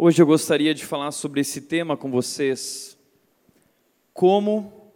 Hoje 0.00 0.22
eu 0.22 0.26
gostaria 0.26 0.72
de 0.72 0.86
falar 0.86 1.10
sobre 1.10 1.40
esse 1.40 1.62
tema 1.62 1.96
com 1.96 2.08
vocês. 2.08 2.96
Como 4.12 4.92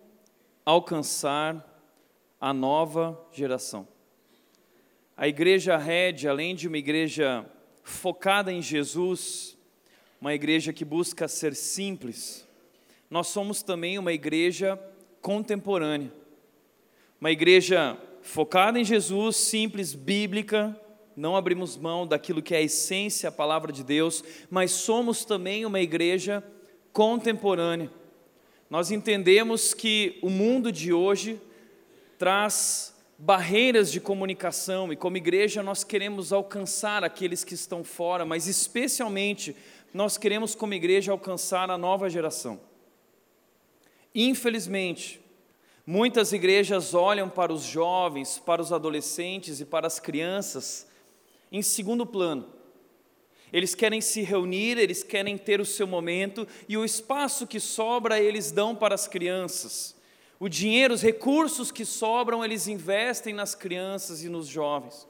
alcançar 0.64 1.84
a 2.40 2.54
nova 2.54 3.20
geração. 3.32 3.88
A 5.16 5.26
igreja 5.26 5.76
Red, 5.76 6.28
além 6.28 6.54
de 6.54 6.68
uma 6.68 6.78
igreja 6.78 7.44
focada 7.82 8.52
em 8.52 8.62
Jesus, 8.62 9.58
uma 10.20 10.34
igreja 10.34 10.72
que 10.72 10.84
busca 10.84 11.26
ser 11.26 11.56
simples, 11.56 12.46
nós 13.10 13.26
somos 13.26 13.60
também 13.60 13.98
uma 13.98 14.12
igreja 14.12 14.78
contemporânea. 15.20 16.12
Uma 17.20 17.32
igreja 17.32 17.98
focada 18.22 18.78
em 18.78 18.84
Jesus, 18.84 19.34
simples, 19.34 19.94
bíblica, 19.94 20.80
não 21.16 21.36
abrimos 21.36 21.76
mão 21.76 22.06
daquilo 22.06 22.42
que 22.42 22.54
é 22.54 22.58
a 22.58 22.62
essência, 22.62 23.28
a 23.28 23.32
palavra 23.32 23.72
de 23.72 23.84
Deus, 23.84 24.22
mas 24.50 24.70
somos 24.70 25.24
também 25.24 25.64
uma 25.66 25.80
igreja 25.80 26.42
contemporânea. 26.92 27.90
Nós 28.68 28.90
entendemos 28.90 29.74
que 29.74 30.18
o 30.22 30.30
mundo 30.30 30.72
de 30.72 30.92
hoje 30.92 31.40
traz 32.18 32.94
barreiras 33.18 33.92
de 33.92 34.00
comunicação 34.00 34.92
e, 34.92 34.96
como 34.96 35.16
igreja, 35.16 35.62
nós 35.62 35.84
queremos 35.84 36.32
alcançar 36.32 37.04
aqueles 37.04 37.44
que 37.44 37.54
estão 37.54 37.84
fora, 37.84 38.24
mas 38.24 38.46
especialmente 38.46 39.54
nós 39.92 40.16
queremos, 40.16 40.54
como 40.54 40.74
igreja, 40.74 41.12
alcançar 41.12 41.70
a 41.70 41.76
nova 41.76 42.08
geração. 42.08 42.58
Infelizmente, 44.14 45.20
muitas 45.86 46.32
igrejas 46.32 46.94
olham 46.94 47.28
para 47.28 47.52
os 47.52 47.62
jovens, 47.62 48.38
para 48.38 48.62
os 48.62 48.72
adolescentes 48.72 49.60
e 49.60 49.64
para 49.64 49.86
as 49.86 50.00
crianças 50.00 50.86
em 51.52 51.62
segundo 51.62 52.06
plano. 52.06 52.48
Eles 53.52 53.74
querem 53.74 54.00
se 54.00 54.22
reunir, 54.22 54.78
eles 54.78 55.02
querem 55.02 55.36
ter 55.36 55.60
o 55.60 55.64
seu 55.66 55.86
momento 55.86 56.48
e 56.66 56.76
o 56.78 56.84
espaço 56.84 57.46
que 57.46 57.60
sobra 57.60 58.18
eles 58.18 58.50
dão 58.50 58.74
para 58.74 58.94
as 58.94 59.06
crianças. 59.06 59.94
O 60.40 60.48
dinheiro, 60.48 60.94
os 60.94 61.02
recursos 61.02 61.70
que 61.70 61.84
sobram, 61.84 62.42
eles 62.42 62.66
investem 62.66 63.34
nas 63.34 63.54
crianças 63.54 64.24
e 64.24 64.28
nos 64.28 64.48
jovens. 64.48 65.06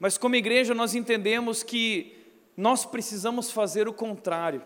Mas 0.00 0.16
como 0.16 0.34
igreja 0.34 0.74
nós 0.74 0.94
entendemos 0.94 1.62
que 1.62 2.16
nós 2.56 2.86
precisamos 2.86 3.50
fazer 3.50 3.86
o 3.86 3.92
contrário 3.92 4.64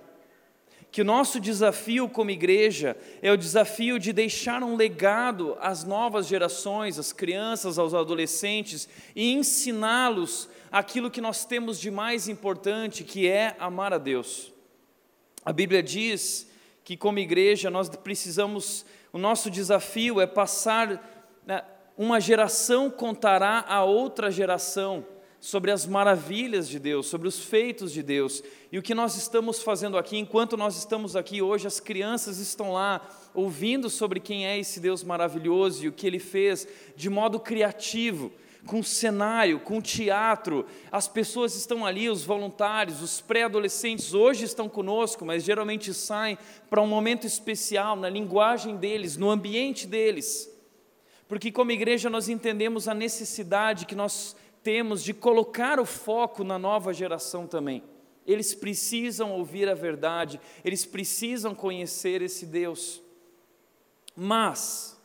que 0.92 1.00
o 1.00 1.04
nosso 1.06 1.40
desafio 1.40 2.06
como 2.06 2.30
igreja 2.30 2.94
é 3.22 3.32
o 3.32 3.36
desafio 3.36 3.98
de 3.98 4.12
deixar 4.12 4.62
um 4.62 4.76
legado 4.76 5.56
às 5.58 5.84
novas 5.84 6.26
gerações, 6.26 6.98
às 6.98 7.14
crianças, 7.14 7.78
aos 7.78 7.94
adolescentes 7.94 8.86
e 9.16 9.32
ensiná-los 9.32 10.50
aquilo 10.70 11.10
que 11.10 11.22
nós 11.22 11.46
temos 11.46 11.80
de 11.80 11.90
mais 11.90 12.28
importante, 12.28 13.04
que 13.04 13.26
é 13.26 13.56
amar 13.58 13.94
a 13.94 13.96
Deus. 13.96 14.52
A 15.42 15.50
Bíblia 15.50 15.82
diz 15.82 16.46
que 16.84 16.94
como 16.94 17.18
igreja 17.18 17.70
nós 17.70 17.88
precisamos, 17.88 18.84
o 19.14 19.18
nosso 19.18 19.50
desafio 19.50 20.20
é 20.20 20.26
passar, 20.26 21.32
né, 21.46 21.64
uma 21.96 22.20
geração 22.20 22.90
contará 22.90 23.64
a 23.66 23.82
outra 23.82 24.30
geração 24.30 25.06
sobre 25.42 25.72
as 25.72 25.84
maravilhas 25.84 26.68
de 26.68 26.78
Deus, 26.78 27.08
sobre 27.08 27.26
os 27.26 27.40
feitos 27.40 27.92
de 27.92 28.00
Deus. 28.00 28.44
E 28.70 28.78
o 28.78 28.82
que 28.82 28.94
nós 28.94 29.16
estamos 29.16 29.60
fazendo 29.60 29.98
aqui, 29.98 30.16
enquanto 30.16 30.56
nós 30.56 30.76
estamos 30.76 31.16
aqui 31.16 31.42
hoje, 31.42 31.66
as 31.66 31.80
crianças 31.80 32.38
estão 32.38 32.72
lá 32.72 33.04
ouvindo 33.34 33.90
sobre 33.90 34.20
quem 34.20 34.46
é 34.46 34.56
esse 34.56 34.78
Deus 34.78 35.02
maravilhoso 35.02 35.84
e 35.84 35.88
o 35.88 35.92
que 35.92 36.06
ele 36.06 36.20
fez 36.20 36.68
de 36.94 37.10
modo 37.10 37.40
criativo, 37.40 38.30
com 38.64 38.84
cenário, 38.84 39.58
com 39.58 39.80
teatro. 39.80 40.64
As 40.92 41.08
pessoas 41.08 41.56
estão 41.56 41.84
ali, 41.84 42.08
os 42.08 42.22
voluntários, 42.22 43.02
os 43.02 43.20
pré-adolescentes, 43.20 44.14
hoje 44.14 44.44
estão 44.44 44.68
conosco, 44.68 45.24
mas 45.24 45.42
geralmente 45.42 45.92
saem 45.92 46.38
para 46.70 46.80
um 46.80 46.86
momento 46.86 47.26
especial, 47.26 47.96
na 47.96 48.08
linguagem 48.08 48.76
deles, 48.76 49.16
no 49.16 49.28
ambiente 49.28 49.88
deles. 49.88 50.48
Porque, 51.26 51.50
como 51.50 51.72
igreja, 51.72 52.08
nós 52.08 52.28
entendemos 52.28 52.86
a 52.86 52.94
necessidade 52.94 53.86
que 53.86 53.94
nós 53.96 54.36
temos 54.62 55.02
de 55.02 55.12
colocar 55.12 55.80
o 55.80 55.86
foco 55.86 56.44
na 56.44 56.58
nova 56.58 56.92
geração 56.92 57.46
também. 57.46 57.82
Eles 58.26 58.54
precisam 58.54 59.32
ouvir 59.32 59.68
a 59.68 59.74
verdade, 59.74 60.40
eles 60.64 60.86
precisam 60.86 61.54
conhecer 61.54 62.22
esse 62.22 62.46
Deus. 62.46 63.02
Mas, 64.14 65.00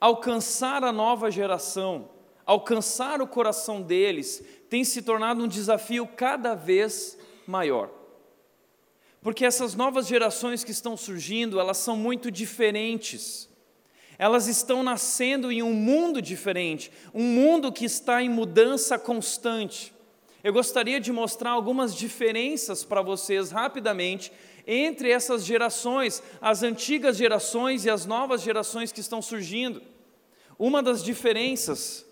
alcançar 0.00 0.82
a 0.82 0.92
nova 0.92 1.30
geração, 1.30 2.08
alcançar 2.46 3.20
o 3.20 3.26
coração 3.26 3.82
deles, 3.82 4.42
tem 4.70 4.82
se 4.84 5.02
tornado 5.02 5.42
um 5.42 5.48
desafio 5.48 6.06
cada 6.06 6.54
vez 6.54 7.18
maior. 7.46 7.90
Porque 9.20 9.44
essas 9.44 9.74
novas 9.74 10.06
gerações 10.06 10.64
que 10.64 10.70
estão 10.70 10.96
surgindo, 10.96 11.60
elas 11.60 11.76
são 11.76 11.96
muito 11.96 12.30
diferentes 12.30 13.48
elas 14.18 14.48
estão 14.48 14.82
nascendo 14.82 15.52
em 15.52 15.62
um 15.62 15.72
mundo 15.72 16.20
diferente, 16.20 16.90
um 17.14 17.22
mundo 17.22 17.70
que 17.70 17.84
está 17.84 18.20
em 18.20 18.28
mudança 18.28 18.98
constante. 18.98 19.94
Eu 20.42 20.52
gostaria 20.52 20.98
de 20.98 21.12
mostrar 21.12 21.50
algumas 21.50 21.94
diferenças 21.94 22.84
para 22.84 23.00
vocês 23.00 23.52
rapidamente 23.52 24.32
entre 24.66 25.10
essas 25.10 25.44
gerações, 25.44 26.22
as 26.40 26.62
antigas 26.64 27.16
gerações 27.16 27.84
e 27.84 27.90
as 27.90 28.04
novas 28.04 28.42
gerações 28.42 28.90
que 28.90 29.00
estão 29.00 29.22
surgindo. 29.22 29.80
Uma 30.58 30.82
das 30.82 31.02
diferenças 31.02 32.04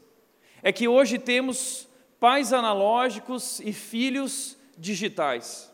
é 0.63 0.73
que 0.73 0.87
hoje 0.87 1.19
temos 1.19 1.89
pais 2.21 2.53
analógicos 2.53 3.61
e 3.61 3.73
filhos 3.73 4.57
digitais. 4.79 5.71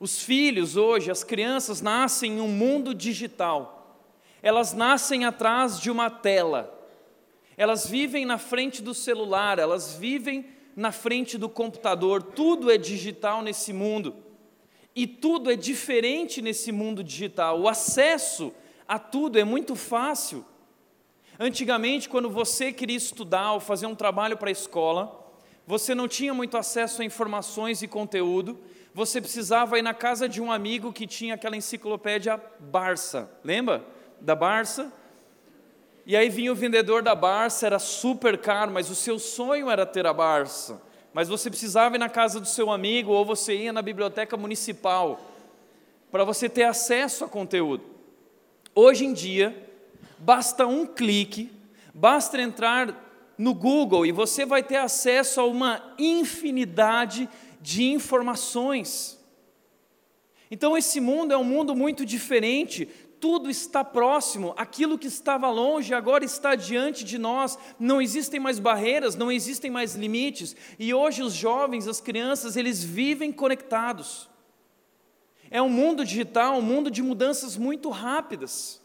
Os 0.00 0.20
filhos 0.20 0.76
hoje, 0.76 1.10
as 1.10 1.22
crianças 1.22 1.80
nascem 1.80 2.32
em 2.32 2.40
um 2.40 2.48
mundo 2.48 2.92
digital 2.92 3.83
elas 4.44 4.74
nascem 4.74 5.24
atrás 5.24 5.80
de 5.80 5.90
uma 5.90 6.10
tela, 6.10 6.70
elas 7.56 7.86
vivem 7.86 8.26
na 8.26 8.36
frente 8.36 8.82
do 8.82 8.92
celular, 8.92 9.58
elas 9.58 9.94
vivem 9.94 10.44
na 10.76 10.92
frente 10.92 11.38
do 11.38 11.48
computador, 11.48 12.22
tudo 12.22 12.70
é 12.70 12.76
digital 12.76 13.40
nesse 13.40 13.72
mundo. 13.72 14.14
E 14.94 15.06
tudo 15.06 15.50
é 15.50 15.56
diferente 15.56 16.42
nesse 16.42 16.70
mundo 16.70 17.02
digital. 17.02 17.58
O 17.58 17.68
acesso 17.68 18.52
a 18.86 18.98
tudo 18.98 19.38
é 19.38 19.44
muito 19.44 19.74
fácil. 19.74 20.44
Antigamente, 21.40 22.06
quando 22.06 22.28
você 22.28 22.70
queria 22.70 22.98
estudar 22.98 23.52
ou 23.52 23.60
fazer 23.60 23.86
um 23.86 23.94
trabalho 23.94 24.36
para 24.36 24.50
a 24.50 24.52
escola, 24.52 25.26
você 25.66 25.94
não 25.94 26.06
tinha 26.06 26.34
muito 26.34 26.58
acesso 26.58 27.00
a 27.00 27.04
informações 27.04 27.82
e 27.82 27.88
conteúdo, 27.88 28.60
você 28.92 29.22
precisava 29.22 29.78
ir 29.78 29.82
na 29.82 29.94
casa 29.94 30.28
de 30.28 30.42
um 30.42 30.52
amigo 30.52 30.92
que 30.92 31.06
tinha 31.06 31.34
aquela 31.34 31.56
enciclopédia 31.56 32.38
Barça, 32.60 33.30
lembra? 33.42 33.93
Da 34.24 34.34
Barça. 34.34 34.90
E 36.06 36.16
aí 36.16 36.28
vinha 36.28 36.50
o 36.50 36.54
vendedor 36.54 37.02
da 37.02 37.14
Barça, 37.14 37.66
era 37.66 37.78
super 37.78 38.38
caro, 38.38 38.72
mas 38.72 38.90
o 38.90 38.94
seu 38.94 39.18
sonho 39.18 39.70
era 39.70 39.86
ter 39.86 40.06
a 40.06 40.12
Barça. 40.12 40.80
Mas 41.12 41.28
você 41.28 41.48
precisava 41.48 41.94
ir 41.94 41.98
na 41.98 42.08
casa 42.08 42.40
do 42.40 42.48
seu 42.48 42.70
amigo 42.70 43.12
ou 43.12 43.24
você 43.24 43.54
ia 43.54 43.72
na 43.72 43.82
biblioteca 43.82 44.36
municipal 44.36 45.20
para 46.10 46.24
você 46.24 46.48
ter 46.48 46.64
acesso 46.64 47.24
a 47.24 47.28
conteúdo. 47.28 47.84
Hoje 48.74 49.04
em 49.04 49.12
dia, 49.12 49.70
basta 50.18 50.66
um 50.66 50.86
clique, 50.86 51.52
basta 51.92 52.40
entrar 52.40 53.02
no 53.36 53.54
Google 53.54 54.06
e 54.06 54.12
você 54.12 54.44
vai 54.44 54.62
ter 54.62 54.76
acesso 54.76 55.40
a 55.40 55.46
uma 55.46 55.94
infinidade 55.98 57.28
de 57.60 57.84
informações. 57.84 59.18
Então, 60.50 60.76
esse 60.76 61.00
mundo 61.00 61.32
é 61.32 61.36
um 61.36 61.44
mundo 61.44 61.74
muito 61.74 62.04
diferente 62.04 62.88
tudo 63.20 63.50
está 63.50 63.82
próximo, 63.84 64.54
aquilo 64.56 64.98
que 64.98 65.06
estava 65.06 65.50
longe 65.50 65.94
agora 65.94 66.24
está 66.24 66.54
diante 66.54 67.04
de 67.04 67.18
nós, 67.18 67.58
não 67.78 68.00
existem 68.00 68.38
mais 68.38 68.58
barreiras, 68.58 69.16
não 69.16 69.30
existem 69.30 69.70
mais 69.70 69.94
limites, 69.94 70.54
e 70.78 70.92
hoje 70.92 71.22
os 71.22 71.34
jovens, 71.34 71.88
as 71.88 72.00
crianças, 72.00 72.56
eles 72.56 72.82
vivem 72.82 73.32
conectados. 73.32 74.28
É 75.50 75.60
um 75.62 75.68
mundo 75.68 76.04
digital, 76.04 76.58
um 76.58 76.62
mundo 76.62 76.90
de 76.90 77.02
mudanças 77.02 77.56
muito 77.56 77.90
rápidas. 77.90 78.82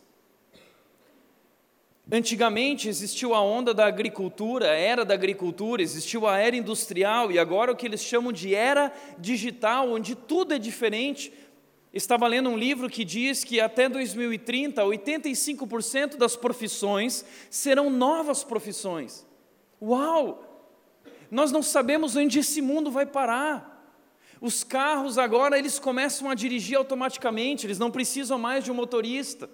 Antigamente 2.11 2.89
existiu 2.89 3.35
a 3.35 3.41
onda 3.41 3.71
da 3.71 3.85
agricultura, 3.85 4.71
a 4.71 4.75
era 4.75 5.05
da 5.05 5.13
agricultura, 5.13 5.81
existiu 5.81 6.25
a 6.25 6.39
era 6.39 6.55
industrial 6.55 7.31
e 7.31 7.37
agora 7.37 7.71
o 7.71 7.75
que 7.75 7.85
eles 7.85 8.03
chamam 8.03 8.31
de 8.31 8.55
era 8.55 8.91
digital, 9.19 9.91
onde 9.91 10.15
tudo 10.15 10.55
é 10.55 10.57
diferente, 10.57 11.31
Estava 11.93 12.27
lendo 12.27 12.49
um 12.49 12.57
livro 12.57 12.89
que 12.89 13.03
diz 13.03 13.43
que 13.43 13.59
até 13.59 13.89
2030, 13.89 14.83
85% 14.83 16.17
das 16.17 16.35
profissões 16.35 17.25
serão 17.49 17.89
novas 17.89 18.43
profissões. 18.43 19.25
Uau! 19.81 20.45
Nós 21.31 21.51
não 21.51 21.63
sabemos 21.63 22.15
onde 22.15 22.39
esse 22.39 22.61
mundo 22.61 22.91
vai 22.91 23.05
parar. 23.05 23.77
Os 24.39 24.63
carros 24.63 25.17
agora 25.17 25.57
eles 25.57 25.79
começam 25.79 26.29
a 26.29 26.35
dirigir 26.35 26.77
automaticamente, 26.77 27.65
eles 27.65 27.79
não 27.79 27.91
precisam 27.91 28.37
mais 28.37 28.63
de 28.63 28.71
um 28.71 28.75
motorista. 28.75 29.49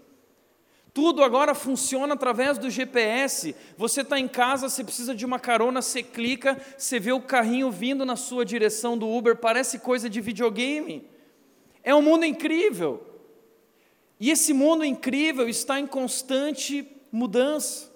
Tudo 0.94 1.24
agora 1.24 1.54
funciona 1.54 2.14
através 2.14 2.58
do 2.58 2.70
GPS. 2.70 3.56
Você 3.78 4.02
está 4.02 4.20
em 4.20 4.28
casa, 4.28 4.70
você 4.70 4.84
precisa 4.84 5.16
de 5.16 5.26
uma 5.26 5.40
carona, 5.40 5.82
você 5.82 6.04
clica, 6.04 6.58
você 6.78 7.00
vê 7.00 7.12
o 7.12 7.22
carrinho 7.22 7.72
vindo 7.72 8.06
na 8.06 8.16
sua 8.16 8.46
direção 8.46 8.98
do 8.98 9.10
Uber, 9.10 9.36
parece 9.36 9.80
coisa 9.80 10.10
de 10.10 10.22
videogame. 10.22 11.15
É 11.86 11.96
um 11.96 12.02
mundo 12.02 12.26
incrível. 12.26 13.02
E 14.20 14.32
esse 14.32 14.52
mundo 14.54 14.84
incrível 14.84 15.48
está 15.48 15.80
em 15.80 15.88
constante 15.88 16.86
mudança. 17.12 17.94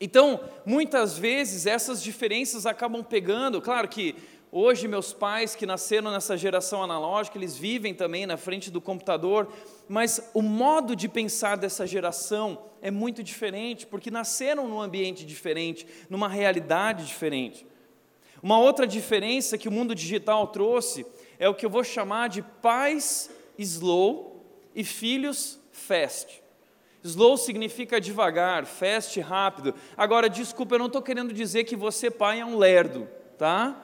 Então, 0.00 0.40
muitas 0.64 1.16
vezes 1.16 1.66
essas 1.66 2.02
diferenças 2.02 2.66
acabam 2.66 3.04
pegando, 3.04 3.62
claro 3.62 3.86
que 3.86 4.16
Hoje, 4.58 4.86
meus 4.86 5.12
pais 5.12 5.54
que 5.54 5.66
nasceram 5.66 6.10
nessa 6.10 6.34
geração 6.34 6.82
analógica, 6.82 7.36
eles 7.36 7.56
vivem 7.56 7.92
também 7.92 8.24
na 8.24 8.36
frente 8.36 8.70
do 8.70 8.80
computador, 8.80 9.52
mas 9.88 10.30
o 10.32 10.40
modo 10.40 10.94
de 10.94 11.08
pensar 11.08 11.56
dessa 11.56 11.86
geração 11.86 12.62
é 12.80 12.90
muito 12.90 13.22
diferente, 13.22 13.86
porque 13.86 14.10
nasceram 14.10 14.68
num 14.68 14.80
ambiente 14.80 15.26
diferente, 15.26 15.86
numa 16.08 16.28
realidade 16.28 17.04
diferente. 17.04 17.66
Uma 18.42 18.58
outra 18.58 18.86
diferença 18.86 19.58
que 19.58 19.68
o 19.68 19.72
mundo 19.72 19.94
digital 19.94 20.46
trouxe 20.46 21.04
é 21.38 21.48
o 21.48 21.54
que 21.54 21.64
eu 21.64 21.70
vou 21.70 21.84
chamar 21.84 22.28
de 22.28 22.42
pais 22.42 23.30
slow 23.58 24.44
e 24.74 24.84
filhos 24.84 25.58
fast. 25.72 26.42
Slow 27.02 27.36
significa 27.36 28.00
devagar, 28.00 28.66
fast 28.66 29.18
rápido. 29.20 29.74
Agora, 29.96 30.28
desculpa, 30.28 30.74
eu 30.74 30.78
não 30.78 30.86
estou 30.86 31.00
querendo 31.00 31.32
dizer 31.32 31.64
que 31.64 31.76
você, 31.76 32.10
pai, 32.10 32.40
é 32.40 32.44
um 32.44 32.58
lerdo, 32.58 33.08
tá? 33.38 33.82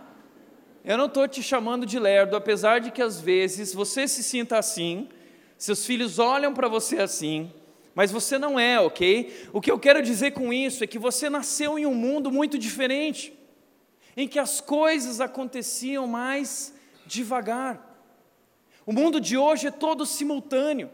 Eu 0.85 0.99
não 0.99 1.07
estou 1.07 1.29
te 1.29 1.43
chamando 1.43 1.87
de 1.87 1.99
lerdo, 1.99 2.35
apesar 2.35 2.81
de 2.81 2.91
que 2.91 3.01
às 3.01 3.21
vezes 3.21 3.73
você 3.73 4.09
se 4.09 4.23
sinta 4.23 4.59
assim, 4.59 5.09
seus 5.57 5.87
filhos 5.87 6.19
olham 6.19 6.53
para 6.53 6.67
você 6.67 6.99
assim, 6.99 7.53
mas 7.95 8.11
você 8.11 8.37
não 8.37 8.59
é, 8.59 8.81
ok? 8.81 9.49
O 9.53 9.61
que 9.61 9.71
eu 9.71 9.79
quero 9.79 10.03
dizer 10.03 10.33
com 10.33 10.53
isso 10.53 10.83
é 10.83 10.87
que 10.89 10.99
você 10.99 11.31
nasceu 11.31 11.79
em 11.79 11.87
um 11.87 11.95
mundo 11.95 12.33
muito 12.33 12.59
diferente, 12.59 13.33
em 14.17 14.27
que 14.27 14.41
as 14.41 14.61
coisas 14.61 15.21
aconteciam 15.21 16.07
mais 16.09 16.75
devagar. 17.13 17.91
O 18.87 18.93
mundo 18.93 19.21
de 19.21 19.37
hoje 19.37 19.67
é 19.69 19.71
todo 19.71 20.07
simultâneo, 20.07 20.91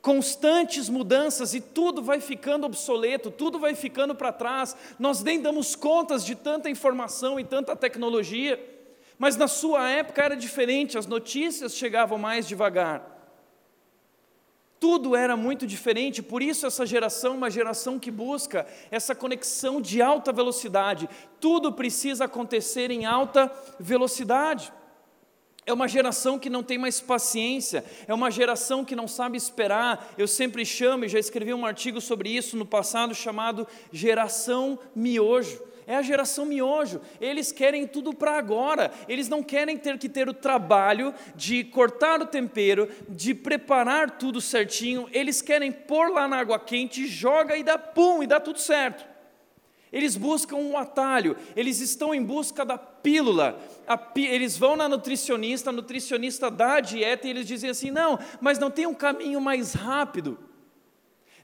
constantes 0.00 0.88
mudanças 0.88 1.52
e 1.54 1.60
tudo 1.60 2.02
vai 2.02 2.20
ficando 2.20 2.64
obsoleto, 2.64 3.30
tudo 3.30 3.58
vai 3.58 3.74
ficando 3.74 4.14
para 4.14 4.32
trás. 4.32 4.74
Nós 4.98 5.22
nem 5.22 5.40
damos 5.40 5.74
contas 5.74 6.24
de 6.24 6.34
tanta 6.34 6.70
informação 6.70 7.38
e 7.38 7.44
tanta 7.44 7.76
tecnologia. 7.76 8.58
Mas 9.18 9.36
na 9.36 9.48
sua 9.48 9.90
época 9.90 10.22
era 10.22 10.34
diferente, 10.34 10.96
as 10.96 11.06
notícias 11.06 11.74
chegavam 11.74 12.16
mais 12.16 12.48
devagar. 12.48 13.18
Tudo 14.78 15.14
era 15.14 15.36
muito 15.36 15.66
diferente, 15.66 16.22
por 16.22 16.40
isso 16.40 16.66
essa 16.66 16.86
geração 16.86 17.34
é 17.34 17.36
uma 17.36 17.50
geração 17.50 17.98
que 17.98 18.10
busca 18.10 18.66
essa 18.90 19.14
conexão 19.14 19.78
de 19.78 20.00
alta 20.00 20.32
velocidade. 20.32 21.06
Tudo 21.38 21.70
precisa 21.70 22.24
acontecer 22.24 22.90
em 22.90 23.04
alta 23.04 23.52
velocidade. 23.78 24.72
É 25.70 25.72
uma 25.72 25.86
geração 25.86 26.36
que 26.36 26.50
não 26.50 26.64
tem 26.64 26.76
mais 26.76 27.00
paciência, 27.00 27.84
é 28.08 28.12
uma 28.12 28.28
geração 28.28 28.84
que 28.84 28.96
não 28.96 29.06
sabe 29.06 29.38
esperar. 29.38 30.12
Eu 30.18 30.26
sempre 30.26 30.66
chamo, 30.66 31.04
e 31.04 31.08
já 31.08 31.18
escrevi 31.18 31.54
um 31.54 31.64
artigo 31.64 32.00
sobre 32.00 32.28
isso 32.28 32.56
no 32.56 32.66
passado, 32.66 33.14
chamado 33.14 33.68
Geração 33.92 34.80
Miojo 34.96 35.70
é 35.86 35.96
a 35.96 36.02
geração 36.02 36.44
miojo. 36.46 37.00
Eles 37.20 37.50
querem 37.50 37.84
tudo 37.84 38.14
para 38.14 38.38
agora. 38.38 38.92
Eles 39.08 39.28
não 39.28 39.42
querem 39.42 39.76
ter 39.76 39.98
que 39.98 40.08
ter 40.08 40.28
o 40.28 40.32
trabalho 40.32 41.12
de 41.34 41.64
cortar 41.64 42.22
o 42.22 42.26
tempero, 42.26 42.88
de 43.08 43.34
preparar 43.34 44.12
tudo 44.12 44.40
certinho. 44.40 45.08
Eles 45.10 45.42
querem 45.42 45.72
pôr 45.72 46.12
lá 46.12 46.28
na 46.28 46.38
água 46.38 46.60
quente, 46.60 47.08
joga 47.08 47.56
e 47.56 47.64
dá 47.64 47.76
pum, 47.76 48.22
e 48.22 48.26
dá 48.28 48.38
tudo 48.38 48.60
certo. 48.60 49.09
Eles 49.92 50.16
buscam 50.16 50.56
um 50.56 50.78
atalho, 50.78 51.36
eles 51.56 51.80
estão 51.80 52.14
em 52.14 52.22
busca 52.22 52.64
da 52.64 52.78
pílula. 52.78 53.58
eles 54.14 54.56
vão 54.56 54.76
na 54.76 54.88
nutricionista, 54.88 55.70
a 55.70 55.72
nutricionista 55.72 56.50
dá 56.50 56.74
a 56.74 56.80
dieta 56.80 57.26
e 57.26 57.30
eles 57.30 57.46
dizem 57.46 57.70
assim: 57.70 57.90
não, 57.90 58.18
mas 58.40 58.58
não 58.58 58.70
tem 58.70 58.86
um 58.86 58.94
caminho 58.94 59.40
mais 59.40 59.72
rápido. 59.72 60.38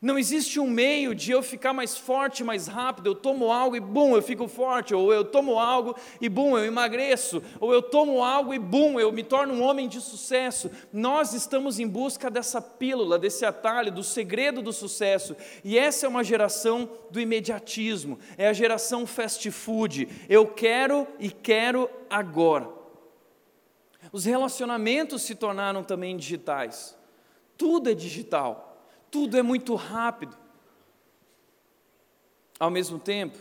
Não 0.00 0.18
existe 0.18 0.60
um 0.60 0.68
meio 0.68 1.14
de 1.14 1.32
eu 1.32 1.42
ficar 1.42 1.72
mais 1.72 1.96
forte, 1.96 2.44
mais 2.44 2.66
rápido. 2.66 3.06
Eu 3.06 3.14
tomo 3.14 3.50
algo 3.50 3.76
e 3.76 3.80
bum, 3.80 4.14
eu 4.14 4.22
fico 4.22 4.46
forte. 4.46 4.94
Ou 4.94 5.12
eu 5.12 5.24
tomo 5.24 5.58
algo 5.58 5.96
e 6.20 6.28
bum, 6.28 6.56
eu 6.56 6.64
emagreço. 6.64 7.42
Ou 7.58 7.72
eu 7.72 7.80
tomo 7.80 8.22
algo 8.22 8.52
e 8.52 8.58
bum, 8.58 9.00
eu 9.00 9.10
me 9.10 9.22
torno 9.22 9.54
um 9.54 9.62
homem 9.62 9.88
de 9.88 10.00
sucesso. 10.00 10.70
Nós 10.92 11.32
estamos 11.32 11.78
em 11.78 11.86
busca 11.86 12.30
dessa 12.30 12.60
pílula, 12.60 13.18
desse 13.18 13.46
atalho, 13.46 13.90
do 13.90 14.02
segredo 14.02 14.60
do 14.60 14.72
sucesso. 14.72 15.34
E 15.64 15.78
essa 15.78 16.04
é 16.04 16.08
uma 16.08 16.22
geração 16.22 16.90
do 17.10 17.18
imediatismo. 17.18 18.18
É 18.36 18.48
a 18.48 18.52
geração 18.52 19.06
fast 19.06 19.50
food. 19.50 20.08
Eu 20.28 20.46
quero 20.46 21.06
e 21.18 21.30
quero 21.30 21.88
agora. 22.10 22.68
Os 24.12 24.24
relacionamentos 24.26 25.22
se 25.22 25.34
tornaram 25.34 25.82
também 25.82 26.16
digitais. 26.16 26.96
Tudo 27.56 27.88
é 27.88 27.94
digital 27.94 28.65
tudo 29.16 29.38
é 29.38 29.42
muito 29.42 29.74
rápido. 29.74 30.36
Ao 32.60 32.70
mesmo 32.70 32.98
tempo, 32.98 33.38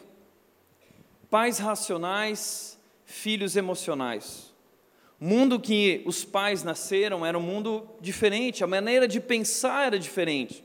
pais 1.30 1.60
racionais, 1.60 2.80
filhos 3.04 3.57
emocionais. 3.57 4.54
O 5.19 5.25
mundo 5.25 5.60
que 5.60 6.01
os 6.06 6.24
pais 6.24 6.63
nasceram 6.63 7.25
era 7.25 7.38
um 7.38 7.42
mundo 7.42 7.89
diferente, 8.00 8.63
a 8.63 8.68
maneira 8.68 9.06
de 9.06 9.19
pensar 9.19 9.88
era 9.88 10.00
diferente. 10.00 10.63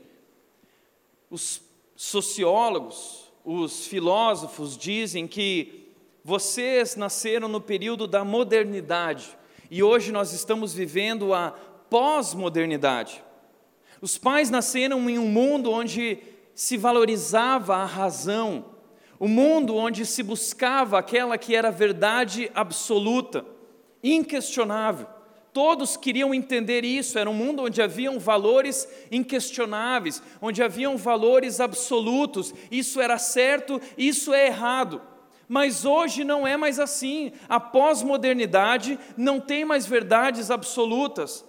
Os 1.29 1.61
sociólogos, 1.93 3.33
os 3.43 3.87
filósofos 3.87 4.77
dizem 4.77 5.27
que 5.27 5.91
vocês 6.23 6.95
nasceram 6.95 7.49
no 7.49 7.59
período 7.59 8.07
da 8.07 8.23
modernidade 8.23 9.37
e 9.69 9.83
hoje 9.83 10.09
nós 10.13 10.31
estamos 10.31 10.73
vivendo 10.73 11.33
a 11.33 11.51
pós-modernidade. 11.89 13.21
Os 14.01 14.17
pais 14.17 14.49
nasceram 14.49 15.07
em 15.07 15.19
um 15.19 15.27
mundo 15.27 15.71
onde 15.71 16.17
se 16.55 16.75
valorizava 16.75 17.75
a 17.75 17.85
razão, 17.85 18.65
o 19.19 19.25
um 19.25 19.29
mundo 19.29 19.75
onde 19.75 20.07
se 20.07 20.23
buscava 20.23 20.97
aquela 20.97 21.37
que 21.37 21.55
era 21.55 21.69
verdade 21.69 22.49
absoluta, 22.55 23.45
inquestionável. 24.03 25.05
Todos 25.53 25.95
queriam 25.95 26.33
entender 26.33 26.83
isso, 26.83 27.19
era 27.19 27.29
um 27.29 27.33
mundo 27.33 27.63
onde 27.63 27.81
haviam 27.81 28.17
valores 28.17 28.87
inquestionáveis, 29.11 30.23
onde 30.41 30.63
haviam 30.63 30.97
valores 30.97 31.59
absolutos, 31.59 32.53
isso 32.71 32.99
era 32.99 33.19
certo, 33.19 33.79
isso 33.95 34.33
é 34.33 34.47
errado. 34.47 35.01
Mas 35.47 35.85
hoje 35.85 36.23
não 36.23 36.47
é 36.47 36.55
mais 36.55 36.79
assim. 36.79 37.33
A 37.49 37.59
pós-modernidade 37.59 38.97
não 39.17 39.39
tem 39.39 39.65
mais 39.65 39.85
verdades 39.85 40.49
absolutas. 40.49 41.45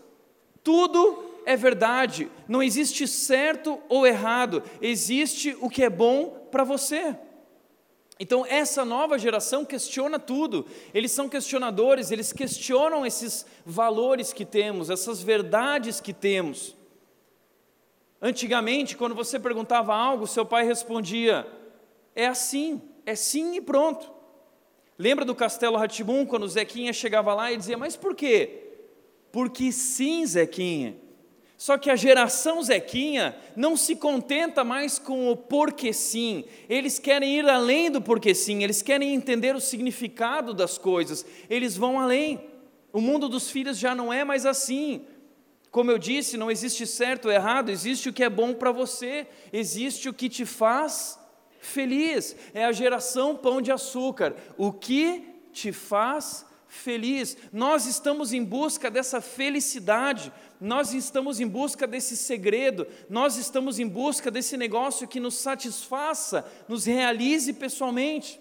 Tudo 0.65 1.32
é 1.45 1.57
verdade, 1.57 2.31
não 2.49 2.63
existe 2.63 3.07
certo 3.07 3.79
ou 3.89 4.07
errado, 4.07 4.63
existe 4.81 5.57
o 5.61 5.69
que 5.69 5.83
é 5.83 5.91
bom 5.91 6.49
para 6.51 6.65
você. 6.65 7.17
Então, 8.21 8.47
essa 8.47 8.85
nova 8.85 9.19
geração 9.19 9.65
questiona 9.65 10.19
tudo, 10.19 10.67
eles 10.95 11.11
são 11.11 11.29
questionadores, 11.29 12.11
eles 12.11 12.33
questionam 12.33 13.05
esses 13.05 13.45
valores 13.67 14.33
que 14.33 14.45
temos, 14.45 14.91
essas 14.91 15.21
verdades 15.23 16.01
que 16.01 16.13
temos. 16.13 16.77
Antigamente, 18.21 18.97
quando 18.97 19.15
você 19.15 19.41
perguntava 19.41 19.93
algo, 19.93 20.29
seu 20.29 20.47
pai 20.47 20.65
respondia: 20.65 21.45
é 22.15 22.27
assim, 22.29 22.81
é 23.05 23.17
sim 23.17 23.57
e 23.57 23.61
pronto. 23.61 24.09
Lembra 24.97 25.25
do 25.25 25.35
Castelo 25.35 25.77
Ratibum, 25.77 26.25
quando 26.25 26.45
o 26.45 26.49
Zequinha 26.49 26.93
chegava 26.93 27.35
lá 27.35 27.51
e 27.51 27.57
dizia: 27.57 27.77
Mas 27.77 27.97
por 27.97 28.15
quê? 28.15 28.71
Porque 29.33 29.73
sim, 29.73 30.25
Zequinha. 30.25 31.02
Só 31.63 31.79
que 31.79 31.91
a 31.91 31.95
geração 31.95 32.61
Zequinha 32.61 33.37
não 33.55 33.77
se 33.77 33.95
contenta 33.95 34.65
mais 34.65 34.99
com 34.99 35.31
o 35.31 35.37
porque 35.37 35.93
sim, 35.93 36.45
eles 36.69 36.99
querem 36.99 37.39
ir 37.39 37.49
além 37.49 37.89
do 37.89 38.03
porque 38.03 38.35
sim, 38.35 38.65
eles 38.65 38.83
querem 38.83 39.15
entender 39.15 39.55
o 39.55 39.61
significado 39.61 40.53
das 40.53 40.77
coisas, 40.77 41.25
eles 41.49 41.77
vão 41.77 42.01
além. 42.01 42.51
O 42.93 43.01
mundo 43.01 43.29
dos 43.29 43.49
filhos 43.49 43.79
já 43.79 43.95
não 43.95 44.13
é 44.13 44.25
mais 44.25 44.45
assim. 44.45 45.03
Como 45.71 45.89
eu 45.89 45.99
disse, 45.99 46.37
não 46.37 46.51
existe 46.51 46.85
certo 46.85 47.27
ou 47.27 47.31
errado, 47.31 47.71
existe 47.71 48.09
o 48.09 48.13
que 48.13 48.25
é 48.25 48.29
bom 48.29 48.53
para 48.53 48.73
você, 48.73 49.29
existe 49.53 50.09
o 50.09 50.13
que 50.13 50.29
te 50.29 50.45
faz 50.45 51.17
feliz. 51.61 52.35
É 52.53 52.65
a 52.65 52.73
geração 52.73 53.37
pão 53.37 53.63
de 53.63 53.71
açúcar. 53.71 54.35
O 54.59 54.73
que 54.73 55.23
te 55.53 55.71
faz 55.71 56.39
feliz? 56.39 56.52
Nós 57.53 57.87
estamos 57.87 58.33
em 58.33 58.45
busca 58.45 58.91
dessa 58.91 59.21
felicidade 59.21 60.33
nós 60.63 60.95
estamos 60.95 61.41
em 61.41 61.47
busca 61.47 61.89
desse 61.89 62.17
segredo, 62.17 62.87
nós 63.11 63.37
estamos 63.37 63.81
em 63.81 63.89
busca 63.89 64.31
desse 64.31 64.57
negócio 64.57 65.09
que 65.09 65.19
nos 65.19 65.35
satisfaça, 65.35 66.47
nos 66.69 66.85
realize 66.85 67.53
pessoalmente. 67.53 68.41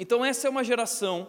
Então, 0.00 0.24
essa 0.24 0.48
é 0.48 0.50
uma 0.50 0.64
geração 0.64 1.28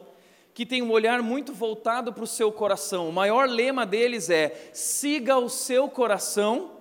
que 0.51 0.65
tem 0.65 0.81
um 0.81 0.89
olhar 0.89 1.21
muito 1.21 1.53
voltado 1.53 2.11
para 2.11 2.23
o 2.23 2.27
seu 2.27 2.51
coração. 2.51 3.07
O 3.07 3.13
maior 3.13 3.47
lema 3.47 3.85
deles 3.85 4.31
é: 4.31 4.71
siga 4.73 5.37
o 5.37 5.47
seu 5.47 5.87
coração 5.87 6.71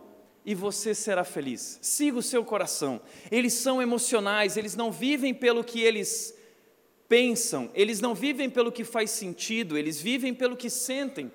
e 0.42 0.54
você 0.54 0.94
será 0.94 1.22
feliz. 1.22 1.78
Siga 1.82 2.16
o 2.18 2.22
seu 2.22 2.42
coração. 2.42 2.98
Eles 3.30 3.52
são 3.52 3.82
emocionais, 3.82 4.56
eles 4.56 4.74
não 4.74 4.90
vivem 4.90 5.34
pelo 5.34 5.62
que 5.62 5.82
eles 5.82 6.34
pensam, 7.12 7.70
eles 7.74 8.00
não 8.00 8.14
vivem 8.14 8.48
pelo 8.48 8.72
que 8.72 8.84
faz 8.84 9.10
sentido, 9.10 9.76
eles 9.76 10.00
vivem 10.00 10.32
pelo 10.32 10.56
que 10.56 10.70
sentem. 10.70 11.30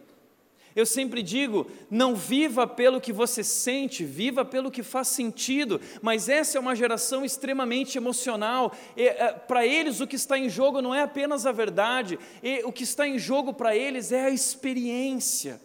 Eu 0.76 0.88
sempre 0.88 1.22
digo: 1.22 1.70
não 1.88 2.16
viva 2.16 2.66
pelo 2.66 3.00
que 3.00 3.14
você 3.14 3.44
sente, 3.44 4.04
viva 4.04 4.44
pelo 4.44 4.72
que 4.72 4.82
faz 4.82 5.10
sentido. 5.10 5.80
Mas 6.02 6.30
essa 6.30 6.58
é 6.58 6.60
uma 6.60 6.76
geração 6.76 7.24
extremamente 7.24 7.96
emocional. 7.96 8.76
É, 8.96 9.34
para 9.34 9.68
eles, 9.68 10.00
o 10.02 10.08
que 10.08 10.16
está 10.16 10.36
em 10.36 10.50
jogo 10.50 10.82
não 10.82 10.96
é 10.96 11.04
apenas 11.04 11.46
a 11.46 11.52
verdade, 11.52 12.18
o 12.66 12.72
que 12.72 12.84
está 12.84 13.08
em 13.08 13.20
jogo 13.20 13.54
para 13.54 13.76
eles 13.76 14.12
é 14.12 14.26
a 14.26 14.32
experiência. 14.32 15.62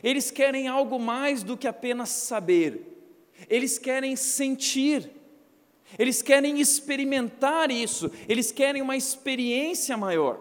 Eles 0.00 0.30
querem 0.30 0.68
algo 0.68 0.96
mais 0.96 1.42
do 1.42 1.56
que 1.56 1.66
apenas 1.66 2.10
saber, 2.10 2.82
eles 3.50 3.80
querem 3.80 4.14
sentir. 4.14 5.10
Eles 5.98 6.22
querem 6.22 6.60
experimentar 6.60 7.70
isso, 7.70 8.10
eles 8.28 8.50
querem 8.50 8.82
uma 8.82 8.96
experiência 8.96 9.96
maior. 9.96 10.40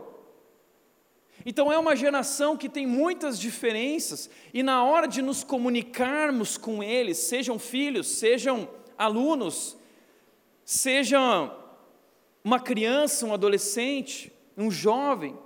Então 1.46 1.72
é 1.72 1.78
uma 1.78 1.96
geração 1.96 2.56
que 2.56 2.70
tem 2.70 2.88
muitas 2.88 3.40
diferenças, 3.40 4.30
e 4.54 4.64
na 4.64 4.84
hora 4.84 5.08
de 5.08 5.22
nos 5.22 5.44
comunicarmos 5.44 6.58
com 6.58 6.82
eles, 6.82 7.18
sejam 7.18 7.60
filhos, 7.60 8.08
sejam 8.08 8.70
alunos, 8.98 9.78
seja 10.64 11.20
uma 12.44 12.60
criança, 12.60 13.26
um 13.26 13.34
adolescente, 13.34 14.32
um 14.58 14.72
jovem, 14.72 15.38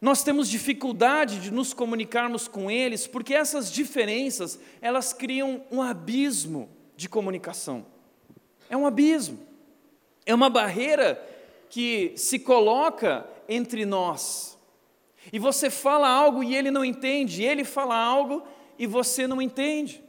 nós 0.00 0.22
temos 0.22 0.48
dificuldade 0.48 1.40
de 1.40 1.50
nos 1.50 1.74
comunicarmos 1.74 2.48
com 2.48 2.70
eles, 2.70 3.06
porque 3.06 3.34
essas 3.34 3.70
diferenças, 3.70 4.58
elas 4.80 5.12
criam 5.12 5.62
um 5.70 5.82
abismo 5.82 6.70
de 6.96 7.06
comunicação. 7.06 7.84
É 8.70 8.76
um 8.76 8.86
abismo. 8.86 9.38
É 10.24 10.34
uma 10.34 10.48
barreira 10.48 11.22
que 11.68 12.12
se 12.16 12.38
coloca 12.38 13.26
entre 13.48 13.84
nós. 13.84 14.56
E 15.32 15.38
você 15.38 15.68
fala 15.68 16.08
algo 16.08 16.42
e 16.42 16.54
ele 16.54 16.70
não 16.70 16.84
entende, 16.84 17.42
ele 17.42 17.64
fala 17.64 17.96
algo 17.96 18.42
e 18.78 18.86
você 18.86 19.26
não 19.26 19.42
entende. 19.42 20.02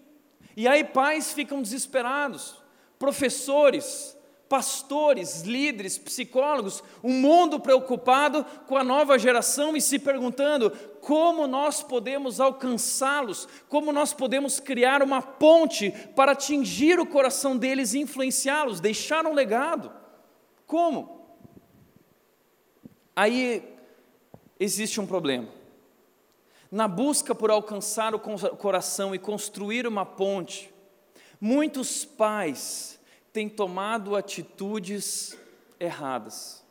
E 0.56 0.68
aí 0.68 0.84
pais 0.84 1.34
ficam 1.34 1.62
desesperados, 1.62 2.62
professores, 2.98 4.16
pastores, 4.48 5.42
líderes, 5.42 5.98
psicólogos, 5.98 6.84
um 7.04 7.14
mundo 7.14 7.60
preocupado 7.60 8.46
com 8.68 8.78
a 8.78 8.84
nova 8.84 9.18
geração 9.18 9.76
e 9.76 9.82
se 9.82 9.98
perguntando 9.98 10.72
como 11.02 11.48
nós 11.48 11.82
podemos 11.82 12.40
alcançá-los, 12.40 13.48
como 13.68 13.92
nós 13.92 14.14
podemos 14.14 14.60
criar 14.60 15.02
uma 15.02 15.22
ponte 15.22 15.92
para 16.16 16.34
atingir 16.34 17.00
o 17.00 17.06
coração 17.06 17.58
deles 17.58 17.94
e 17.94 18.00
influenciá-los, 18.00 18.80
deixar 18.80 19.26
um 19.26 19.34
legado. 19.34 19.92
Como? 20.68 21.26
Aí 23.16 23.78
existe 24.60 25.02
um 25.02 25.08
problema. 25.08 25.50
Na 26.72 26.88
busca 26.88 27.36
por 27.36 27.50
alcançar 27.50 28.16
o 28.16 28.20
coração 28.20 29.14
e 29.14 29.20
construir 29.20 29.86
uma 29.86 30.06
ponte, 30.06 30.72
muitos 31.42 32.06
pais 32.06 33.00
têm 33.34 33.50
tomado 33.50 34.16
atitudes 34.16 35.38
erradas, 35.80 36.64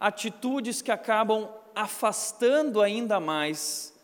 atitudes 0.00 0.80
que 0.80 0.90
acabam 0.90 1.59
afastando 1.74 2.80
ainda 2.80 3.20
mais 3.20 3.94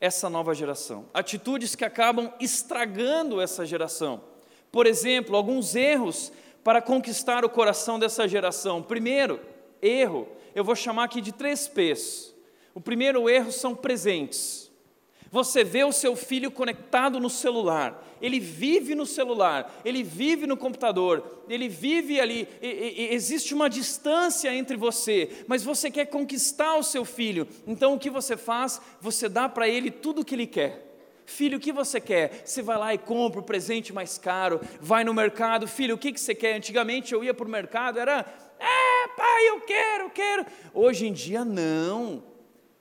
essa 0.00 0.28
nova 0.28 0.54
geração, 0.54 1.06
atitudes 1.14 1.74
que 1.74 1.84
acabam 1.84 2.32
estragando 2.38 3.40
essa 3.40 3.64
geração. 3.64 4.22
Por 4.70 4.86
exemplo, 4.86 5.36
alguns 5.36 5.74
erros 5.74 6.32
para 6.62 6.82
conquistar 6.82 7.44
o 7.44 7.48
coração 7.48 7.98
dessa 7.98 8.28
geração. 8.28 8.82
Primeiro, 8.82 9.40
erro 9.80 10.28
eu 10.54 10.64
vou 10.64 10.74
chamar 10.74 11.04
aqui 11.04 11.20
de 11.20 11.32
três 11.32 11.68
P's. 11.68 12.34
O 12.74 12.80
primeiro 12.80 13.28
erro 13.28 13.52
são 13.52 13.74
presentes. 13.74 14.65
Você 15.30 15.64
vê 15.64 15.84
o 15.84 15.92
seu 15.92 16.14
filho 16.14 16.50
conectado 16.50 17.18
no 17.18 17.28
celular, 17.28 18.02
ele 18.22 18.38
vive 18.38 18.94
no 18.94 19.04
celular, 19.04 19.80
ele 19.84 20.02
vive 20.02 20.46
no 20.46 20.56
computador, 20.56 21.42
ele 21.48 21.68
vive 21.68 22.20
ali, 22.20 22.48
e, 22.62 22.66
e, 22.66 23.14
existe 23.14 23.52
uma 23.52 23.68
distância 23.68 24.54
entre 24.54 24.76
você, 24.76 25.44
mas 25.46 25.64
você 25.64 25.90
quer 25.90 26.06
conquistar 26.06 26.76
o 26.76 26.82
seu 26.82 27.04
filho, 27.04 27.46
então 27.66 27.94
o 27.94 27.98
que 27.98 28.08
você 28.08 28.36
faz? 28.36 28.80
Você 29.00 29.28
dá 29.28 29.48
para 29.48 29.68
ele 29.68 29.90
tudo 29.90 30.20
o 30.20 30.24
que 30.24 30.34
ele 30.34 30.46
quer. 30.46 30.84
Filho, 31.26 31.58
o 31.58 31.60
que 31.60 31.72
você 31.72 32.00
quer? 32.00 32.42
Você 32.44 32.62
vai 32.62 32.78
lá 32.78 32.94
e 32.94 32.98
compra 32.98 33.40
o 33.40 33.44
presente 33.44 33.92
mais 33.92 34.16
caro, 34.16 34.60
vai 34.80 35.02
no 35.02 35.12
mercado, 35.12 35.66
filho, 35.66 35.96
o 35.96 35.98
que, 35.98 36.12
que 36.12 36.20
você 36.20 36.36
quer? 36.36 36.54
Antigamente 36.54 37.12
eu 37.12 37.24
ia 37.24 37.34
para 37.34 37.46
o 37.46 37.50
mercado, 37.50 37.98
era 37.98 38.24
é, 38.60 39.08
pai, 39.08 39.48
eu 39.48 39.60
quero, 39.62 40.04
eu 40.04 40.10
quero. 40.10 40.46
Hoje 40.72 41.06
em 41.06 41.12
dia, 41.12 41.44
não. 41.44 42.35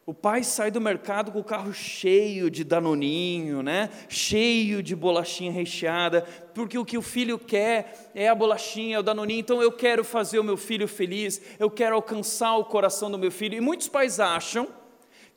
O 0.07 0.13
pai 0.13 0.43
sai 0.43 0.69
do 0.69 0.79
mercado 0.79 1.31
com 1.31 1.39
o 1.39 1.43
carro 1.43 1.73
cheio 1.73 2.47
de 2.47 2.63
danoninho, 2.63 3.63
né? 3.63 3.89
cheio 4.07 4.83
de 4.83 4.95
bolachinha 4.95 5.51
recheada, 5.51 6.21
porque 6.53 6.77
o 6.77 6.85
que 6.85 6.95
o 6.95 7.01
filho 7.01 7.39
quer 7.39 8.11
é 8.13 8.29
a 8.29 8.35
bolachinha, 8.35 8.99
o 8.99 9.03
danoninho. 9.03 9.39
Então 9.39 9.63
eu 9.63 9.71
quero 9.71 10.03
fazer 10.03 10.37
o 10.37 10.43
meu 10.43 10.57
filho 10.57 10.87
feliz, 10.87 11.41
eu 11.57 11.71
quero 11.71 11.95
alcançar 11.95 12.55
o 12.55 12.65
coração 12.65 13.09
do 13.09 13.17
meu 13.17 13.31
filho. 13.31 13.57
E 13.57 13.61
muitos 13.61 13.87
pais 13.87 14.19
acham 14.19 14.67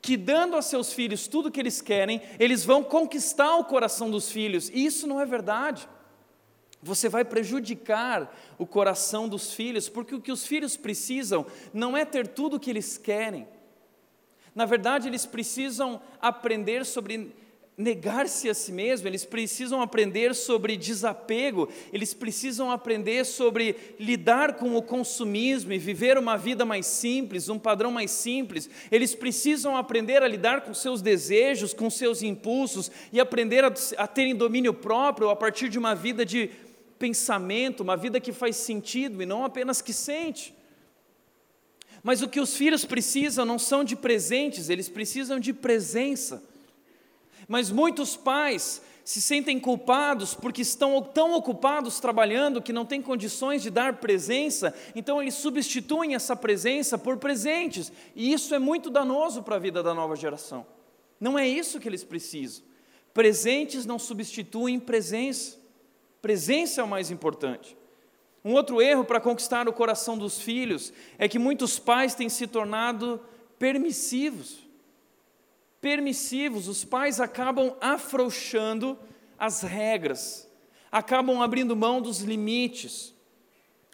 que 0.03 0.15
dando 0.15 0.55
a 0.55 0.61
seus 0.61 0.93
filhos 0.93 1.27
tudo 1.27 1.49
o 1.49 1.51
que 1.51 1.59
eles 1.59 1.81
querem, 1.81 2.21
eles 2.39 2.63
vão 2.63 2.83
conquistar 2.83 3.55
o 3.55 3.65
coração 3.65 4.11
dos 4.11 4.31
filhos. 4.31 4.69
E 4.69 4.85
isso 4.85 5.07
não 5.07 5.19
é 5.19 5.25
verdade. 5.25 5.89
Você 6.79 7.09
vai 7.09 7.25
prejudicar 7.25 8.31
o 8.59 8.67
coração 8.67 9.27
dos 9.27 9.51
filhos, 9.51 9.89
porque 9.89 10.13
o 10.13 10.21
que 10.21 10.31
os 10.31 10.45
filhos 10.45 10.77
precisam 10.77 11.47
não 11.73 11.97
é 11.97 12.05
ter 12.05 12.27
tudo 12.27 12.57
o 12.57 12.59
que 12.59 12.69
eles 12.69 12.99
querem. 12.99 13.47
Na 14.55 14.65
verdade, 14.65 15.07
eles 15.07 15.25
precisam 15.25 16.01
aprender 16.21 16.85
sobre 16.85 17.31
negar-se 17.79 18.49
a 18.49 18.53
si 18.53 18.73
mesmo, 18.73 19.07
eles 19.07 19.23
precisam 19.23 19.81
aprender 19.81 20.35
sobre 20.35 20.75
desapego, 20.75 21.69
eles 21.93 22.13
precisam 22.13 22.69
aprender 22.69 23.25
sobre 23.25 23.73
lidar 23.97 24.55
com 24.55 24.75
o 24.75 24.81
consumismo 24.81 25.71
e 25.71 25.77
viver 25.77 26.17
uma 26.17 26.37
vida 26.37 26.65
mais 26.65 26.85
simples, 26.85 27.47
um 27.47 27.57
padrão 27.57 27.89
mais 27.89 28.11
simples. 28.11 28.69
Eles 28.91 29.15
precisam 29.15 29.77
aprender 29.77 30.21
a 30.21 30.27
lidar 30.27 30.59
com 30.59 30.73
seus 30.73 31.01
desejos, 31.01 31.73
com 31.73 31.89
seus 31.89 32.21
impulsos 32.21 32.91
e 33.13 33.19
aprender 33.19 33.63
a, 33.63 33.73
a 33.95 34.07
terem 34.07 34.35
domínio 34.35 34.73
próprio 34.73 35.29
a 35.29 35.35
partir 35.35 35.69
de 35.69 35.79
uma 35.79 35.95
vida 35.95 36.25
de 36.25 36.49
pensamento, 36.99 37.79
uma 37.79 37.95
vida 37.95 38.19
que 38.19 38.33
faz 38.33 38.57
sentido 38.57 39.23
e 39.23 39.25
não 39.25 39.45
apenas 39.45 39.81
que 39.81 39.93
sente. 39.93 40.53
Mas 42.03 42.21
o 42.21 42.29
que 42.29 42.39
os 42.39 42.55
filhos 42.55 42.85
precisam 42.85 43.45
não 43.45 43.59
são 43.59 43.83
de 43.83 43.95
presentes, 43.95 44.69
eles 44.69 44.87
precisam 44.87 45.39
de 45.39 45.53
presença. 45.53 46.43
Mas 47.47 47.69
muitos 47.69 48.15
pais 48.15 48.81
se 49.03 49.19
sentem 49.19 49.59
culpados 49.59 50.35
porque 50.35 50.61
estão 50.61 51.01
tão 51.01 51.33
ocupados 51.33 51.99
trabalhando 51.99 52.61
que 52.61 52.71
não 52.71 52.85
têm 52.85 53.01
condições 53.01 53.63
de 53.63 53.71
dar 53.71 53.97
presença, 53.97 54.71
então 54.95 55.19
eles 55.19 55.33
substituem 55.33 56.13
essa 56.13 56.35
presença 56.35 56.95
por 56.95 57.17
presentes, 57.17 57.91
e 58.15 58.31
isso 58.31 58.53
é 58.53 58.59
muito 58.59 58.91
danoso 58.91 59.41
para 59.41 59.55
a 59.55 59.59
vida 59.59 59.81
da 59.81 59.95
nova 59.95 60.15
geração. 60.15 60.63
Não 61.19 61.39
é 61.39 61.47
isso 61.47 61.79
que 61.79 61.87
eles 61.87 62.03
precisam. 62.03 62.63
Presentes 63.11 63.83
não 63.83 63.97
substituem 63.97 64.79
presença. 64.79 65.57
Presença 66.21 66.81
é 66.81 66.83
o 66.83 66.87
mais 66.87 67.09
importante. 67.09 67.75
Um 68.43 68.53
outro 68.53 68.81
erro 68.81 69.03
para 69.03 69.19
conquistar 69.19 69.67
o 69.67 69.73
coração 69.73 70.17
dos 70.17 70.39
filhos 70.39 70.93
é 71.17 71.27
que 71.27 71.37
muitos 71.37 71.77
pais 71.77 72.15
têm 72.15 72.29
se 72.29 72.47
tornado 72.47 73.21
permissivos. 73.57 74.59
Permissivos, 75.81 76.67
os 76.67 76.85
pais 76.85 77.19
acabam 77.19 77.75
afrouxando 77.81 78.97
as 79.37 79.61
regras, 79.61 80.49
acabam 80.91 81.41
abrindo 81.41 81.75
mão 81.75 82.01
dos 82.01 82.19
limites. 82.19 83.13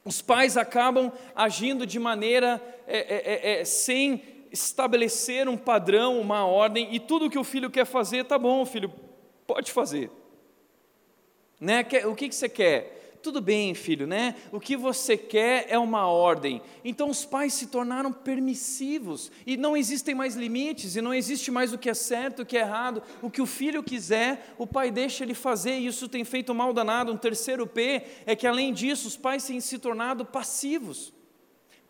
Os 0.03 0.21
pais 0.21 0.57
acabam 0.57 1.11
agindo 1.35 1.85
de 1.85 1.99
maneira 1.99 2.61
é, 2.87 2.97
é, 2.97 3.33
é, 3.33 3.61
é 3.61 3.65
sem 3.65 4.21
estabelecer 4.51 5.49
um 5.49 5.57
padrão, 5.57 6.19
uma 6.19 6.45
ordem, 6.45 6.93
e 6.93 6.99
tudo 6.99 7.29
que 7.29 7.37
o 7.37 7.43
filho 7.43 7.69
quer 7.69 7.85
fazer, 7.85 8.23
tá 8.25 8.37
bom, 8.37 8.65
filho, 8.65 8.91
pode 9.45 9.71
fazer. 9.71 10.09
Né? 11.59 11.85
O 12.05 12.15
que, 12.15 12.29
que 12.29 12.35
você 12.35 12.47
quer? 12.47 13.04
Tudo 13.25 13.41
bem, 13.41 13.73
filho, 13.73 14.05
né? 14.05 14.35
O 14.51 14.59
que 14.59 14.77
você 14.77 15.17
quer 15.17 15.65
é 15.67 15.79
uma 15.79 16.05
ordem. 16.05 16.61
Então 16.83 17.09
os 17.09 17.25
pais 17.25 17.55
se 17.55 17.65
tornaram 17.65 18.13
permissivos 18.13 19.31
e 19.47 19.57
não 19.57 19.75
existem 19.75 20.13
mais 20.13 20.35
limites 20.35 20.95
e 20.95 21.01
não 21.01 21.11
existe 21.11 21.49
mais 21.49 21.73
o 21.73 21.77
que 21.79 21.89
é 21.89 21.95
certo, 21.95 22.43
o 22.43 22.45
que 22.45 22.55
é 22.55 22.59
errado. 22.59 23.01
O 23.23 23.31
que 23.31 23.41
o 23.41 23.47
filho 23.47 23.81
quiser, 23.81 24.53
o 24.59 24.67
pai 24.67 24.91
deixa 24.91 25.23
ele 25.23 25.33
fazer 25.33 25.79
e 25.79 25.87
isso 25.87 26.07
tem 26.07 26.23
feito 26.23 26.53
mal 26.53 26.71
danado. 26.71 27.11
Um 27.11 27.17
terceiro 27.17 27.65
P 27.65 28.03
é 28.27 28.35
que 28.35 28.45
além 28.45 28.71
disso 28.71 29.07
os 29.07 29.17
pais 29.17 29.43
têm 29.43 29.59
se 29.59 29.79
tornado 29.79 30.23
passivos. 30.23 31.11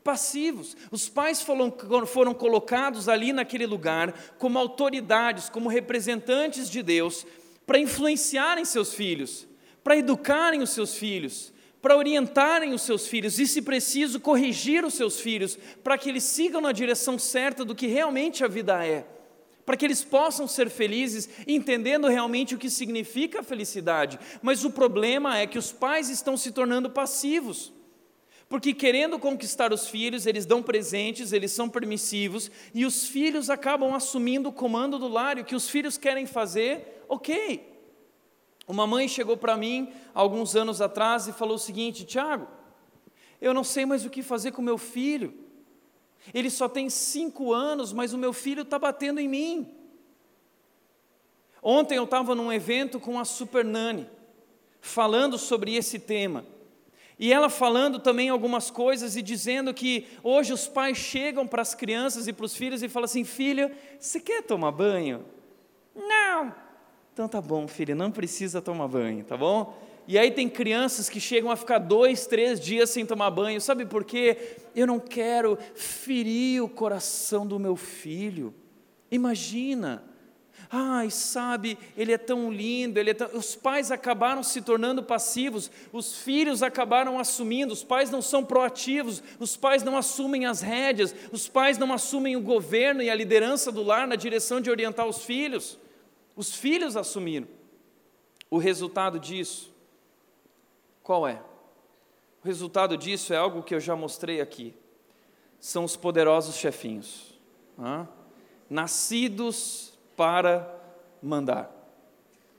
Passivos. 0.06 0.78
Os 0.90 1.10
pais 1.10 1.42
foram, 1.42 1.70
foram 2.08 2.34
colocados 2.34 3.10
ali 3.10 3.34
naquele 3.34 3.66
lugar 3.66 4.14
como 4.38 4.58
autoridades, 4.58 5.50
como 5.50 5.68
representantes 5.68 6.70
de 6.70 6.82
Deus 6.82 7.28
para 7.66 7.80
influenciarem 7.80 8.64
seus 8.64 8.94
filhos, 8.94 9.46
para 9.86 9.98
educarem 9.98 10.64
os 10.64 10.72
seus 10.72 10.96
filhos, 10.96 11.54
para 11.80 11.96
orientarem 11.96 12.74
os 12.74 12.82
seus 12.82 13.08
filhos 13.08 13.38
e, 13.38 13.46
se 13.46 13.62
preciso, 13.62 14.20
corrigir 14.20 14.84
os 14.84 14.96
seus 14.96 15.20
filhos, 15.20 15.60
para 15.84 15.96
que 15.96 16.10
eles 16.10 16.24
sigam 16.24 16.60
na 16.60 16.72
direção 16.72 17.20
certa 17.20 17.64
do 17.64 17.76
que 17.76 17.86
realmente 17.86 18.44
a 18.44 18.48
vida 18.48 18.84
é, 18.84 19.06
para 19.64 19.78
que 19.78 19.86
eles 19.86 20.04
possam 20.04 20.48
ser 20.48 20.72
felizes, 20.72 21.30
entendendo 21.48 22.08
realmente 22.08 22.56
o 22.56 22.58
que 22.58 22.68
significa 22.68 23.42
a 23.42 23.44
felicidade. 23.44 24.18
Mas 24.42 24.66
o 24.66 24.72
problema 24.72 25.38
é 25.38 25.46
que 25.46 25.60
os 25.60 25.72
pais 25.72 26.10
estão 26.10 26.36
se 26.36 26.52
tornando 26.52 26.90
passivos. 26.90 27.72
Porque 28.50 28.74
querendo 28.74 29.20
conquistar 29.20 29.72
os 29.72 29.88
filhos, 29.88 30.26
eles 30.26 30.48
dão 30.48 30.64
presentes, 30.64 31.32
eles 31.32 31.52
são 31.52 31.70
permissivos, 31.70 32.50
e 32.74 32.88
os 32.88 33.08
filhos 33.08 33.52
acabam 33.52 33.94
assumindo 33.94 34.50
o 34.50 34.54
comando 34.54 34.98
do 34.98 35.08
lar, 35.08 35.38
e 35.38 35.42
o 35.42 35.46
que 35.46 35.56
os 35.56 35.70
filhos 35.70 35.96
querem 35.96 36.26
fazer, 36.26 37.04
ok. 37.08 37.75
Uma 38.68 38.88
mãe 38.88 39.08
chegou 39.08 39.38
para 39.38 39.56
mim 39.56 39.94
alguns 40.14 40.56
anos 40.56 40.82
atrás 40.82 41.28
e 41.28 41.34
falou 41.34 41.56
o 41.56 41.60
seguinte: 41.60 42.06
Tiago, 42.06 42.48
eu 43.40 43.54
não 43.54 43.64
sei 43.64 43.86
mais 43.86 44.06
o 44.06 44.10
que 44.10 44.24
fazer 44.24 44.52
com 44.52 44.62
meu 44.62 44.78
filho. 44.78 45.34
Ele 46.34 46.50
só 46.50 46.68
tem 46.68 46.90
cinco 46.90 47.54
anos, 47.54 47.94
mas 47.94 48.14
o 48.14 48.18
meu 48.18 48.34
filho 48.34 48.64
está 48.64 48.80
batendo 48.80 49.20
em 49.20 49.28
mim. 49.28 49.72
Ontem 51.62 51.98
eu 51.98 52.04
estava 52.04 52.34
num 52.34 52.52
evento 52.52 53.00
com 53.00 53.20
a 53.20 53.26
Super 53.26 53.64
Nani, 53.64 54.10
falando 54.82 55.38
sobre 55.38 55.76
esse 55.76 56.00
tema. 56.00 56.46
E 57.18 57.32
ela 57.32 57.50
falando 57.50 58.00
também 58.00 58.30
algumas 58.30 58.70
coisas 58.70 59.16
e 59.16 59.22
dizendo 59.22 59.74
que 59.74 60.08
hoje 60.22 60.52
os 60.52 60.68
pais 60.68 60.98
chegam 60.98 61.48
para 61.48 61.62
as 61.62 61.74
crianças 61.74 62.28
e 62.28 62.34
para 62.34 62.46
os 62.46 62.56
filhos 62.56 62.84
e 62.84 62.90
falam 62.90 63.06
assim: 63.06 63.24
filho, 63.24 63.72
você 64.00 64.20
quer 64.20 64.44
tomar 64.44 64.72
banho? 64.72 65.26
Não. 65.96 66.65
Então 67.16 67.30
tá 67.30 67.40
bom, 67.40 67.66
filha, 67.66 67.96
não 67.96 68.12
precisa 68.12 68.62
tomar 68.62 68.90
banho, 68.90 69.24
tá 69.24 69.38
bom? 69.38 69.74
E 70.06 70.20
aí 70.20 70.32
tem 70.32 70.50
crianças 70.50 71.08
que 71.08 71.22
chegam 71.22 71.50
a 71.50 71.56
ficar 71.56 71.78
dois, 71.78 72.28
três 72.28 72.60
dias 72.60 72.90
sem 72.90 73.06
tomar 73.06 73.32
banho, 73.32 73.62
sabe 73.62 73.86
por 73.86 74.04
quê? 74.04 74.58
Eu 74.76 74.86
não 74.86 75.00
quero 75.00 75.58
ferir 75.76 76.62
o 76.62 76.68
coração 76.68 77.48
do 77.48 77.58
meu 77.58 77.78
filho. 77.78 78.54
Imagina, 79.10 80.04
ai, 80.70 81.10
sabe, 81.10 81.78
ele 81.96 82.12
é 82.12 82.18
tão 82.18 82.52
lindo, 82.52 83.00
ele 83.00 83.12
é 83.12 83.14
tão... 83.14 83.30
os 83.34 83.56
pais 83.56 83.92
acabaram 83.92 84.44
se 84.44 84.62
tornando 84.62 85.02
passivos, 85.02 85.72
os 85.94 86.18
filhos 86.18 86.62
acabaram 86.62 87.18
assumindo, 87.18 87.72
os 87.72 87.82
pais 87.82 88.12
não 88.12 88.22
são 88.22 88.44
proativos, 88.44 89.24
os 89.40 89.56
pais 89.56 89.84
não 89.84 89.96
assumem 89.96 90.46
as 90.46 90.60
rédeas, 90.60 91.16
os 91.32 91.48
pais 91.48 91.78
não 91.78 91.94
assumem 91.94 92.36
o 92.36 92.42
governo 92.42 93.02
e 93.02 93.10
a 93.10 93.16
liderança 93.16 93.72
do 93.72 93.84
lar 93.84 94.06
na 94.06 94.18
direção 94.18 94.60
de 94.60 94.70
orientar 94.70 95.08
os 95.08 95.24
filhos. 95.24 95.80
Os 96.36 96.54
filhos 96.54 96.98
assumiram. 96.98 97.48
O 98.50 98.58
resultado 98.58 99.20
disso, 99.20 99.74
qual 101.02 101.28
é? 101.28 101.42
O 102.44 102.46
resultado 102.46 102.98
disso 102.98 103.34
é 103.34 103.38
algo 103.38 103.64
que 103.64 103.74
eu 103.74 103.80
já 103.80 103.96
mostrei 103.96 104.40
aqui. 104.42 104.74
São 105.60 105.84
os 105.84 105.96
poderosos 105.96 106.56
chefinhos, 106.56 107.34
nascidos 108.70 109.94
para 110.16 110.72
mandar. 111.22 111.72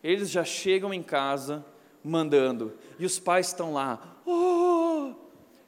Eles 0.02 0.30
já 0.30 0.44
chegam 0.44 0.92
em 0.92 1.02
casa 1.02 1.64
mandando, 2.02 2.74
e 2.98 3.06
os 3.06 3.18
pais 3.18 3.48
estão 3.48 3.72
lá. 3.72 4.16
Oh! 4.24 5.12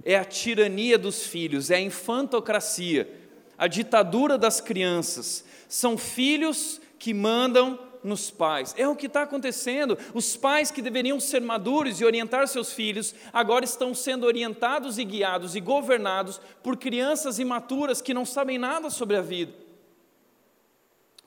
É 0.04 0.16
a 0.16 0.24
tirania 0.24 0.98
dos 0.98 1.26
filhos, 1.26 1.70
é 1.70 1.76
a 1.76 1.80
infantocracia, 1.80 3.28
a 3.56 3.66
ditadura 3.66 4.38
das 4.38 4.60
crianças. 4.60 5.44
São 5.68 5.98
filhos 5.98 6.80
que 6.98 7.12
mandam 7.12 7.88
nos 8.02 8.31
pais. 8.31 8.75
É 8.76 8.87
o 8.88 8.97
que 8.97 9.07
está 9.07 9.23
acontecendo. 9.23 9.99
Os 10.14 10.37
pais 10.37 10.71
que 10.71 10.83
deveriam 10.83 11.19
ser 11.19 11.40
maduros 11.40 12.00
e 12.00 12.05
orientar 12.05 12.47
seus 12.49 12.73
filhos, 12.73 13.14
agora 13.33 13.64
estão 13.64 13.95
sendo 13.95 14.26
orientados 14.26 14.99
e 14.99 15.05
guiados 15.05 15.55
e 15.55 15.61
governados 15.61 16.40
por 16.62 16.76
crianças 16.76 17.38
imaturas 17.38 18.00
que 18.00 18.14
não 18.14 18.25
sabem 18.25 18.59
nada 18.59 18.90
sobre 18.90 19.17
a 19.17 19.23
vida. 19.23 19.52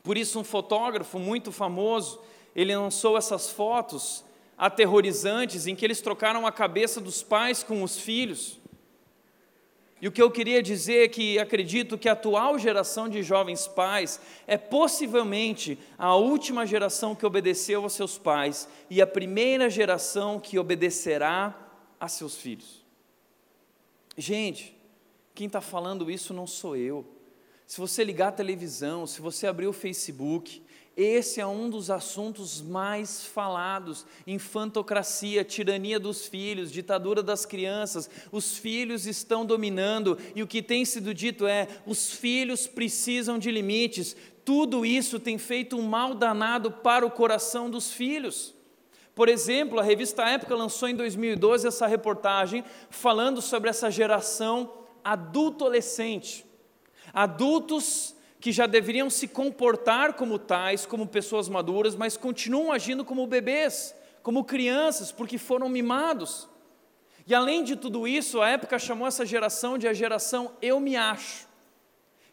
Por 0.03 0.17
isso, 0.17 0.39
um 0.39 0.43
fotógrafo 0.43 1.19
muito 1.19 1.51
famoso, 1.51 2.19
ele 2.55 2.75
lançou 2.75 3.17
essas 3.17 3.49
fotos 3.49 4.23
aterrorizantes 4.57 5.65
em 5.65 5.75
que 5.75 5.83
eles 5.83 6.01
trocaram 6.01 6.45
a 6.45 6.51
cabeça 6.51 7.01
dos 7.01 7.23
pais 7.23 7.63
com 7.63 7.81
os 7.81 7.97
filhos. 7.97 8.60
E 10.01 10.07
o 10.07 10.11
que 10.11 10.21
eu 10.21 10.31
queria 10.31 10.63
dizer 10.63 11.03
é 11.03 11.07
que 11.07 11.37
acredito 11.37 11.95
que 11.95 12.09
a 12.09 12.13
atual 12.13 12.57
geração 12.57 13.07
de 13.07 13.21
jovens 13.21 13.67
pais 13.67 14.19
é 14.47 14.57
possivelmente 14.57 15.77
a 15.95 16.15
última 16.15 16.65
geração 16.65 17.13
que 17.13 17.23
obedeceu 17.23 17.83
aos 17.83 17.93
seus 17.93 18.17
pais 18.17 18.67
e 18.89 18.99
a 18.99 19.05
primeira 19.05 19.69
geração 19.69 20.39
que 20.39 20.57
obedecerá 20.57 21.55
a 21.99 22.07
seus 22.07 22.35
filhos. 22.35 22.83
Gente, 24.17 24.75
quem 25.35 25.45
está 25.45 25.61
falando 25.61 26.09
isso 26.09 26.33
não 26.33 26.47
sou 26.47 26.75
eu. 26.75 27.05
Se 27.67 27.79
você 27.79 28.03
ligar 28.03 28.29
a 28.29 28.33
televisão, 28.33 29.05
se 29.05 29.21
você 29.21 29.45
abrir 29.45 29.67
o 29.67 29.73
Facebook, 29.73 30.63
esse 31.01 31.39
é 31.39 31.47
um 31.47 31.69
dos 31.69 31.89
assuntos 31.89 32.61
mais 32.61 33.25
falados: 33.25 34.05
infantocracia, 34.27 35.43
tirania 35.43 35.99
dos 35.99 36.27
filhos, 36.27 36.71
ditadura 36.71 37.23
das 37.23 37.45
crianças. 37.45 38.09
Os 38.31 38.57
filhos 38.57 39.05
estão 39.05 39.45
dominando, 39.45 40.17
e 40.35 40.43
o 40.43 40.47
que 40.47 40.61
tem 40.61 40.85
sido 40.85 41.13
dito 41.13 41.47
é: 41.47 41.67
os 41.85 42.11
filhos 42.11 42.67
precisam 42.67 43.39
de 43.39 43.49
limites. 43.51 44.15
Tudo 44.43 44.85
isso 44.85 45.19
tem 45.19 45.37
feito 45.37 45.77
um 45.77 45.83
mal 45.83 46.13
danado 46.13 46.71
para 46.71 47.05
o 47.05 47.11
coração 47.11 47.69
dos 47.69 47.91
filhos. 47.91 48.53
Por 49.13 49.29
exemplo, 49.29 49.79
a 49.79 49.83
revista 49.83 50.23
Época 50.23 50.55
lançou 50.55 50.87
em 50.87 50.95
2012 50.95 51.67
essa 51.67 51.85
reportagem 51.85 52.63
falando 52.89 53.41
sobre 53.41 53.69
essa 53.69 53.91
geração 53.91 54.73
adulto-adolescente. 55.03 56.45
Adultos 57.13 58.15
que 58.41 58.51
já 58.51 58.65
deveriam 58.65 59.07
se 59.07 59.27
comportar 59.27 60.13
como 60.13 60.39
tais, 60.39 60.83
como 60.83 61.05
pessoas 61.05 61.47
maduras, 61.47 61.95
mas 61.95 62.17
continuam 62.17 62.71
agindo 62.71 63.05
como 63.05 63.27
bebês, 63.27 63.95
como 64.23 64.43
crianças, 64.43 65.11
porque 65.11 65.37
foram 65.37 65.69
mimados. 65.69 66.49
E 67.27 67.35
além 67.35 67.63
de 67.63 67.75
tudo 67.75 68.07
isso, 68.07 68.41
a 68.41 68.49
época 68.49 68.79
chamou 68.79 69.07
essa 69.07 69.27
geração 69.27 69.77
de 69.77 69.87
a 69.87 69.93
geração 69.93 70.53
eu 70.59 70.79
me 70.79 70.95
acho. 70.95 71.47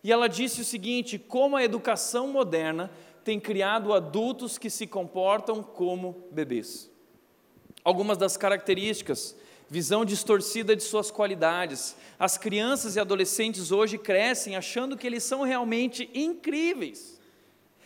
E 0.02 0.10
ela 0.10 0.28
disse 0.28 0.62
o 0.62 0.64
seguinte: 0.64 1.18
como 1.18 1.56
a 1.56 1.62
educação 1.62 2.26
moderna 2.28 2.90
tem 3.22 3.38
criado 3.38 3.92
adultos 3.92 4.56
que 4.56 4.70
se 4.70 4.86
comportam 4.86 5.62
como 5.62 6.24
bebês. 6.30 6.90
Algumas 7.84 8.16
das 8.16 8.34
características 8.34 9.36
visão 9.68 10.04
distorcida 10.04 10.74
de 10.74 10.82
suas 10.82 11.10
qualidades. 11.10 11.94
As 12.18 12.38
crianças 12.38 12.96
e 12.96 13.00
adolescentes 13.00 13.70
hoje 13.70 13.98
crescem 13.98 14.56
achando 14.56 14.96
que 14.96 15.06
eles 15.06 15.22
são 15.22 15.42
realmente 15.42 16.08
incríveis. 16.14 17.18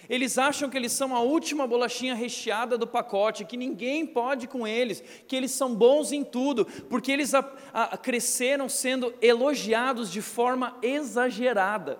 Eles 0.09 0.37
acham 0.37 0.69
que 0.69 0.77
eles 0.77 0.93
são 0.93 1.15
a 1.15 1.21
última 1.21 1.67
bolachinha 1.67 2.15
recheada 2.15 2.77
do 2.77 2.87
pacote, 2.87 3.45
que 3.45 3.57
ninguém 3.57 4.05
pode 4.05 4.47
com 4.47 4.67
eles, 4.67 5.03
que 5.27 5.37
eles 5.37 5.53
são 5.53 5.75
bons 5.75 6.13
em 6.13 6.25
tudo, 6.25 6.67
porque 6.89 7.11
eles 7.11 7.35
a, 7.35 7.39
a, 7.73 7.97
cresceram 7.97 8.69
sendo 8.69 9.15
elogiados 9.23 10.11
de 10.11 10.21
forma 10.21 10.77
exagerada. 10.83 11.99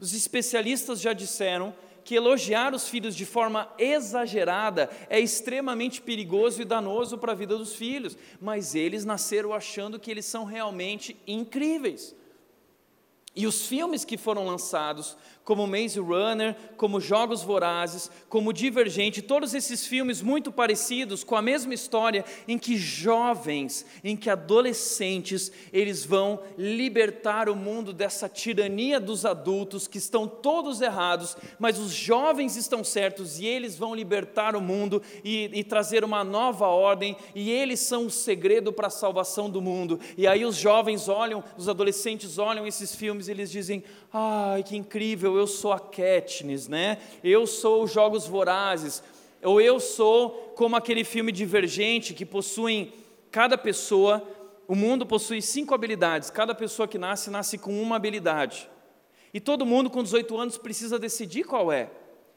Os 0.00 0.14
especialistas 0.14 1.00
já 1.00 1.12
disseram 1.12 1.74
que 2.08 2.14
elogiar 2.14 2.74
os 2.74 2.88
filhos 2.88 3.14
de 3.14 3.26
forma 3.26 3.70
exagerada 3.76 4.88
é 5.10 5.20
extremamente 5.20 6.00
perigoso 6.00 6.62
e 6.62 6.64
danoso 6.64 7.18
para 7.18 7.32
a 7.32 7.34
vida 7.34 7.54
dos 7.58 7.74
filhos, 7.74 8.16
mas 8.40 8.74
eles 8.74 9.04
nasceram 9.04 9.52
achando 9.52 10.00
que 10.00 10.10
eles 10.10 10.24
são 10.24 10.46
realmente 10.46 11.14
incríveis. 11.26 12.16
E 13.36 13.46
os 13.46 13.66
filmes 13.66 14.06
que 14.06 14.16
foram 14.16 14.46
lançados 14.46 15.18
como 15.48 15.66
Maze 15.66 15.98
Runner, 15.98 16.54
como 16.76 17.00
Jogos 17.00 17.42
Vorazes, 17.42 18.10
como 18.28 18.52
Divergente, 18.52 19.22
todos 19.22 19.54
esses 19.54 19.86
filmes 19.86 20.20
muito 20.20 20.52
parecidos, 20.52 21.24
com 21.24 21.34
a 21.34 21.40
mesma 21.40 21.72
história, 21.72 22.22
em 22.46 22.58
que 22.58 22.76
jovens, 22.76 23.86
em 24.04 24.14
que 24.14 24.28
adolescentes, 24.28 25.50
eles 25.72 26.04
vão 26.04 26.38
libertar 26.58 27.48
o 27.48 27.56
mundo 27.56 27.94
dessa 27.94 28.28
tirania 28.28 29.00
dos 29.00 29.24
adultos 29.24 29.88
que 29.88 29.96
estão 29.96 30.28
todos 30.28 30.82
errados, 30.82 31.34
mas 31.58 31.78
os 31.78 31.92
jovens 31.92 32.54
estão 32.54 32.84
certos 32.84 33.40
e 33.40 33.46
eles 33.46 33.74
vão 33.74 33.94
libertar 33.94 34.54
o 34.54 34.60
mundo 34.60 35.00
e, 35.24 35.50
e 35.54 35.64
trazer 35.64 36.04
uma 36.04 36.22
nova 36.22 36.66
ordem, 36.66 37.16
e 37.34 37.50
eles 37.50 37.80
são 37.80 38.04
o 38.04 38.10
segredo 38.10 38.70
para 38.70 38.88
a 38.88 38.90
salvação 38.90 39.48
do 39.48 39.62
mundo. 39.62 39.98
E 40.14 40.26
aí 40.26 40.44
os 40.44 40.56
jovens 40.56 41.08
olham, 41.08 41.42
os 41.56 41.70
adolescentes 41.70 42.36
olham 42.36 42.66
esses 42.66 42.94
filmes 42.94 43.28
e 43.28 43.30
eles 43.30 43.50
dizem: 43.50 43.82
ai, 44.12 44.62
que 44.62 44.76
incrível! 44.76 45.37
Eu 45.38 45.46
sou 45.46 45.72
a 45.72 45.78
Katniss, 45.78 46.68
né? 46.68 46.98
Eu 47.22 47.46
sou 47.46 47.84
os 47.84 47.92
Jogos 47.92 48.26
Vorazes, 48.26 49.02
ou 49.42 49.60
eu 49.60 49.78
sou 49.78 50.52
como 50.56 50.76
aquele 50.76 51.04
filme 51.04 51.32
Divergente 51.32 52.14
que 52.14 52.26
possuem 52.26 52.92
cada 53.30 53.56
pessoa, 53.56 54.22
o 54.66 54.74
mundo 54.74 55.06
possui 55.06 55.40
cinco 55.40 55.74
habilidades, 55.74 56.30
cada 56.30 56.54
pessoa 56.54 56.88
que 56.88 56.98
nasce 56.98 57.30
nasce 57.30 57.56
com 57.58 57.80
uma 57.80 57.96
habilidade. 57.96 58.68
E 59.32 59.40
todo 59.40 59.66
mundo 59.66 59.90
com 59.90 60.02
18 60.02 60.36
anos 60.36 60.58
precisa 60.58 60.98
decidir 60.98 61.44
qual 61.44 61.70
é. 61.70 61.90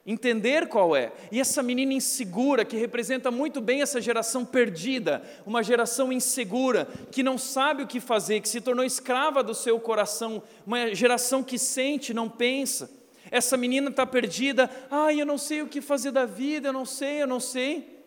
Entender 0.06 0.68
qual 0.68 0.96
é. 0.96 1.12
E 1.32 1.40
essa 1.40 1.62
menina 1.62 1.94
insegura, 1.94 2.66
que 2.66 2.78
representa 2.78 3.30
muito 3.30 3.62
bem 3.62 3.82
essa 3.82 4.02
geração 4.02 4.44
perdida, 4.44 5.22
uma 5.46 5.62
geração 5.62 6.12
insegura, 6.12 6.88
que 7.12 7.22
não 7.22 7.38
sabe 7.38 7.84
o 7.84 7.88
que 7.88 8.00
fazer, 8.00 8.42
que 8.42 8.50
se 8.50 8.62
tornou 8.62 8.84
escrava 8.84 9.44
do 9.44 9.54
seu 9.54 9.80
coração, 9.80 10.42
uma 10.66 10.94
geração 10.94 11.44
que 11.44 11.58
sente, 11.58 12.14
não 12.14 12.28
pensa. 12.28 12.90
Essa 13.30 13.56
menina 13.56 13.90
está 13.90 14.06
perdida, 14.06 14.70
ai, 14.90 15.22
eu 15.22 15.26
não 15.26 15.38
sei 15.38 15.62
o 15.62 15.68
que 15.68 15.82
fazer 15.82 16.12
da 16.12 16.26
vida, 16.26 16.70
eu 16.70 16.74
não 16.74 16.86
sei, 16.86 17.22
eu 17.22 17.28
não 17.28 17.40
sei. 17.40 18.04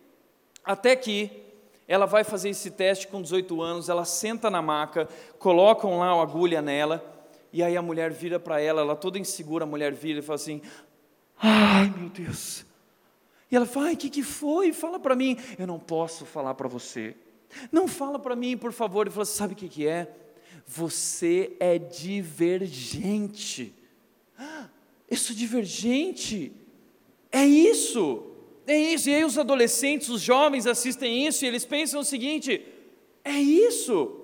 Até 0.65 0.97
que 0.97 1.31
ela 1.87 2.07
vai 2.07 2.25
fazer 2.25 2.49
esse 2.49 2.71
teste 2.71 3.07
com 3.09 3.23
18 3.23 3.63
anos, 3.63 3.89
ela 3.89 4.05
senta 4.05 4.51
na 4.51 4.61
maca, 4.61 5.09
colocam 5.39 5.99
lá 5.99 6.09
a 6.09 6.23
agulha 6.23 6.61
nela, 6.61 7.15
e 7.55 7.63
aí 7.63 7.77
a 7.77 7.83
mulher 7.83 8.11
vira 8.11 8.41
para 8.41 8.61
ela, 8.61 8.81
ela 8.81 8.97
toda 8.97 9.17
insegura, 9.17 9.63
a 9.63 9.67
mulher 9.67 9.93
vira 9.93 10.19
e 10.19 10.23
fala 10.23 10.35
assim: 10.35 10.61
Ai, 11.47 11.93
meu 11.95 12.09
Deus. 12.09 12.65
E 13.51 13.57
ela 13.57 13.67
fala: 13.67 13.93
o 13.93 13.97
que, 13.97 14.09
que 14.09 14.23
foi? 14.23 14.73
Fala 14.73 14.99
para 14.99 15.15
mim. 15.15 15.37
Eu 15.59 15.67
não 15.67 15.79
posso 15.79 16.25
falar 16.25 16.55
para 16.55 16.67
você. 16.67 17.15
Não 17.71 17.87
fala 17.87 18.19
para 18.19 18.35
mim, 18.35 18.57
por 18.57 18.73
favor. 18.73 19.03
Ele 19.03 19.11
falou: 19.11 19.27
sabe 19.27 19.53
o 19.53 19.57
que, 19.57 19.69
que 19.69 19.87
é? 19.87 20.11
Você 20.67 21.55
é 21.61 21.79
divergente. 21.79 23.75
Eu 25.11 25.19
sou 25.19 25.37
divergente. 25.37 26.51
É 27.31 27.45
isso. 27.45 28.25
É 28.67 28.79
isso. 28.79 29.11
E 29.11 29.15
aí 29.15 29.23
os 29.23 29.37
adolescentes, 29.37 30.09
os 30.09 30.23
jovens 30.23 30.67
assistem 30.67 31.27
isso 31.27 31.45
e 31.45 31.49
eles 31.49 31.67
pensam 31.67 32.01
o 32.01 32.05
seguinte: 32.05 32.67
é 33.23 33.39
isso. 33.39 34.19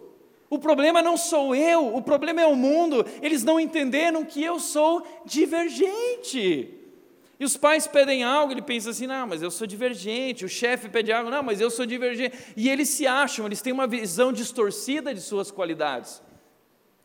O 0.48 0.58
problema 0.58 1.02
não 1.02 1.18
sou 1.18 1.54
eu, 1.54 1.94
o 1.94 2.00
problema 2.00 2.40
é 2.40 2.46
o 2.46 2.56
mundo. 2.56 3.04
Eles 3.20 3.44
não 3.44 3.60
entenderam 3.60 4.24
que 4.24 4.42
eu 4.42 4.58
sou 4.58 5.06
divergente. 5.26 6.79
E 7.40 7.44
os 7.44 7.56
pais 7.56 7.86
pedem 7.86 8.22
algo, 8.22 8.52
ele 8.52 8.60
pensa 8.60 8.90
assim: 8.90 9.06
não, 9.06 9.26
mas 9.26 9.40
eu 9.40 9.50
sou 9.50 9.66
divergente. 9.66 10.44
O 10.44 10.48
chefe 10.48 10.90
pede 10.90 11.10
algo, 11.10 11.30
não, 11.30 11.42
mas 11.42 11.58
eu 11.58 11.70
sou 11.70 11.86
divergente. 11.86 12.36
E 12.54 12.68
eles 12.68 12.90
se 12.90 13.06
acham, 13.06 13.46
eles 13.46 13.62
têm 13.62 13.72
uma 13.72 13.86
visão 13.86 14.30
distorcida 14.30 15.14
de 15.14 15.22
suas 15.22 15.50
qualidades. 15.50 16.22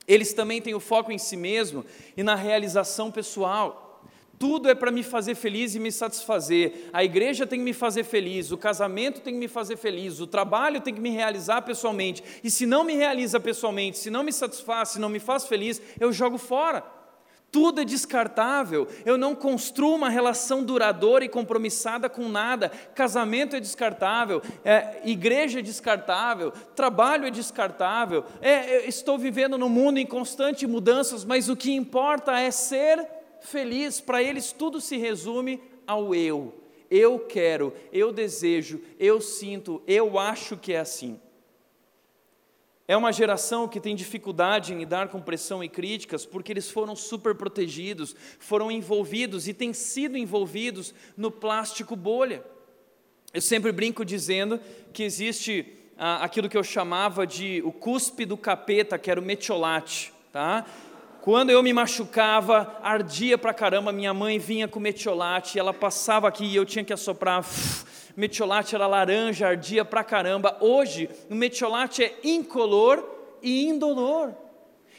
Eles 0.06 0.34
também 0.34 0.62
têm 0.62 0.76
o 0.76 0.80
foco 0.82 1.10
em 1.10 1.18
si 1.18 1.38
mesmo 1.38 1.86
e 2.18 2.22
na 2.22 2.36
realização 2.36 3.10
pessoal. 3.10 4.04
Tudo 4.38 4.70
é 4.70 4.76
para 4.76 4.92
me 4.92 5.04
fazer 5.04 5.36
feliz 5.36 5.74
e 5.74 5.80
me 5.80 5.90
satisfazer. 5.90 6.90
A 6.92 7.02
igreja 7.02 7.48
tem 7.48 7.60
que 7.60 7.66
me 7.66 7.72
fazer 7.72 8.04
feliz, 8.04 8.52
o 8.52 8.58
casamento 8.58 9.22
tem 9.22 9.34
que 9.34 9.40
me 9.40 9.48
fazer 9.48 9.78
feliz, 9.78 10.20
o 10.20 10.28
trabalho 10.28 10.82
tem 10.82 10.94
que 10.94 11.00
me 11.00 11.12
realizar 11.12 11.62
pessoalmente. 11.62 12.22
E 12.44 12.52
se 12.52 12.66
não 12.66 12.84
me 12.84 12.94
realiza 12.94 13.40
pessoalmente, 13.40 13.98
se 13.98 14.10
não 14.10 14.22
me 14.22 14.34
satisfaz, 14.34 14.90
se 14.90 15.00
não 15.00 15.08
me 15.08 15.20
faz 15.20 15.46
feliz, 15.46 15.82
eu 15.98 16.12
jogo 16.12 16.38
fora 16.38 16.84
tudo 17.56 17.80
é 17.80 17.86
descartável. 17.86 18.86
Eu 19.06 19.18
não 19.18 19.34
construo 19.34 19.96
uma 19.96 20.10
relação 20.10 20.62
duradoura 20.62 21.24
e 21.24 21.30
compromissada 21.30 22.10
com 22.10 22.28
nada. 22.28 22.70
Casamento 22.94 23.56
é 23.56 23.62
descartável, 23.62 24.42
é, 24.66 25.00
igreja 25.06 25.60
é 25.60 25.62
descartável, 25.62 26.52
trabalho 26.76 27.26
é 27.26 27.32
descartável. 27.32 28.26
É, 28.42 28.86
estou 28.90 29.18
vivendo 29.18 29.58
num 29.58 29.70
mundo 29.70 30.00
em 30.00 30.06
constante 30.06 30.68
mudanças, 30.68 31.24
mas 31.24 31.48
o 31.48 31.56
que 31.56 31.74
importa 31.74 32.38
é 32.38 32.52
ser 32.52 33.08
feliz. 33.40 34.02
Para 34.02 34.22
eles, 34.22 34.52
tudo 34.52 34.82
se 34.82 34.98
resume 34.98 35.64
ao 35.88 36.14
eu. 36.14 36.62
Eu 36.92 37.20
quero, 37.20 37.74
eu 37.90 38.12
desejo, 38.12 38.82
eu 39.00 39.22
sinto, 39.22 39.82
eu 39.88 40.20
acho 40.20 40.58
que 40.58 40.74
é 40.74 40.80
assim. 40.80 41.18
É 42.88 42.96
uma 42.96 43.12
geração 43.12 43.68
que 43.68 43.80
tem 43.80 43.96
dificuldade 43.96 44.74
em 44.74 44.78
lidar 44.78 45.08
com 45.08 45.20
pressão 45.20 45.64
e 45.64 45.70
críticas 45.70 46.24
porque 46.26 46.52
eles 46.52 46.70
foram 46.70 46.96
super 46.96 47.34
protegidos, 47.34 48.16
foram 48.38 48.72
envolvidos 48.72 49.48
e 49.48 49.54
têm 49.54 49.74
sido 49.74 50.18
envolvidos 50.18 50.94
no 51.18 51.32
plástico 51.32 51.96
bolha. 51.96 52.44
Eu 53.34 53.42
sempre 53.42 53.72
brinco 53.72 54.06
dizendo 54.06 54.60
que 54.94 55.04
existe 55.04 55.66
ah, 55.98 56.24
aquilo 56.24 56.48
que 56.48 56.58
eu 56.58 56.64
chamava 56.64 57.26
de 57.26 57.62
o 57.66 57.72
cuspe 57.72 58.24
do 58.24 58.38
capeta, 58.38 59.00
que 59.00 59.10
era 59.10 59.20
o 59.20 59.24
metiolate, 59.24 60.14
tá? 60.32 60.66
Quando 61.22 61.50
eu 61.50 61.64
me 61.64 61.74
machucava, 61.74 62.78
ardia 62.84 63.36
pra 63.36 63.52
caramba, 63.52 63.92
minha 63.92 64.14
mãe 64.14 64.38
vinha 64.38 64.68
com 64.68 64.80
metiolate, 64.80 65.58
ela 65.58 65.74
passava 65.74 66.28
aqui 66.28 66.46
e 66.46 66.56
eu 66.56 66.64
tinha 66.64 66.86
que 66.86 66.94
assoprar 66.94 67.44
metiolate 68.16 68.76
era 68.76 68.88
laranja, 68.88 69.48
ardia 69.48 69.84
pra 69.84 70.04
caramba. 70.04 70.58
Hoje, 70.62 71.10
o 71.30 71.36
metiolate 71.36 72.04
é 72.04 72.20
incolor 72.24 73.04
e 73.42 73.68
indolor. 73.68 74.34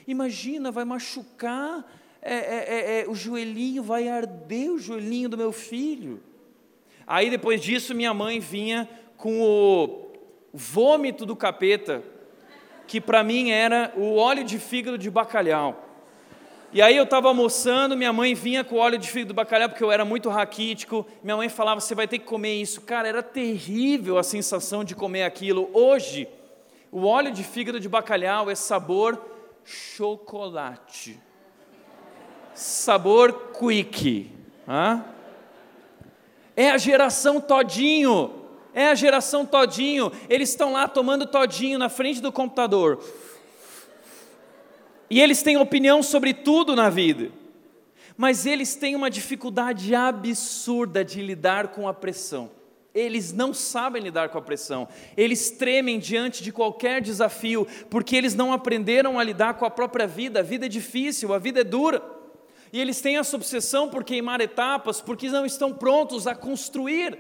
Imagina, 0.06 0.70
vai 0.70 0.84
machucar 0.84 1.84
é, 2.22 2.34
é, 2.34 2.64
é, 2.68 3.00
é, 3.00 3.08
o 3.08 3.14
joelhinho, 3.14 3.82
vai 3.82 4.08
arder 4.08 4.72
o 4.72 4.78
joelhinho 4.78 5.28
do 5.28 5.36
meu 5.36 5.52
filho. 5.52 6.20
Aí 7.06 7.30
depois 7.30 7.60
disso, 7.60 7.94
minha 7.94 8.12
mãe 8.12 8.40
vinha 8.40 8.88
com 9.16 9.40
o 9.40 10.12
vômito 10.52 11.24
do 11.24 11.36
capeta, 11.36 12.02
que 12.86 13.00
para 13.00 13.22
mim 13.22 13.50
era 13.50 13.92
o 13.96 14.16
óleo 14.16 14.42
de 14.42 14.58
fígado 14.58 14.98
de 14.98 15.10
bacalhau. 15.10 15.85
E 16.72 16.82
aí 16.82 16.96
eu 16.96 17.04
estava 17.04 17.28
almoçando, 17.28 17.96
minha 17.96 18.12
mãe 18.12 18.34
vinha 18.34 18.64
com 18.64 18.76
óleo 18.76 18.98
de 18.98 19.08
fígado 19.08 19.28
do 19.28 19.34
bacalhau, 19.34 19.68
porque 19.68 19.84
eu 19.84 19.92
era 19.92 20.04
muito 20.04 20.28
raquítico. 20.28 21.06
Minha 21.22 21.36
mãe 21.36 21.48
falava: 21.48 21.80
você 21.80 21.94
vai 21.94 22.08
ter 22.08 22.18
que 22.18 22.24
comer 22.24 22.54
isso. 22.54 22.80
Cara, 22.80 23.08
era 23.08 23.22
terrível 23.22 24.18
a 24.18 24.22
sensação 24.22 24.82
de 24.82 24.94
comer 24.94 25.22
aquilo. 25.22 25.70
Hoje, 25.72 26.28
o 26.90 27.04
óleo 27.04 27.30
de 27.30 27.44
fígado 27.44 27.78
de 27.78 27.88
bacalhau 27.88 28.50
é 28.50 28.54
sabor 28.54 29.20
chocolate. 29.64 31.20
Sabor 32.52 33.52
quick. 33.58 34.30
É 36.56 36.70
a 36.70 36.78
geração 36.78 37.40
todinho. 37.40 38.42
É 38.74 38.88
a 38.88 38.94
geração 38.94 39.46
todinho. 39.46 40.10
Eles 40.28 40.50
estão 40.50 40.72
lá 40.72 40.88
tomando 40.88 41.26
todinho 41.26 41.78
na 41.78 41.88
frente 41.88 42.20
do 42.20 42.32
computador 42.32 43.02
e 45.08 45.20
eles 45.20 45.42
têm 45.42 45.56
opinião 45.56 46.02
sobre 46.02 46.34
tudo 46.34 46.74
na 46.74 46.90
vida, 46.90 47.30
mas 48.16 48.46
eles 48.46 48.74
têm 48.74 48.96
uma 48.96 49.10
dificuldade 49.10 49.94
absurda 49.94 51.04
de 51.04 51.20
lidar 51.20 51.68
com 51.68 51.86
a 51.86 51.94
pressão. 51.94 52.50
Eles 52.94 53.30
não 53.30 53.52
sabem 53.52 54.02
lidar 54.02 54.30
com 54.30 54.38
a 54.38 54.42
pressão, 54.42 54.88
eles 55.16 55.50
tremem 55.50 55.98
diante 55.98 56.42
de 56.42 56.50
qualquer 56.50 57.02
desafio, 57.02 57.66
porque 57.90 58.16
eles 58.16 58.34
não 58.34 58.52
aprenderam 58.52 59.18
a 59.18 59.24
lidar 59.24 59.54
com 59.54 59.66
a 59.66 59.70
própria 59.70 60.06
vida. 60.06 60.40
A 60.40 60.42
vida 60.42 60.64
é 60.64 60.68
difícil, 60.68 61.34
a 61.34 61.38
vida 61.38 61.60
é 61.60 61.64
dura, 61.64 62.02
e 62.72 62.80
eles 62.80 63.00
têm 63.00 63.18
essa 63.18 63.36
obsessão 63.36 63.90
por 63.90 64.02
queimar 64.02 64.40
etapas, 64.40 65.00
porque 65.00 65.28
não 65.28 65.44
estão 65.44 65.74
prontos 65.74 66.26
a 66.26 66.34
construir. 66.34 67.18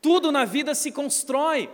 Tudo 0.00 0.32
na 0.32 0.44
vida 0.44 0.74
se 0.74 0.90
constrói. 0.92 1.68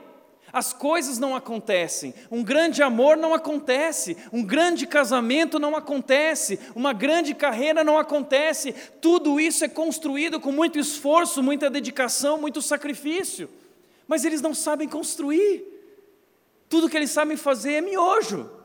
As 0.52 0.72
coisas 0.72 1.18
não 1.18 1.36
acontecem, 1.36 2.14
um 2.30 2.42
grande 2.42 2.82
amor 2.82 3.16
não 3.16 3.34
acontece, 3.34 4.16
um 4.32 4.42
grande 4.42 4.86
casamento 4.86 5.58
não 5.58 5.76
acontece, 5.76 6.58
uma 6.74 6.92
grande 6.92 7.34
carreira 7.34 7.84
não 7.84 7.98
acontece, 7.98 8.74
tudo 9.00 9.38
isso 9.38 9.64
é 9.64 9.68
construído 9.68 10.40
com 10.40 10.50
muito 10.50 10.78
esforço, 10.78 11.42
muita 11.42 11.68
dedicação, 11.68 12.40
muito 12.40 12.62
sacrifício, 12.62 13.48
mas 14.06 14.24
eles 14.24 14.40
não 14.40 14.54
sabem 14.54 14.88
construir, 14.88 15.64
tudo 16.68 16.88
que 16.88 16.96
eles 16.96 17.10
sabem 17.10 17.36
fazer 17.36 17.74
é 17.74 17.80
miojo. 17.80 18.57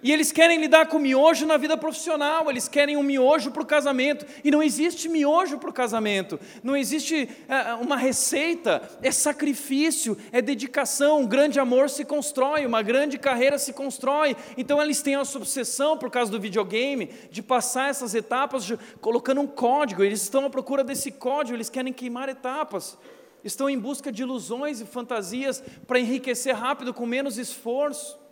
E 0.00 0.12
eles 0.12 0.30
querem 0.30 0.60
lidar 0.60 0.86
com 0.86 0.98
miojo 0.98 1.44
na 1.44 1.56
vida 1.56 1.76
profissional, 1.76 2.48
eles 2.48 2.68
querem 2.68 2.96
um 2.96 3.02
miojo 3.02 3.50
para 3.50 3.62
o 3.62 3.66
casamento. 3.66 4.24
E 4.44 4.50
não 4.50 4.62
existe 4.62 5.08
miojo 5.08 5.58
para 5.58 5.70
o 5.70 5.72
casamento, 5.72 6.38
não 6.62 6.76
existe 6.76 7.28
é, 7.48 7.74
uma 7.74 7.96
receita, 7.96 8.88
é 9.02 9.10
sacrifício, 9.10 10.16
é 10.30 10.40
dedicação. 10.40 11.22
Um 11.22 11.26
grande 11.26 11.58
amor 11.58 11.90
se 11.90 12.04
constrói, 12.04 12.64
uma 12.64 12.80
grande 12.80 13.18
carreira 13.18 13.58
se 13.58 13.72
constrói. 13.72 14.36
Então 14.56 14.80
eles 14.80 15.02
têm 15.02 15.16
essa 15.16 15.36
obsessão, 15.36 15.98
por 15.98 16.10
causa 16.10 16.30
do 16.30 16.38
videogame, 16.38 17.10
de 17.30 17.42
passar 17.42 17.90
essas 17.90 18.14
etapas 18.14 18.64
de, 18.64 18.78
colocando 19.00 19.40
um 19.40 19.48
código. 19.48 20.04
Eles 20.04 20.22
estão 20.22 20.46
à 20.46 20.50
procura 20.50 20.84
desse 20.84 21.10
código, 21.10 21.56
eles 21.56 21.68
querem 21.68 21.92
queimar 21.92 22.28
etapas. 22.28 22.96
Estão 23.42 23.68
em 23.68 23.78
busca 23.78 24.12
de 24.12 24.22
ilusões 24.22 24.80
e 24.80 24.84
fantasias 24.84 25.62
para 25.86 25.98
enriquecer 25.98 26.54
rápido 26.54 26.94
com 26.94 27.04
menos 27.04 27.36
esforço. 27.36 28.27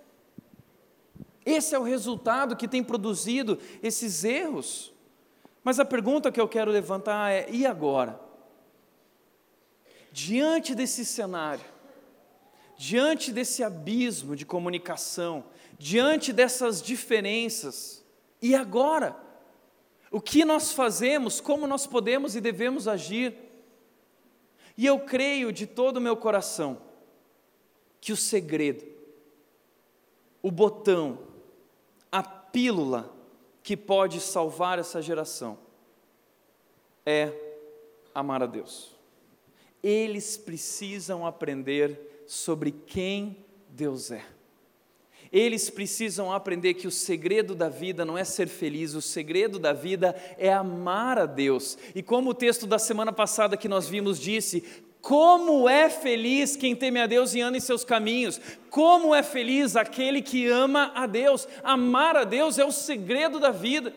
Esse 1.46 1.76
é 1.76 1.78
o 1.78 1.84
resultado 1.84 2.56
que 2.56 2.66
tem 2.66 2.82
produzido 2.82 3.56
esses 3.80 4.24
erros. 4.24 4.92
Mas 5.62 5.78
a 5.78 5.84
pergunta 5.84 6.32
que 6.32 6.40
eu 6.40 6.48
quero 6.48 6.72
levantar 6.72 7.30
é: 7.30 7.46
e 7.48 7.64
agora? 7.64 8.20
Diante 10.10 10.74
desse 10.74 11.04
cenário, 11.04 11.64
diante 12.76 13.30
desse 13.30 13.62
abismo 13.62 14.34
de 14.34 14.44
comunicação, 14.44 15.44
diante 15.78 16.32
dessas 16.32 16.82
diferenças, 16.82 18.04
e 18.42 18.54
agora? 18.54 19.16
O 20.10 20.20
que 20.20 20.44
nós 20.44 20.72
fazemos, 20.72 21.40
como 21.40 21.66
nós 21.66 21.86
podemos 21.86 22.34
e 22.34 22.40
devemos 22.40 22.88
agir? 22.88 23.34
E 24.76 24.86
eu 24.86 25.00
creio 25.00 25.52
de 25.52 25.66
todo 25.66 25.98
o 25.98 26.00
meu 26.00 26.16
coração 26.16 26.80
que 28.00 28.12
o 28.12 28.16
segredo, 28.16 28.84
o 30.42 30.50
botão, 30.50 31.25
pílula 32.56 33.14
que 33.62 33.76
pode 33.76 34.18
salvar 34.18 34.78
essa 34.78 35.02
geração 35.02 35.58
é 37.04 37.30
amar 38.14 38.42
a 38.42 38.46
Deus. 38.46 38.96
Eles 39.82 40.38
precisam 40.38 41.26
aprender 41.26 42.24
sobre 42.26 42.70
quem 42.70 43.44
Deus 43.68 44.10
é. 44.10 44.24
Eles 45.30 45.68
precisam 45.68 46.32
aprender 46.32 46.72
que 46.72 46.86
o 46.86 46.90
segredo 46.90 47.54
da 47.54 47.68
vida 47.68 48.06
não 48.06 48.16
é 48.16 48.24
ser 48.24 48.48
feliz, 48.48 48.94
o 48.94 49.02
segredo 49.02 49.58
da 49.58 49.74
vida 49.74 50.16
é 50.38 50.50
amar 50.50 51.18
a 51.18 51.26
Deus. 51.26 51.76
E 51.94 52.02
como 52.02 52.30
o 52.30 52.34
texto 52.34 52.66
da 52.66 52.78
semana 52.78 53.12
passada 53.12 53.54
que 53.58 53.68
nós 53.68 53.86
vimos 53.86 54.18
disse, 54.18 54.64
como 55.06 55.68
é 55.68 55.88
feliz 55.88 56.56
quem 56.56 56.74
teme 56.74 57.00
a 57.00 57.06
Deus 57.06 57.32
e 57.32 57.40
anda 57.40 57.56
em 57.56 57.60
seus 57.60 57.84
caminhos. 57.84 58.40
Como 58.68 59.14
é 59.14 59.22
feliz 59.22 59.76
aquele 59.76 60.20
que 60.20 60.48
ama 60.48 60.90
a 60.96 61.06
Deus. 61.06 61.46
Amar 61.62 62.16
a 62.16 62.24
Deus 62.24 62.58
é 62.58 62.64
o 62.64 62.72
segredo 62.72 63.38
da 63.38 63.52
vida. 63.52 63.94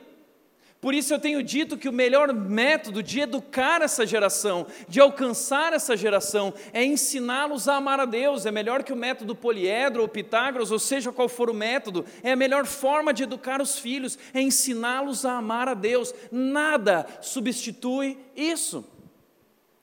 Por 0.80 0.94
isso 0.94 1.12
eu 1.12 1.18
tenho 1.18 1.42
dito 1.42 1.80
que 1.80 1.90
o 1.90 1.92
melhor 1.92 2.32
método 2.32 3.02
de 3.02 3.22
educar 3.22 3.82
essa 3.82 4.06
geração, 4.06 4.68
de 4.88 5.02
alcançar 5.02 5.74
essa 5.74 5.98
geração, 5.98 6.54
é 6.72 6.86
ensiná-los 6.86 7.68
a 7.68 7.78
amar 7.78 8.00
a 8.00 8.06
Deus. 8.06 8.46
É 8.46 8.52
melhor 8.52 8.84
que 8.84 8.94
o 8.94 8.96
método 8.96 9.34
poliedro 9.34 10.04
ou 10.04 10.08
Pitágoras, 10.08 10.70
ou 10.70 10.78
seja 10.78 11.12
qual 11.12 11.28
for 11.28 11.50
o 11.50 11.56
método, 11.56 12.06
é 12.22 12.34
a 12.34 12.36
melhor 12.36 12.68
forma 12.68 13.12
de 13.12 13.24
educar 13.24 13.64
os 13.64 13.80
filhos, 13.80 14.16
é 14.32 14.44
ensiná-los 14.44 15.26
a 15.26 15.40
amar 15.40 15.68
a 15.68 15.74
Deus. 15.74 16.14
Nada 16.32 17.08
substitui 17.20 18.16
isso. 18.36 18.86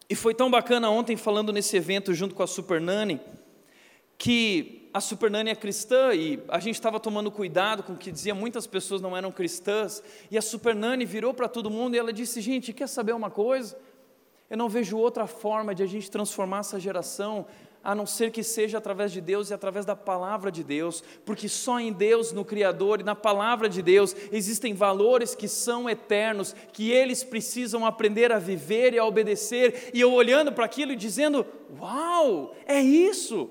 E 0.08 0.14
foi 0.14 0.34
tão 0.34 0.50
bacana 0.50 0.88
ontem 0.88 1.16
falando 1.16 1.52
nesse 1.52 1.76
evento 1.76 2.14
junto 2.14 2.34
com 2.34 2.42
a 2.42 2.46
Super 2.46 2.80
Nani, 2.80 3.20
que 4.16 4.88
a 4.94 5.00
Super 5.00 5.30
Nani 5.30 5.50
é 5.50 5.54
cristã 5.54 6.14
e 6.14 6.40
a 6.48 6.60
gente 6.60 6.76
estava 6.76 7.00
tomando 7.00 7.30
cuidado 7.30 7.82
com 7.82 7.92
o 7.92 7.96
que 7.96 8.12
dizia 8.12 8.34
muitas 8.34 8.66
pessoas 8.66 9.02
não 9.02 9.16
eram 9.16 9.32
cristãs, 9.32 10.02
e 10.30 10.38
a 10.38 10.42
Super 10.42 10.74
Nani 10.74 11.04
virou 11.04 11.34
para 11.34 11.48
todo 11.48 11.68
mundo 11.68 11.96
e 11.96 11.98
ela 11.98 12.12
disse: 12.12 12.40
Gente, 12.40 12.72
quer 12.72 12.88
saber 12.88 13.12
uma 13.14 13.30
coisa? 13.30 13.76
Eu 14.48 14.56
não 14.56 14.68
vejo 14.68 14.96
outra 14.96 15.26
forma 15.26 15.74
de 15.74 15.82
a 15.82 15.86
gente 15.86 16.08
transformar 16.08 16.60
essa 16.60 16.78
geração 16.78 17.46
a 17.86 17.94
não 17.94 18.04
ser 18.04 18.32
que 18.32 18.42
seja 18.42 18.78
através 18.78 19.12
de 19.12 19.20
Deus 19.20 19.48
e 19.48 19.54
através 19.54 19.86
da 19.86 19.94
palavra 19.94 20.50
de 20.50 20.64
Deus, 20.64 21.04
porque 21.24 21.48
só 21.48 21.78
em 21.78 21.92
Deus, 21.92 22.32
no 22.32 22.44
Criador 22.44 23.00
e 23.00 23.04
na 23.04 23.14
palavra 23.14 23.68
de 23.68 23.80
Deus 23.80 24.14
existem 24.32 24.74
valores 24.74 25.36
que 25.36 25.46
são 25.46 25.88
eternos, 25.88 26.52
que 26.72 26.90
eles 26.90 27.22
precisam 27.22 27.86
aprender 27.86 28.32
a 28.32 28.40
viver 28.40 28.92
e 28.92 28.98
a 28.98 29.04
obedecer. 29.04 29.92
E 29.94 30.00
eu 30.00 30.12
olhando 30.12 30.50
para 30.50 30.64
aquilo 30.64 30.90
e 30.90 30.96
dizendo: 30.96 31.46
Uau, 31.78 32.56
é 32.66 32.80
isso! 32.80 33.48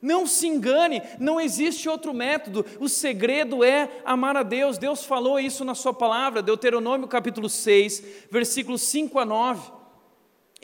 Não 0.00 0.26
se 0.26 0.46
engane, 0.46 1.02
não 1.20 1.38
existe 1.38 1.86
outro 1.86 2.14
método. 2.14 2.64
O 2.80 2.88
segredo 2.88 3.62
é 3.62 3.90
amar 4.02 4.34
a 4.34 4.42
Deus. 4.42 4.78
Deus 4.78 5.04
falou 5.04 5.38
isso 5.38 5.62
na 5.62 5.74
Sua 5.74 5.92
palavra, 5.92 6.40
Deuteronômio 6.40 7.06
capítulo 7.06 7.50
6, 7.50 8.02
versículos 8.30 8.80
5 8.80 9.18
a 9.18 9.26
9. 9.26 9.83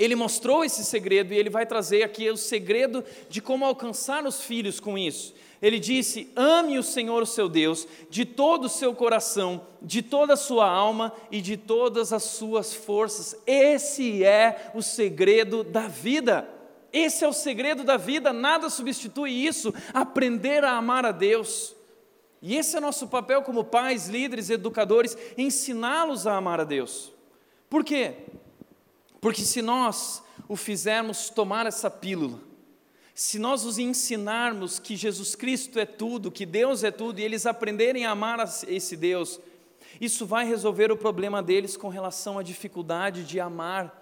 Ele 0.00 0.16
mostrou 0.16 0.64
esse 0.64 0.82
segredo 0.82 1.34
e 1.34 1.36
ele 1.36 1.50
vai 1.50 1.66
trazer 1.66 2.02
aqui 2.02 2.30
o 2.30 2.36
segredo 2.36 3.04
de 3.28 3.42
como 3.42 3.66
alcançar 3.66 4.24
os 4.24 4.40
filhos 4.42 4.80
com 4.80 4.96
isso. 4.96 5.34
Ele 5.60 5.78
disse: 5.78 6.32
Ame 6.34 6.78
o 6.78 6.82
Senhor, 6.82 7.22
o 7.22 7.26
seu 7.26 7.50
Deus, 7.50 7.86
de 8.08 8.24
todo 8.24 8.64
o 8.64 8.68
seu 8.70 8.94
coração, 8.94 9.66
de 9.82 10.00
toda 10.00 10.32
a 10.32 10.38
sua 10.38 10.66
alma 10.66 11.12
e 11.30 11.42
de 11.42 11.54
todas 11.54 12.14
as 12.14 12.22
suas 12.22 12.72
forças. 12.72 13.36
Esse 13.46 14.24
é 14.24 14.72
o 14.74 14.80
segredo 14.80 15.62
da 15.62 15.86
vida. 15.86 16.48
Esse 16.90 17.22
é 17.22 17.28
o 17.28 17.32
segredo 17.34 17.84
da 17.84 17.98
vida, 17.98 18.32
nada 18.32 18.70
substitui 18.70 19.30
isso, 19.30 19.72
aprender 19.92 20.64
a 20.64 20.72
amar 20.72 21.04
a 21.04 21.12
Deus. 21.12 21.76
E 22.40 22.56
esse 22.56 22.74
é 22.74 22.80
nosso 22.80 23.06
papel 23.06 23.42
como 23.42 23.64
pais, 23.64 24.08
líderes, 24.08 24.48
educadores, 24.48 25.16
ensiná-los 25.36 26.26
a 26.26 26.36
amar 26.36 26.58
a 26.58 26.64
Deus. 26.64 27.12
Por 27.68 27.84
quê? 27.84 28.16
Porque 29.20 29.42
se 29.42 29.60
nós 29.60 30.22
o 30.48 30.56
fizermos 30.56 31.30
tomar 31.30 31.66
essa 31.66 31.90
pílula, 31.90 32.40
se 33.14 33.38
nós 33.38 33.64
os 33.64 33.78
ensinarmos 33.78 34.78
que 34.78 34.96
Jesus 34.96 35.34
Cristo 35.34 35.78
é 35.78 35.84
tudo, 35.84 36.30
que 36.30 36.46
Deus 36.46 36.82
é 36.82 36.90
tudo, 36.90 37.20
e 37.20 37.22
eles 37.22 37.44
aprenderem 37.44 38.06
a 38.06 38.12
amar 38.12 38.40
esse 38.66 38.96
Deus, 38.96 39.38
isso 40.00 40.24
vai 40.24 40.46
resolver 40.46 40.90
o 40.90 40.96
problema 40.96 41.42
deles 41.42 41.76
com 41.76 41.88
relação 41.88 42.38
à 42.38 42.42
dificuldade 42.42 43.24
de 43.24 43.38
amar 43.38 44.00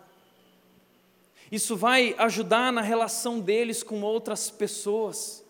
isso 1.50 1.76
vai 1.76 2.14
ajudar 2.18 2.72
na 2.72 2.82
relação 2.82 3.40
deles 3.40 3.82
com 3.82 4.02
outras 4.02 4.50
pessoas. 4.50 5.44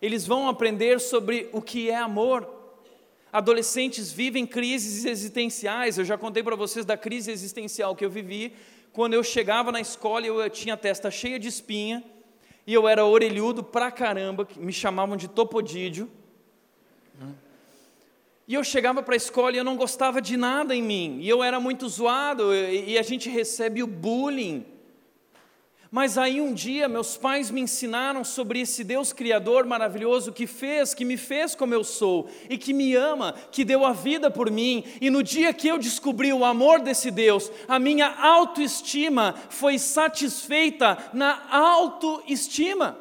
Eles 0.00 0.26
vão 0.26 0.48
aprender 0.48 1.00
sobre 1.00 1.48
o 1.52 1.62
que 1.62 1.88
é 1.88 1.96
amor. 1.96 2.48
Adolescentes 3.32 4.12
vivem 4.12 4.46
crises 4.46 5.06
existenciais. 5.06 5.96
Eu 5.96 6.04
já 6.04 6.18
contei 6.18 6.42
para 6.42 6.56
vocês 6.56 6.84
da 6.84 6.98
crise 6.98 7.30
existencial 7.30 7.96
que 7.96 8.04
eu 8.04 8.10
vivi 8.10 8.52
quando 8.92 9.14
eu 9.14 9.24
chegava 9.24 9.72
na 9.72 9.80
escola 9.80 10.26
eu 10.26 10.48
tinha 10.50 10.74
a 10.74 10.76
testa 10.76 11.10
cheia 11.10 11.38
de 11.38 11.48
espinha 11.48 12.04
e 12.66 12.72
eu 12.74 12.86
era 12.86 13.04
orelhudo 13.04 13.62
pra 13.62 13.90
caramba, 13.90 14.46
me 14.56 14.72
chamavam 14.72 15.16
de 15.16 15.28
topodídio. 15.28 16.10
E 18.46 18.54
eu 18.54 18.62
chegava 18.62 19.02
para 19.02 19.14
a 19.14 19.16
escola 19.16 19.52
e 19.52 19.58
eu 19.58 19.64
não 19.64 19.76
gostava 19.76 20.20
de 20.20 20.36
nada 20.36 20.74
em 20.74 20.82
mim, 20.82 21.18
e 21.20 21.28
eu 21.28 21.42
era 21.42 21.58
muito 21.58 21.88
zoado, 21.88 22.54
e 22.54 22.98
a 22.98 23.02
gente 23.02 23.28
recebe 23.28 23.82
o 23.82 23.86
bullying 23.86 24.66
mas 25.92 26.16
aí 26.16 26.40
um 26.40 26.54
dia 26.54 26.88
meus 26.88 27.18
pais 27.18 27.50
me 27.50 27.60
ensinaram 27.60 28.24
sobre 28.24 28.62
esse 28.62 28.82
Deus 28.82 29.12
Criador 29.12 29.66
maravilhoso 29.66 30.32
que 30.32 30.46
fez, 30.46 30.94
que 30.94 31.04
me 31.04 31.18
fez 31.18 31.54
como 31.54 31.74
eu 31.74 31.84
sou 31.84 32.30
e 32.48 32.56
que 32.56 32.72
me 32.72 32.96
ama, 32.96 33.34
que 33.52 33.62
deu 33.62 33.84
a 33.84 33.92
vida 33.92 34.30
por 34.30 34.50
mim. 34.50 34.82
E 35.02 35.10
no 35.10 35.22
dia 35.22 35.52
que 35.52 35.68
eu 35.68 35.76
descobri 35.76 36.32
o 36.32 36.46
amor 36.46 36.80
desse 36.80 37.10
Deus, 37.10 37.52
a 37.68 37.78
minha 37.78 38.08
autoestima 38.08 39.34
foi 39.50 39.78
satisfeita 39.78 40.96
na 41.12 41.46
autoestima. 41.50 42.96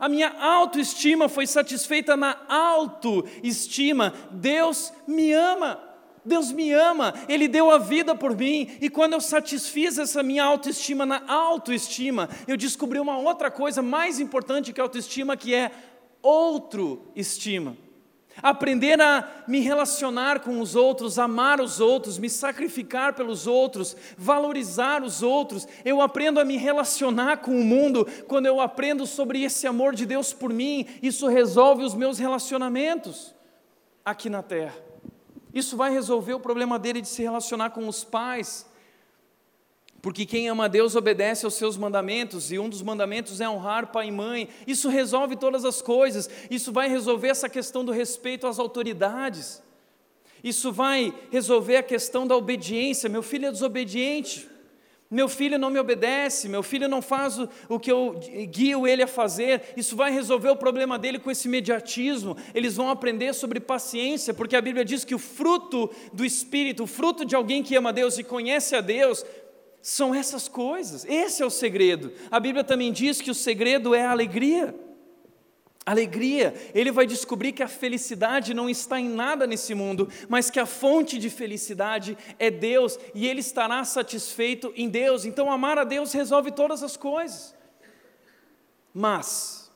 A 0.00 0.08
minha 0.08 0.30
autoestima 0.30 1.28
foi 1.28 1.46
satisfeita 1.46 2.16
na 2.16 2.38
autoestima. 2.48 4.14
Deus 4.30 4.94
me 5.06 5.34
ama. 5.34 5.87
Deus 6.28 6.52
me 6.52 6.70
ama, 6.72 7.12
Ele 7.28 7.48
deu 7.48 7.70
a 7.70 7.78
vida 7.78 8.14
por 8.14 8.36
mim, 8.36 8.70
e 8.80 8.88
quando 8.88 9.14
eu 9.14 9.20
satisfiz 9.20 9.98
essa 9.98 10.22
minha 10.22 10.44
autoestima 10.44 11.04
na 11.04 11.22
autoestima, 11.26 12.28
eu 12.46 12.56
descobri 12.56 13.00
uma 13.00 13.18
outra 13.18 13.50
coisa 13.50 13.82
mais 13.82 14.20
importante 14.20 14.72
que 14.72 14.80
a 14.80 14.84
autoestima, 14.84 15.36
que 15.36 15.54
é 15.54 15.72
outro 16.22 17.10
estima. 17.16 17.76
Aprender 18.40 19.00
a 19.00 19.44
me 19.48 19.58
relacionar 19.58 20.40
com 20.40 20.60
os 20.60 20.76
outros, 20.76 21.18
amar 21.18 21.60
os 21.60 21.80
outros, 21.80 22.18
me 22.18 22.30
sacrificar 22.30 23.14
pelos 23.14 23.48
outros, 23.48 23.96
valorizar 24.16 25.02
os 25.02 25.22
outros. 25.22 25.66
Eu 25.84 26.00
aprendo 26.00 26.38
a 26.38 26.44
me 26.44 26.56
relacionar 26.56 27.38
com 27.38 27.50
o 27.50 27.64
mundo 27.64 28.06
quando 28.28 28.46
eu 28.46 28.60
aprendo 28.60 29.06
sobre 29.06 29.42
esse 29.42 29.66
amor 29.66 29.92
de 29.92 30.06
Deus 30.06 30.32
por 30.32 30.52
mim. 30.52 30.86
Isso 31.02 31.26
resolve 31.26 31.82
os 31.82 31.94
meus 31.94 32.18
relacionamentos 32.18 33.34
aqui 34.04 34.30
na 34.30 34.42
terra. 34.42 34.87
Isso 35.52 35.76
vai 35.76 35.90
resolver 35.90 36.34
o 36.34 36.40
problema 36.40 36.78
dele 36.78 37.00
de 37.00 37.08
se 37.08 37.22
relacionar 37.22 37.70
com 37.70 37.86
os 37.88 38.04
pais. 38.04 38.66
Porque 40.00 40.24
quem 40.24 40.48
ama 40.48 40.66
a 40.66 40.68
Deus 40.68 40.94
obedece 40.94 41.44
aos 41.44 41.54
seus 41.54 41.76
mandamentos, 41.76 42.52
e 42.52 42.58
um 42.58 42.68
dos 42.68 42.82
mandamentos 42.82 43.40
é 43.40 43.48
honrar 43.48 43.88
pai 43.88 44.08
e 44.08 44.12
mãe. 44.12 44.48
Isso 44.66 44.88
resolve 44.88 45.36
todas 45.36 45.64
as 45.64 45.82
coisas. 45.82 46.30
Isso 46.50 46.72
vai 46.72 46.88
resolver 46.88 47.28
essa 47.28 47.48
questão 47.48 47.84
do 47.84 47.90
respeito 47.90 48.46
às 48.46 48.58
autoridades. 48.58 49.62
Isso 50.42 50.72
vai 50.72 51.12
resolver 51.30 51.78
a 51.78 51.82
questão 51.82 52.26
da 52.26 52.36
obediência. 52.36 53.08
Meu 53.08 53.22
filho 53.22 53.46
é 53.46 53.50
desobediente. 53.50 54.48
Meu 55.10 55.26
filho 55.26 55.58
não 55.58 55.70
me 55.70 55.78
obedece, 55.78 56.50
meu 56.50 56.62
filho 56.62 56.86
não 56.86 57.00
faz 57.00 57.38
o, 57.38 57.48
o, 57.66 57.80
que 57.80 57.90
eu 57.90 58.20
guio 58.50 58.86
ele 58.86 59.02
a 59.02 59.06
fazer, 59.06 59.72
isso 59.74 59.96
vai 59.96 60.12
resolver 60.12 60.50
o 60.50 60.56
problema 60.56 60.98
dele 60.98 61.18
com 61.18 61.30
esse 61.30 61.48
mediatismo. 61.48 62.36
Eles 62.54 62.76
vão 62.76 62.90
aprender 62.90 63.32
sobre 63.32 63.58
paciência, 63.58 64.34
porque 64.34 64.54
a 64.54 64.60
Bíblia 64.60 64.84
diz 64.84 65.04
que 65.04 65.14
o 65.14 65.18
fruto 65.18 65.90
do 66.12 66.26
Espírito, 66.26 66.82
o 66.82 66.86
fruto 66.86 67.24
de 67.24 67.34
alguém 67.34 67.62
que 67.62 67.74
ama 67.74 67.92
Deus 67.92 68.18
e 68.18 68.24
conhece 68.24 68.76
a 68.76 68.82
Deus, 68.82 69.24
são 69.80 70.14
essas 70.14 70.46
coisas. 70.46 71.06
Esse 71.06 71.42
é 71.42 71.46
o 71.46 71.50
segredo. 71.50 72.12
A 72.30 72.38
Bíblia 72.38 72.62
também 72.62 72.92
diz 72.92 73.22
que 73.22 73.30
o 73.30 73.34
segredo 73.34 73.94
é 73.94 74.04
a 74.04 74.10
alegria 74.10 74.74
alegria, 75.90 76.54
ele 76.74 76.90
vai 76.90 77.06
descobrir 77.06 77.52
que 77.52 77.62
a 77.62 77.68
felicidade 77.68 78.52
não 78.52 78.68
está 78.68 79.00
em 79.00 79.08
nada 79.08 79.46
nesse 79.46 79.74
mundo, 79.74 80.08
mas 80.28 80.50
que 80.50 80.60
a 80.60 80.66
fonte 80.66 81.18
de 81.18 81.30
felicidade 81.30 82.16
é 82.38 82.50
Deus 82.50 82.98
e 83.14 83.26
ele 83.26 83.40
estará 83.40 83.84
satisfeito 83.84 84.72
em 84.76 84.88
Deus. 84.88 85.24
Então, 85.24 85.50
amar 85.50 85.78
a 85.78 85.84
Deus 85.84 86.12
resolve 86.12 86.50
todas 86.52 86.82
as 86.82 86.96
coisas. 86.96 87.54
Mas, 88.92 89.70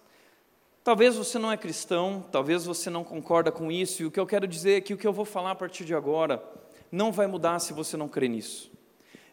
talvez 0.83 1.17
você 1.17 1.39
não 1.39 1.53
é 1.53 1.57
cristão, 1.57 2.25
talvez 2.31 2.65
você 2.65 2.91
não 2.91 3.05
concorda 3.05 3.53
com 3.53 3.71
isso, 3.71 4.03
e 4.03 4.07
o 4.07 4.11
que 4.11 4.21
eu 4.21 4.27
quero 4.27 4.47
dizer 4.47 4.79
é 4.79 4.81
que 4.81 4.95
o 4.95 4.99
que 4.99 5.07
eu 5.07 5.13
vou 5.13 5.25
falar 5.25 5.53
a 5.53 5.55
partir 5.55 5.85
de 5.85 5.95
agora 5.95 6.43
não 6.91 7.13
vai 7.13 7.27
mudar 7.27 7.59
se 7.59 7.73
você 7.73 7.97
não 7.97 8.09
crê 8.09 8.29
nisso. 8.29 8.71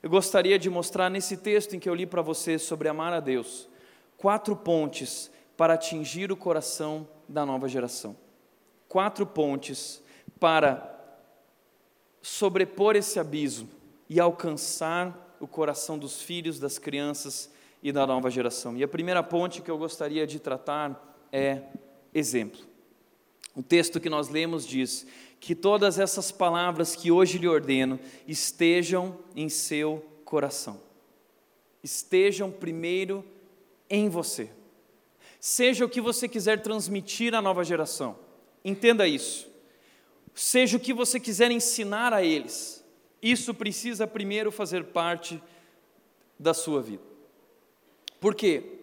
Eu 0.01 0.09
gostaria 0.09 0.57
de 0.57 0.69
mostrar 0.69 1.09
nesse 1.09 1.35
texto 1.35 1.75
em 1.75 1.79
que 1.79 1.89
eu 1.89 1.95
li 1.95 2.05
para 2.05 2.21
você 2.21 2.57
sobre 2.57 2.87
amar 2.87 3.11
a 3.11 3.19
Deus, 3.19 3.67
quatro 4.15 4.55
pontes 4.55 5.29
para 5.59 5.73
atingir 5.73 6.31
o 6.31 6.37
coração 6.37 7.05
da 7.27 7.45
nova 7.45 7.67
geração. 7.67 8.15
Quatro 8.87 9.25
pontes 9.25 10.01
para 10.39 10.97
sobrepor 12.21 12.95
esse 12.95 13.19
abismo 13.19 13.67
e 14.07 14.21
alcançar 14.21 15.35
o 15.37 15.45
coração 15.45 15.99
dos 15.99 16.21
filhos, 16.21 16.61
das 16.61 16.77
crianças 16.77 17.51
e 17.83 17.91
da 17.91 18.07
nova 18.07 18.29
geração. 18.31 18.77
E 18.77 18.83
a 18.85 18.87
primeira 18.87 19.21
ponte 19.21 19.61
que 19.61 19.69
eu 19.69 19.77
gostaria 19.77 20.25
de 20.25 20.39
tratar 20.39 21.27
é 21.29 21.63
exemplo. 22.13 22.61
O 23.53 23.61
texto 23.61 23.99
que 23.99 24.09
nós 24.09 24.29
lemos 24.29 24.65
diz 24.65 25.05
que 25.41 25.53
todas 25.53 25.99
essas 25.99 26.31
palavras 26.31 26.95
que 26.95 27.11
hoje 27.11 27.37
lhe 27.37 27.49
ordeno 27.49 27.99
estejam 28.25 29.19
em 29.35 29.49
seu 29.49 30.05
coração. 30.23 30.79
Estejam 31.83 32.49
primeiro 32.49 33.25
em 33.89 34.07
você. 34.07 34.57
Seja 35.39 35.85
o 35.85 35.89
que 35.89 36.01
você 36.01 36.27
quiser 36.27 36.61
transmitir 36.61 37.33
à 37.33 37.41
nova 37.41 37.63
geração. 37.63 38.17
Entenda 38.63 39.07
isso. 39.07 39.47
Seja 40.33 40.77
o 40.77 40.79
que 40.79 40.93
você 40.93 41.19
quiser 41.19 41.51
ensinar 41.51 42.13
a 42.13 42.23
eles. 42.23 42.83
Isso 43.21 43.53
precisa 43.53 44.07
primeiro 44.07 44.51
fazer 44.51 44.85
parte 44.85 45.41
da 46.37 46.53
sua 46.53 46.81
vida. 46.81 47.03
Por 48.19 48.33
quê? 48.33 48.79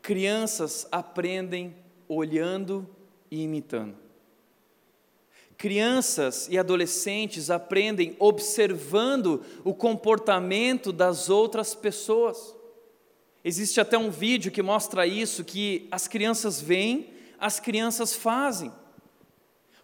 Crianças 0.00 0.86
aprendem 0.90 1.74
olhando 2.08 2.88
e 3.30 3.42
imitando. 3.42 3.96
Crianças 5.58 6.48
e 6.50 6.58
adolescentes 6.58 7.50
aprendem 7.50 8.16
observando 8.18 9.42
o 9.64 9.74
comportamento 9.74 10.92
das 10.92 11.28
outras 11.28 11.74
pessoas. 11.74 12.55
Existe 13.48 13.80
até 13.80 13.96
um 13.96 14.10
vídeo 14.10 14.50
que 14.50 14.60
mostra 14.60 15.06
isso, 15.06 15.44
que 15.44 15.86
as 15.88 16.08
crianças 16.08 16.60
veem, 16.60 17.10
as 17.38 17.60
crianças 17.60 18.12
fazem. 18.12 18.72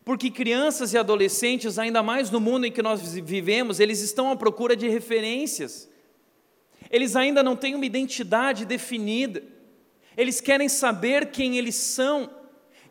Porque 0.04 0.32
crianças 0.32 0.92
e 0.92 0.98
adolescentes, 0.98 1.78
ainda 1.78 2.02
mais 2.02 2.28
no 2.28 2.40
mundo 2.40 2.66
em 2.66 2.72
que 2.72 2.82
nós 2.82 3.14
vivemos, 3.14 3.78
eles 3.78 4.00
estão 4.00 4.32
à 4.32 4.34
procura 4.34 4.74
de 4.74 4.88
referências. 4.88 5.88
Eles 6.90 7.14
ainda 7.14 7.40
não 7.40 7.54
têm 7.54 7.76
uma 7.76 7.86
identidade 7.86 8.64
definida. 8.64 9.44
Eles 10.16 10.40
querem 10.40 10.68
saber 10.68 11.30
quem 11.30 11.56
eles 11.56 11.76
são. 11.76 12.28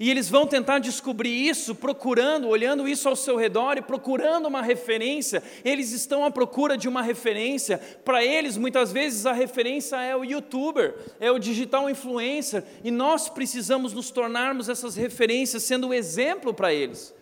E 0.01 0.09
eles 0.09 0.27
vão 0.27 0.47
tentar 0.47 0.79
descobrir 0.79 1.29
isso, 1.29 1.75
procurando, 1.75 2.47
olhando 2.47 2.87
isso 2.87 3.07
ao 3.07 3.15
seu 3.15 3.37
redor 3.37 3.77
e 3.77 3.83
procurando 3.83 4.47
uma 4.47 4.59
referência. 4.63 5.43
Eles 5.63 5.91
estão 5.91 6.25
à 6.25 6.31
procura 6.31 6.75
de 6.75 6.89
uma 6.89 7.03
referência. 7.03 7.77
Para 8.03 8.25
eles, 8.25 8.57
muitas 8.57 8.91
vezes, 8.91 9.27
a 9.27 9.31
referência 9.31 9.97
é 9.97 10.15
o 10.15 10.23
youtuber, 10.25 10.95
é 11.19 11.29
o 11.29 11.37
digital 11.37 11.87
influencer. 11.87 12.63
E 12.83 12.89
nós 12.89 13.29
precisamos 13.29 13.93
nos 13.93 14.09
tornarmos 14.09 14.69
essas 14.69 14.95
referências, 14.95 15.61
sendo 15.61 15.89
o 15.89 15.93
exemplo 15.93 16.51
para 16.51 16.73
eles. 16.73 17.13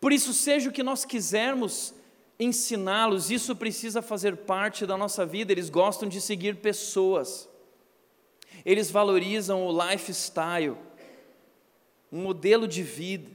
Por 0.00 0.10
isso, 0.10 0.32
seja 0.32 0.70
o 0.70 0.72
que 0.72 0.82
nós 0.82 1.04
quisermos 1.04 1.92
ensiná-los, 2.40 3.30
isso 3.30 3.54
precisa 3.54 4.00
fazer 4.00 4.34
parte 4.34 4.86
da 4.86 4.96
nossa 4.96 5.26
vida. 5.26 5.52
Eles 5.52 5.68
gostam 5.68 6.08
de 6.08 6.22
seguir 6.22 6.56
pessoas, 6.56 7.46
eles 8.64 8.90
valorizam 8.90 9.66
o 9.66 9.90
lifestyle 9.90 10.87
um 12.10 12.20
modelo 12.20 12.66
de 12.66 12.82
vida, 12.82 13.30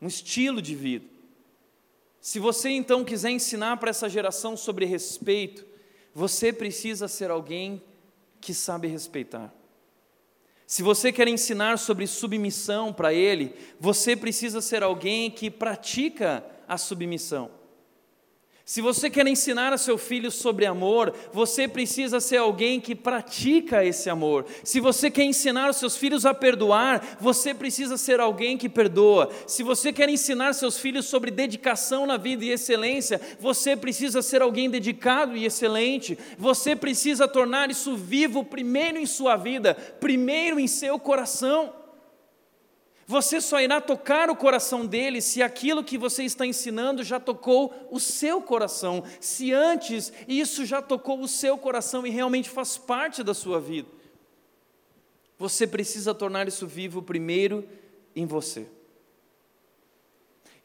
um 0.00 0.06
estilo 0.06 0.60
de 0.60 0.74
vida. 0.74 1.06
Se 2.20 2.38
você 2.38 2.70
então 2.70 3.04
quiser 3.04 3.30
ensinar 3.30 3.78
para 3.78 3.90
essa 3.90 4.08
geração 4.08 4.56
sobre 4.56 4.84
respeito, 4.84 5.64
você 6.14 6.52
precisa 6.52 7.08
ser 7.08 7.30
alguém 7.30 7.82
que 8.40 8.52
sabe 8.52 8.88
respeitar. 8.88 9.54
Se 10.66 10.82
você 10.82 11.12
quer 11.12 11.26
ensinar 11.28 11.78
sobre 11.78 12.06
submissão 12.06 12.92
para 12.92 13.12
ele, 13.12 13.54
você 13.78 14.14
precisa 14.14 14.60
ser 14.60 14.82
alguém 14.82 15.30
que 15.30 15.50
pratica 15.50 16.44
a 16.68 16.78
submissão. 16.78 17.59
Se 18.70 18.80
você 18.80 19.10
quer 19.10 19.26
ensinar 19.26 19.72
a 19.72 19.76
seu 19.76 19.98
filho 19.98 20.30
sobre 20.30 20.64
amor, 20.64 21.12
você 21.32 21.66
precisa 21.66 22.20
ser 22.20 22.36
alguém 22.36 22.80
que 22.80 22.94
pratica 22.94 23.84
esse 23.84 24.08
amor. 24.08 24.46
Se 24.62 24.78
você 24.78 25.10
quer 25.10 25.24
ensinar 25.24 25.70
os 25.70 25.76
seus 25.76 25.96
filhos 25.96 26.24
a 26.24 26.32
perdoar, 26.32 27.18
você 27.20 27.52
precisa 27.52 27.96
ser 27.96 28.20
alguém 28.20 28.56
que 28.56 28.68
perdoa. 28.68 29.28
Se 29.44 29.64
você 29.64 29.92
quer 29.92 30.08
ensinar 30.08 30.52
seus 30.52 30.78
filhos 30.78 31.06
sobre 31.06 31.32
dedicação 31.32 32.06
na 32.06 32.16
vida 32.16 32.44
e 32.44 32.50
excelência, 32.50 33.20
você 33.40 33.76
precisa 33.76 34.22
ser 34.22 34.40
alguém 34.40 34.70
dedicado 34.70 35.36
e 35.36 35.46
excelente. 35.46 36.16
Você 36.38 36.76
precisa 36.76 37.26
tornar 37.26 37.72
isso 37.72 37.96
vivo 37.96 38.44
primeiro 38.44 38.98
em 38.98 39.06
sua 39.06 39.34
vida, 39.34 39.74
primeiro 39.98 40.60
em 40.60 40.68
seu 40.68 40.96
coração. 40.96 41.79
Você 43.10 43.40
só 43.40 43.60
irá 43.60 43.80
tocar 43.80 44.30
o 44.30 44.36
coração 44.36 44.86
dele 44.86 45.20
se 45.20 45.42
aquilo 45.42 45.82
que 45.82 45.98
você 45.98 46.22
está 46.22 46.46
ensinando 46.46 47.02
já 47.02 47.18
tocou 47.18 47.88
o 47.90 47.98
seu 47.98 48.40
coração, 48.40 49.02
se 49.18 49.52
antes 49.52 50.12
isso 50.28 50.64
já 50.64 50.80
tocou 50.80 51.20
o 51.20 51.26
seu 51.26 51.58
coração 51.58 52.06
e 52.06 52.10
realmente 52.10 52.48
faz 52.48 52.78
parte 52.78 53.24
da 53.24 53.34
sua 53.34 53.58
vida. 53.58 53.88
Você 55.36 55.66
precisa 55.66 56.14
tornar 56.14 56.46
isso 56.46 56.68
vivo 56.68 57.02
primeiro 57.02 57.68
em 58.14 58.26
você. 58.26 58.68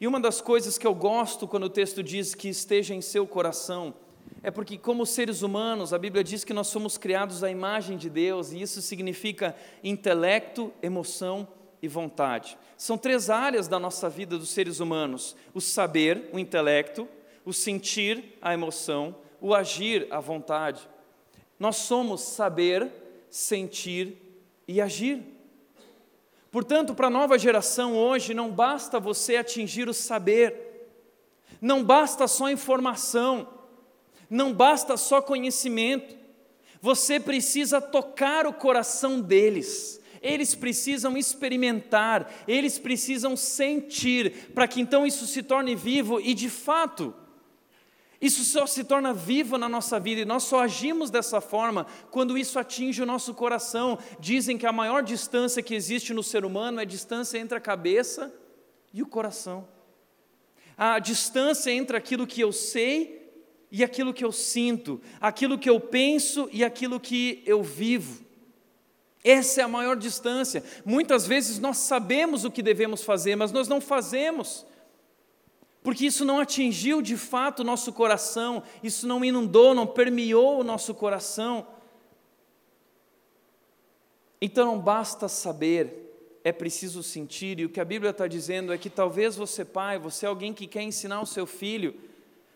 E 0.00 0.06
uma 0.06 0.20
das 0.20 0.40
coisas 0.40 0.78
que 0.78 0.86
eu 0.86 0.94
gosto 0.94 1.48
quando 1.48 1.64
o 1.64 1.68
texto 1.68 2.00
diz 2.00 2.32
que 2.32 2.48
esteja 2.48 2.94
em 2.94 3.00
seu 3.00 3.26
coração, 3.26 3.92
é 4.40 4.52
porque, 4.52 4.78
como 4.78 5.04
seres 5.04 5.42
humanos, 5.42 5.92
a 5.92 5.98
Bíblia 5.98 6.22
diz 6.22 6.44
que 6.44 6.54
nós 6.54 6.68
somos 6.68 6.96
criados 6.96 7.42
à 7.42 7.50
imagem 7.50 7.96
de 7.96 8.08
Deus, 8.08 8.52
e 8.52 8.62
isso 8.62 8.80
significa 8.80 9.56
intelecto, 9.82 10.72
emoção 10.80 11.48
e 11.82 11.88
vontade. 11.88 12.56
São 12.76 12.98
três 12.98 13.30
áreas 13.30 13.68
da 13.68 13.78
nossa 13.78 14.08
vida 14.08 14.38
dos 14.38 14.50
seres 14.50 14.80
humanos: 14.80 15.36
o 15.54 15.60
saber, 15.60 16.28
o 16.32 16.38
intelecto, 16.38 17.08
o 17.44 17.52
sentir, 17.52 18.36
a 18.40 18.52
emoção, 18.52 19.14
o 19.40 19.54
agir, 19.54 20.06
a 20.10 20.20
vontade. 20.20 20.88
Nós 21.58 21.76
somos 21.76 22.20
saber, 22.22 22.90
sentir 23.30 24.16
e 24.66 24.80
agir. 24.80 25.22
Portanto, 26.50 26.94
para 26.94 27.08
a 27.08 27.10
nova 27.10 27.38
geração 27.38 27.96
hoje, 27.96 28.32
não 28.32 28.50
basta 28.50 28.98
você 28.98 29.36
atingir 29.36 29.88
o 29.88 29.94
saber, 29.94 30.88
não 31.60 31.84
basta 31.84 32.26
só 32.26 32.48
informação, 32.50 33.48
não 34.28 34.52
basta 34.52 34.96
só 34.96 35.20
conhecimento, 35.20 36.16
você 36.80 37.20
precisa 37.20 37.80
tocar 37.80 38.46
o 38.46 38.52
coração 38.52 39.20
deles 39.20 40.00
eles 40.22 40.54
precisam 40.54 41.16
experimentar, 41.16 42.32
eles 42.46 42.78
precisam 42.78 43.36
sentir, 43.36 44.52
para 44.54 44.68
que 44.68 44.80
então 44.80 45.06
isso 45.06 45.26
se 45.26 45.42
torne 45.42 45.74
vivo 45.74 46.20
e 46.20 46.34
de 46.34 46.48
fato, 46.48 47.14
isso 48.20 48.44
só 48.44 48.66
se 48.66 48.82
torna 48.82 49.12
vivo 49.12 49.58
na 49.58 49.68
nossa 49.68 50.00
vida 50.00 50.22
e 50.22 50.24
nós 50.24 50.44
só 50.44 50.62
agimos 50.62 51.10
dessa 51.10 51.40
forma 51.40 51.86
quando 52.10 52.38
isso 52.38 52.58
atinge 52.58 53.02
o 53.02 53.06
nosso 53.06 53.34
coração. 53.34 53.98
Dizem 54.18 54.56
que 54.56 54.66
a 54.66 54.72
maior 54.72 55.02
distância 55.02 55.62
que 55.62 55.74
existe 55.74 56.14
no 56.14 56.22
ser 56.22 56.44
humano 56.44 56.80
é 56.80 56.82
a 56.82 56.86
distância 56.86 57.38
entre 57.38 57.58
a 57.58 57.60
cabeça 57.60 58.34
e 58.92 59.02
o 59.02 59.06
coração. 59.06 59.68
A 60.76 60.98
distância 60.98 61.70
entre 61.70 61.96
aquilo 61.96 62.26
que 62.26 62.40
eu 62.40 62.52
sei 62.52 63.30
e 63.70 63.84
aquilo 63.84 64.14
que 64.14 64.24
eu 64.24 64.32
sinto, 64.32 65.00
aquilo 65.20 65.58
que 65.58 65.68
eu 65.68 65.78
penso 65.78 66.48
e 66.52 66.64
aquilo 66.64 66.98
que 66.98 67.42
eu 67.44 67.62
vivo. 67.62 68.25
Essa 69.26 69.60
é 69.60 69.64
a 69.64 69.68
maior 69.68 69.96
distância. 69.96 70.62
Muitas 70.84 71.26
vezes 71.26 71.58
nós 71.58 71.78
sabemos 71.78 72.44
o 72.44 72.50
que 72.50 72.62
devemos 72.62 73.02
fazer, 73.02 73.34
mas 73.34 73.50
nós 73.50 73.66
não 73.66 73.80
fazemos. 73.80 74.64
Porque 75.82 76.06
isso 76.06 76.24
não 76.24 76.38
atingiu 76.38 77.02
de 77.02 77.16
fato 77.16 77.60
o 77.60 77.64
nosso 77.64 77.92
coração, 77.92 78.62
isso 78.84 79.04
não 79.04 79.24
inundou, 79.24 79.74
não 79.74 79.84
permeou 79.84 80.60
o 80.60 80.64
nosso 80.64 80.94
coração. 80.94 81.66
Então 84.40 84.64
não 84.64 84.78
basta 84.78 85.26
saber, 85.26 86.38
é 86.44 86.52
preciso 86.52 87.02
sentir, 87.02 87.58
e 87.58 87.64
o 87.64 87.68
que 87.68 87.80
a 87.80 87.84
Bíblia 87.84 88.12
está 88.12 88.28
dizendo 88.28 88.72
é 88.72 88.78
que 88.78 88.88
talvez 88.88 89.34
você, 89.34 89.64
pai, 89.64 89.98
você 89.98 90.24
é 90.24 90.28
alguém 90.28 90.54
que 90.54 90.68
quer 90.68 90.82
ensinar 90.82 91.20
o 91.20 91.26
seu 91.26 91.46
filho 91.46 91.96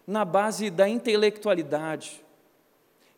na 0.06 0.24
base 0.24 0.70
da 0.70 0.88
intelectualidade. 0.88 2.22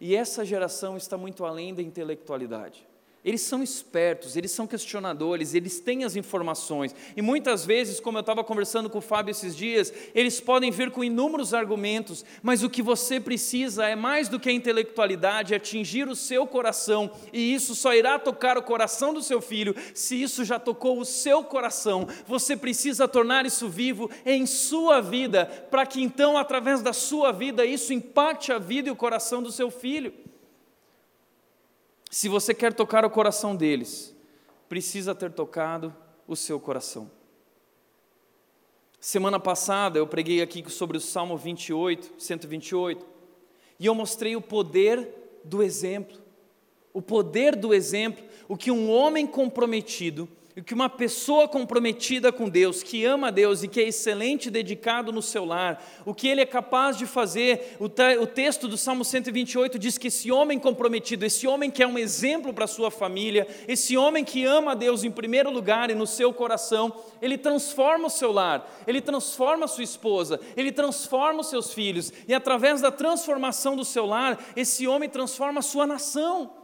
E 0.01 0.17
essa 0.17 0.43
geração 0.43 0.97
está 0.97 1.19
muito 1.19 1.45
além 1.45 1.75
da 1.75 1.83
intelectualidade. 1.83 2.91
Eles 3.24 3.42
são 3.42 3.62
espertos, 3.62 4.37
eles 4.37 4.50
são 4.50 4.66
questionadores, 4.66 5.54
eles 5.54 5.78
têm 5.78 6.02
as 6.02 6.16
informações. 6.16 6.92
E 7.16 7.22
muitas 7.22 7.64
vezes, 7.64 8.00
como 8.00 8.18
eu 8.18 8.20
estava 8.20 8.42
conversando 8.42 8.90
com 8.90 8.98
o 8.98 9.02
Fábio 9.02 9.30
esses 9.30 9.56
dias, 9.56 9.92
eles 10.12 10.40
podem 10.40 10.73
vir 10.73 10.90
com 10.90 11.04
inúmeros 11.04 11.54
argumentos, 11.54 12.25
mas 12.42 12.64
o 12.64 12.70
que 12.70 12.83
você 12.83 13.20
precisa 13.20 13.87
é 13.87 13.94
mais 13.94 14.29
do 14.29 14.40
que 14.40 14.48
a 14.48 14.52
intelectualidade, 14.52 15.54
é 15.54 15.56
atingir 15.56 16.08
o 16.08 16.16
seu 16.16 16.48
coração. 16.48 17.12
E 17.33 17.54
isso 17.54 17.77
só 17.77 17.94
irá 17.94 18.18
tocar 18.18 18.58
o 18.58 18.62
coração 18.62 19.14
do 19.14 19.23
seu 19.23 19.40
filho 19.40 19.77
se 19.94 20.20
isso 20.20 20.44
já 20.44 20.58
tocou 20.58 20.98
o 20.98 21.04
seu 21.04 21.44
coração. 21.44 22.08
Você 22.27 22.56
precisa 22.56 23.06
tornar 23.06 23.46
isso 23.46 23.68
vivo 23.68 24.10
em 24.27 24.46
sua 24.46 25.00
vida, 25.00 25.46
para 25.70 25.87
que 25.87 26.02
então, 26.02 26.37
através 26.37 26.83
da 26.83 26.92
sua 26.92 27.31
vida, 27.31 27.64
isso 27.64 27.92
impacte 27.92 28.50
a 28.50 28.58
vida 28.58 28.88
e 28.88 28.92
o 28.92 28.96
coração 28.96 29.40
do 29.40 29.52
seu 29.52 29.70
filho. 29.70 30.12
Se 32.13 32.29
você 32.29 32.52
quer 32.52 32.75
tocar 32.75 33.06
o 33.06 33.10
coração 33.10 33.56
deles, 33.56 34.15
precisa 34.69 35.15
ter 35.15 35.33
tocado 35.33 35.96
o 36.29 36.37
seu 36.37 36.60
coração. 36.60 37.10
Semana 39.00 39.40
passada 39.40 39.98
eu 39.98 40.06
preguei 40.06 40.42
aqui 40.42 40.63
sobre 40.71 40.98
o 40.98 41.00
Salmo 41.00 41.38
28, 41.38 42.13
128, 42.19 43.06
E 43.81 43.87
eu 43.87 43.94
mostrei 43.94 44.37
o 44.37 44.42
poder 44.42 45.40
do 45.42 45.63
exemplo. 45.63 46.19
O 46.92 47.00
poder 47.00 47.56
do 47.56 47.73
exemplo, 47.73 48.23
o 48.46 48.58
que 48.58 48.71
um 48.71 48.90
homem 48.90 49.27
comprometido 49.27 50.29
e 50.55 50.63
que 50.63 50.75
uma 50.75 50.88
pessoa 50.88 51.48
comprometida 51.48 52.31
com 52.31 52.48
Deus, 52.48 52.83
que 52.83 53.05
ama 53.05 53.29
a 53.29 53.31
Deus 53.31 53.63
e 53.63 53.69
que 53.69 53.81
é 53.81 53.88
excelente 53.88 54.50
dedicado 54.50 55.11
no 55.11 55.23
seu 55.23 55.44
lar, 55.46 55.83
o 56.05 56.13
que 56.13 56.29
ele 56.29 56.42
é 56.42 56.46
capaz 56.46 56.98
de 56.98 57.07
fazer, 57.07 57.77
o, 57.81 57.87
o 57.87 58.27
texto 58.27 58.69
do 58.69 58.77
Salmo 58.77 59.05
128 59.05 59.79
diz 59.79 59.96
que 59.96 60.09
esse 60.09 60.31
homem 60.31 60.59
comprometido, 60.59 61.25
esse 61.25 61.46
homem 61.46 61.71
que 61.71 61.83
é 61.83 61.87
um 61.87 61.98
exemplo 61.98 62.53
para 62.53 62.67
a 62.67 62.69
sua 62.69 62.90
família, 62.90 63.46
esse 63.67 63.96
homem 63.96 64.25
que 64.25 64.44
ama 64.44 64.73
a 64.73 64.75
Deus 64.75 65.05
em 65.05 65.11
primeiro 65.11 65.50
lugar 65.50 65.90
e 65.90 65.94
no 65.94 66.07
seu 66.07 66.33
coração, 66.35 66.94
ele 67.23 67.38
transforma 67.38 68.09
o 68.09 68.11
seu 68.11 68.31
lar, 68.31 68.71
ele 68.87 69.00
transforma 69.00 69.65
a 69.65 69.69
sua 69.69 69.85
esposa, 69.85 70.38
ele 70.55 70.71
transforma 70.71 71.40
os 71.40 71.48
seus 71.48 71.73
filhos, 71.73 72.13
e 72.29 72.35
através 72.35 72.83
da 72.83 72.90
transformação 72.90 73.75
do 73.75 73.85
seu 73.85 74.05
lar, 74.05 74.38
esse 74.55 74.87
homem 74.87 75.09
transforma 75.09 75.61
a 75.61 75.63
sua 75.63 75.87
nação. 75.87 76.62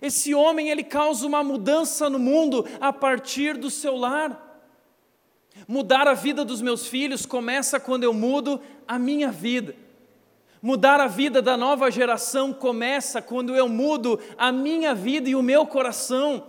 Esse 0.00 0.34
homem, 0.34 0.70
ele 0.70 0.84
causa 0.84 1.26
uma 1.26 1.42
mudança 1.42 2.08
no 2.08 2.18
mundo 2.18 2.64
a 2.80 2.92
partir 2.92 3.56
do 3.56 3.70
seu 3.70 3.96
lar. 3.96 4.46
Mudar 5.66 6.06
a 6.06 6.14
vida 6.14 6.44
dos 6.44 6.62
meus 6.62 6.86
filhos 6.86 7.26
começa 7.26 7.80
quando 7.80 8.04
eu 8.04 8.14
mudo 8.14 8.60
a 8.86 8.98
minha 8.98 9.30
vida. 9.30 9.74
Mudar 10.62 11.00
a 11.00 11.06
vida 11.06 11.42
da 11.42 11.56
nova 11.56 11.90
geração 11.90 12.52
começa 12.52 13.20
quando 13.20 13.56
eu 13.56 13.68
mudo 13.68 14.20
a 14.36 14.52
minha 14.52 14.94
vida 14.94 15.28
e 15.28 15.34
o 15.34 15.42
meu 15.42 15.66
coração. 15.66 16.44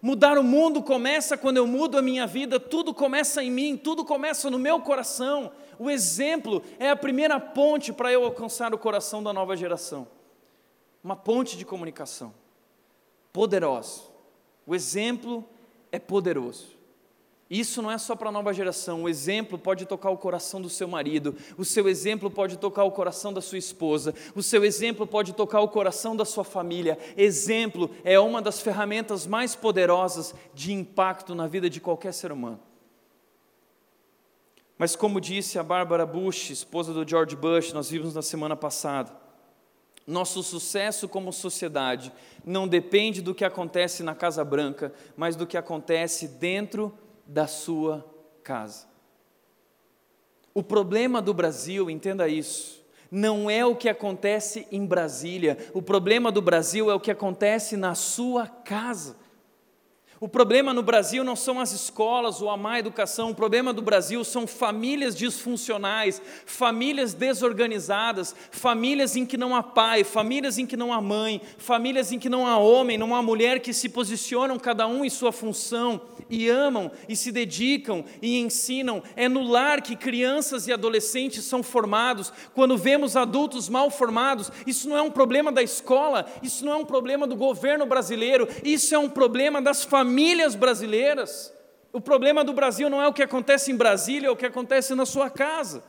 Mudar 0.00 0.38
o 0.38 0.44
mundo 0.44 0.82
começa 0.82 1.36
quando 1.36 1.56
eu 1.56 1.66
mudo 1.66 1.96
a 1.96 2.02
minha 2.02 2.26
vida, 2.26 2.60
tudo 2.60 2.92
começa 2.92 3.42
em 3.42 3.50
mim, 3.50 3.76
tudo 3.76 4.04
começa 4.04 4.50
no 4.50 4.58
meu 4.58 4.80
coração. 4.80 5.50
O 5.78 5.90
exemplo 5.90 6.62
é 6.78 6.90
a 6.90 6.96
primeira 6.96 7.40
ponte 7.40 7.92
para 7.92 8.12
eu 8.12 8.24
alcançar 8.24 8.74
o 8.74 8.78
coração 8.78 9.22
da 9.22 9.32
nova 9.32 9.56
geração. 9.56 10.06
Uma 11.02 11.16
ponte 11.16 11.56
de 11.56 11.64
comunicação 11.64 12.43
poderosos. 13.34 14.04
O 14.64 14.76
exemplo 14.76 15.44
é 15.90 15.98
poderoso. 15.98 16.68
Isso 17.50 17.82
não 17.82 17.90
é 17.90 17.98
só 17.98 18.16
para 18.16 18.30
a 18.30 18.32
nova 18.32 18.54
geração, 18.54 19.02
o 19.02 19.08
exemplo 19.08 19.58
pode 19.58 19.84
tocar 19.84 20.08
o 20.08 20.16
coração 20.16 20.62
do 20.62 20.70
seu 20.70 20.88
marido, 20.88 21.36
o 21.58 21.64
seu 21.64 21.88
exemplo 21.88 22.30
pode 22.30 22.56
tocar 22.56 22.84
o 22.84 22.90
coração 22.90 23.34
da 23.34 23.42
sua 23.42 23.58
esposa, 23.58 24.14
o 24.34 24.42
seu 24.42 24.64
exemplo 24.64 25.06
pode 25.06 25.34
tocar 25.34 25.60
o 25.60 25.68
coração 25.68 26.16
da 26.16 26.24
sua 26.24 26.42
família. 26.42 26.96
Exemplo 27.16 27.90
é 28.02 28.18
uma 28.18 28.40
das 28.40 28.60
ferramentas 28.60 29.26
mais 29.26 29.54
poderosas 29.54 30.34
de 30.54 30.72
impacto 30.72 31.34
na 31.34 31.46
vida 31.46 31.68
de 31.68 31.80
qualquer 31.80 32.14
ser 32.14 32.32
humano. 32.32 32.60
Mas, 34.78 34.96
como 34.96 35.20
disse 35.20 35.58
a 35.58 35.62
Barbara 35.62 36.06
Bush, 36.06 36.50
esposa 36.50 36.92
do 36.92 37.08
George 37.08 37.36
Bush, 37.36 37.72
nós 37.72 37.90
vimos 37.90 38.14
na 38.14 38.22
semana 38.22 38.56
passada, 38.56 39.23
nosso 40.06 40.42
sucesso 40.42 41.08
como 41.08 41.32
sociedade 41.32 42.12
não 42.44 42.68
depende 42.68 43.22
do 43.22 43.34
que 43.34 43.44
acontece 43.44 44.02
na 44.02 44.14
Casa 44.14 44.44
Branca, 44.44 44.92
mas 45.16 45.34
do 45.34 45.46
que 45.46 45.56
acontece 45.56 46.28
dentro 46.28 46.92
da 47.26 47.46
sua 47.46 48.04
casa. 48.42 48.86
O 50.52 50.62
problema 50.62 51.20
do 51.22 51.32
Brasil, 51.32 51.90
entenda 51.90 52.28
isso, 52.28 52.84
não 53.10 53.48
é 53.48 53.64
o 53.64 53.76
que 53.76 53.88
acontece 53.88 54.66
em 54.70 54.84
Brasília, 54.84 55.56
o 55.72 55.80
problema 55.80 56.30
do 56.30 56.42
Brasil 56.42 56.90
é 56.90 56.94
o 56.94 57.00
que 57.00 57.10
acontece 57.10 57.76
na 57.76 57.94
sua 57.94 58.46
casa. 58.46 59.23
O 60.24 60.28
problema 60.28 60.72
no 60.72 60.82
Brasil 60.82 61.22
não 61.22 61.36
são 61.36 61.60
as 61.60 61.72
escolas 61.72 62.40
ou 62.40 62.48
a 62.48 62.56
má 62.56 62.78
educação, 62.78 63.28
o 63.28 63.34
problema 63.34 63.74
do 63.74 63.82
Brasil 63.82 64.24
são 64.24 64.46
famílias 64.46 65.14
disfuncionais, 65.14 66.22
famílias 66.46 67.12
desorganizadas, 67.12 68.34
famílias 68.50 69.16
em 69.16 69.26
que 69.26 69.36
não 69.36 69.54
há 69.54 69.62
pai, 69.62 70.02
famílias 70.02 70.56
em 70.56 70.64
que 70.64 70.78
não 70.78 70.94
há 70.94 70.98
mãe, 70.98 71.42
famílias 71.58 72.10
em 72.10 72.18
que 72.18 72.30
não 72.30 72.46
há 72.46 72.56
homem, 72.56 72.96
não 72.96 73.14
há 73.14 73.20
mulher 73.20 73.60
que 73.60 73.74
se 73.74 73.86
posicionam 73.86 74.58
cada 74.58 74.86
um 74.86 75.04
em 75.04 75.10
sua 75.10 75.30
função 75.30 76.00
e 76.30 76.48
amam 76.48 76.90
e 77.06 77.14
se 77.14 77.30
dedicam 77.30 78.02
e 78.22 78.38
ensinam. 78.38 79.02
É 79.16 79.28
no 79.28 79.42
lar 79.42 79.82
que 79.82 79.94
crianças 79.94 80.66
e 80.66 80.72
adolescentes 80.72 81.44
são 81.44 81.62
formados. 81.62 82.32
Quando 82.54 82.78
vemos 82.78 83.14
adultos 83.14 83.68
mal 83.68 83.90
formados, 83.90 84.50
isso 84.66 84.88
não 84.88 84.96
é 84.96 85.02
um 85.02 85.10
problema 85.10 85.52
da 85.52 85.62
escola, 85.62 86.24
isso 86.42 86.64
não 86.64 86.72
é 86.72 86.76
um 86.76 86.86
problema 86.86 87.26
do 87.26 87.36
governo 87.36 87.84
brasileiro, 87.84 88.48
isso 88.64 88.94
é 88.94 88.98
um 88.98 89.10
problema 89.10 89.60
das 89.60 89.84
famílias 89.84 90.13
famílias 90.14 90.54
brasileiras. 90.54 91.52
O 91.92 92.00
problema 92.00 92.44
do 92.44 92.52
Brasil 92.52 92.88
não 92.88 93.02
é 93.02 93.08
o 93.08 93.12
que 93.12 93.22
acontece 93.22 93.72
em 93.72 93.76
Brasília, 93.76 94.28
é 94.28 94.30
o 94.30 94.36
que 94.36 94.46
acontece 94.46 94.94
na 94.94 95.04
sua 95.04 95.28
casa. 95.28 95.82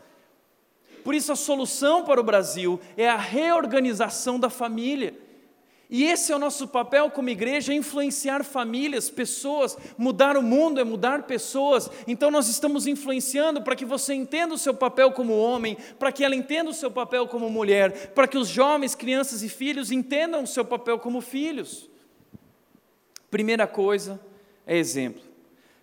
Por 1.04 1.14
isso, 1.14 1.32
a 1.32 1.36
solução 1.36 2.04
para 2.04 2.20
o 2.20 2.24
Brasil 2.24 2.80
é 2.98 3.08
a 3.08 3.16
reorganização 3.16 4.40
da 4.40 4.50
família. 4.50 5.14
E 5.88 6.06
esse 6.06 6.32
é 6.32 6.36
o 6.36 6.40
nosso 6.40 6.68
papel 6.68 7.12
como 7.12 7.30
igreja: 7.30 7.72
influenciar 7.72 8.44
famílias, 8.44 9.12
pessoas. 9.12 9.78
Mudar 9.96 10.36
o 10.36 10.42
mundo 10.42 10.82
é 10.82 10.84
mudar 10.84 11.28
pessoas. 11.28 11.88
Então, 12.08 12.32
nós 12.32 12.48
estamos 12.48 12.88
influenciando 12.88 13.62
para 13.62 13.76
que 13.76 13.86
você 13.86 14.16
entenda 14.16 14.56
o 14.56 14.58
seu 14.58 14.74
papel 14.74 15.12
como 15.12 15.38
homem, 15.38 15.78
para 16.00 16.12
que 16.12 16.26
ela 16.26 16.36
entenda 16.36 16.72
o 16.72 16.74
seu 16.74 16.90
papel 16.90 17.28
como 17.28 17.48
mulher, 17.48 18.12
para 18.16 18.28
que 18.28 18.40
os 18.40 18.48
jovens, 18.48 18.96
crianças 18.96 19.44
e 19.44 19.50
filhos 19.50 19.92
entendam 19.92 20.42
o 20.42 20.48
seu 20.48 20.66
papel 20.66 20.98
como 20.98 21.22
filhos. 21.22 21.94
Primeira 23.36 23.68
coisa 23.68 24.18
é 24.66 24.78
exemplo. 24.78 25.22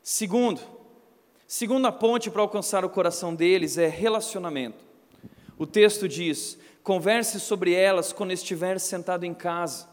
Segundo, 0.03 0.59
segunda 1.47 1.93
ponte 1.93 2.31
para 2.31 2.41
alcançar 2.41 2.83
o 2.83 2.89
coração 2.89 3.35
deles 3.35 3.77
é 3.77 3.89
relacionamento. 3.89 4.83
O 5.59 5.67
texto 5.67 6.09
diz: 6.09 6.59
converse 6.83 7.39
sobre 7.39 7.75
elas 7.75 8.11
quando 8.11 8.33
estiver 8.33 8.81
sentado 8.81 9.25
em 9.25 9.35
casa. 9.35 9.87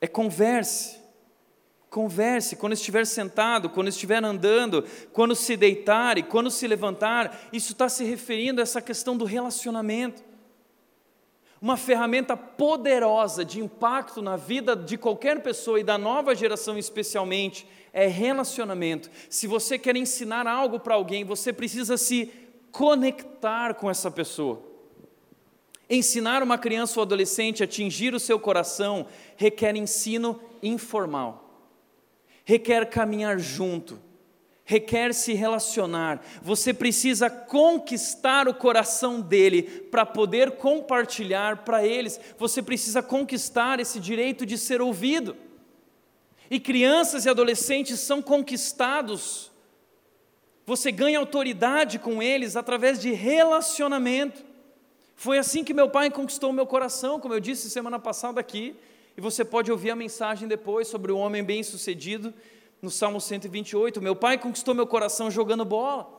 É 0.00 0.06
converse. 0.06 1.00
Converse 1.90 2.54
quando 2.54 2.74
estiver 2.74 3.04
sentado, 3.04 3.68
quando 3.68 3.88
estiver 3.88 4.22
andando, 4.22 4.84
quando 5.12 5.34
se 5.34 5.56
deitar 5.56 6.16
e 6.16 6.22
quando 6.22 6.48
se 6.48 6.64
levantar. 6.68 7.48
Isso 7.52 7.72
está 7.72 7.88
se 7.88 8.04
referindo 8.04 8.60
a 8.60 8.62
essa 8.62 8.80
questão 8.80 9.16
do 9.16 9.24
relacionamento 9.24 10.22
uma 11.62 11.76
ferramenta 11.76 12.36
poderosa 12.36 13.44
de 13.44 13.60
impacto 13.60 14.20
na 14.20 14.36
vida 14.36 14.74
de 14.74 14.98
qualquer 14.98 15.40
pessoa 15.44 15.78
e 15.78 15.84
da 15.84 15.96
nova 15.96 16.34
geração 16.34 16.76
especialmente, 16.76 17.64
é 17.92 18.08
relacionamento. 18.08 19.08
Se 19.30 19.46
você 19.46 19.78
quer 19.78 19.94
ensinar 19.94 20.48
algo 20.48 20.80
para 20.80 20.96
alguém, 20.96 21.24
você 21.24 21.52
precisa 21.52 21.96
se 21.96 22.32
conectar 22.72 23.74
com 23.74 23.88
essa 23.88 24.10
pessoa. 24.10 24.60
Ensinar 25.88 26.42
uma 26.42 26.58
criança 26.58 26.98
ou 26.98 27.04
adolescente 27.04 27.62
a 27.62 27.64
atingir 27.64 28.12
o 28.12 28.18
seu 28.18 28.40
coração 28.40 29.06
requer 29.36 29.76
ensino 29.76 30.40
informal, 30.60 31.48
requer 32.44 32.86
caminhar 32.90 33.38
junto 33.38 34.00
requer 34.64 35.12
se 35.12 35.32
relacionar, 35.32 36.24
você 36.40 36.72
precisa 36.72 37.28
conquistar 37.28 38.46
o 38.48 38.54
coração 38.54 39.20
dele 39.20 39.62
para 39.62 40.06
poder 40.06 40.52
compartilhar 40.52 41.64
para 41.64 41.84
eles, 41.86 42.20
você 42.38 42.62
precisa 42.62 43.02
conquistar 43.02 43.80
esse 43.80 43.98
direito 43.98 44.46
de 44.46 44.56
ser 44.56 44.80
ouvido. 44.80 45.36
E 46.50 46.60
crianças 46.60 47.24
e 47.24 47.30
adolescentes 47.30 47.98
são 48.00 48.22
conquistados, 48.22 49.50
você 50.64 50.92
ganha 50.92 51.18
autoridade 51.18 51.98
com 51.98 52.22
eles 52.22 52.56
através 52.56 53.00
de 53.00 53.10
relacionamento. 53.10 54.44
Foi 55.16 55.36
assim 55.36 55.64
que 55.64 55.74
meu 55.74 55.88
pai 55.90 56.08
conquistou 56.08 56.50
o 56.50 56.52
meu 56.52 56.66
coração, 56.66 57.18
como 57.18 57.34
eu 57.34 57.40
disse 57.40 57.68
semana 57.68 57.98
passada 57.98 58.38
aqui, 58.40 58.76
e 59.16 59.20
você 59.20 59.44
pode 59.44 59.72
ouvir 59.72 59.90
a 59.90 59.96
mensagem 59.96 60.46
depois 60.46 60.86
sobre 60.86 61.10
o 61.10 61.18
homem 61.18 61.42
bem-sucedido 61.42 62.32
no 62.82 62.90
Salmo 62.90 63.20
128. 63.20 64.02
Meu 64.02 64.16
pai 64.16 64.36
conquistou 64.36 64.74
meu 64.74 64.88
coração 64.88 65.30
jogando 65.30 65.64
bola 65.64 66.10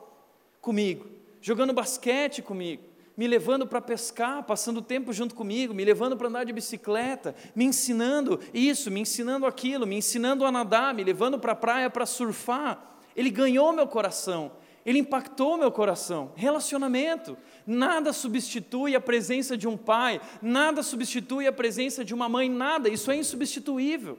comigo, 0.62 1.06
jogando 1.42 1.74
basquete 1.74 2.40
comigo, 2.40 2.82
me 3.14 3.28
levando 3.28 3.66
para 3.66 3.82
pescar, 3.82 4.42
passando 4.44 4.80
tempo 4.80 5.12
junto 5.12 5.34
comigo, 5.34 5.74
me 5.74 5.84
levando 5.84 6.16
para 6.16 6.26
andar 6.26 6.44
de 6.44 6.54
bicicleta, 6.54 7.34
me 7.54 7.66
ensinando 7.66 8.40
isso, 8.54 8.90
me 8.90 9.00
ensinando 9.00 9.44
aquilo, 9.44 9.86
me 9.86 9.96
ensinando 9.96 10.46
a 10.46 10.50
nadar, 10.50 10.94
me 10.94 11.04
levando 11.04 11.38
para 11.38 11.52
a 11.52 11.56
praia 11.56 11.90
para 11.90 12.06
surfar. 12.06 12.96
Ele 13.14 13.28
ganhou 13.28 13.70
meu 13.74 13.86
coração. 13.86 14.50
Ele 14.86 14.98
impactou 14.98 15.58
meu 15.58 15.70
coração. 15.70 16.32
Relacionamento. 16.34 17.36
Nada 17.66 18.10
substitui 18.10 18.96
a 18.96 19.00
presença 19.00 19.54
de 19.54 19.68
um 19.68 19.76
pai, 19.76 20.18
nada 20.40 20.82
substitui 20.82 21.46
a 21.46 21.52
presença 21.52 22.02
de 22.02 22.14
uma 22.14 22.28
mãe, 22.28 22.48
nada. 22.48 22.88
Isso 22.88 23.10
é 23.10 23.16
insubstituível. 23.16 24.18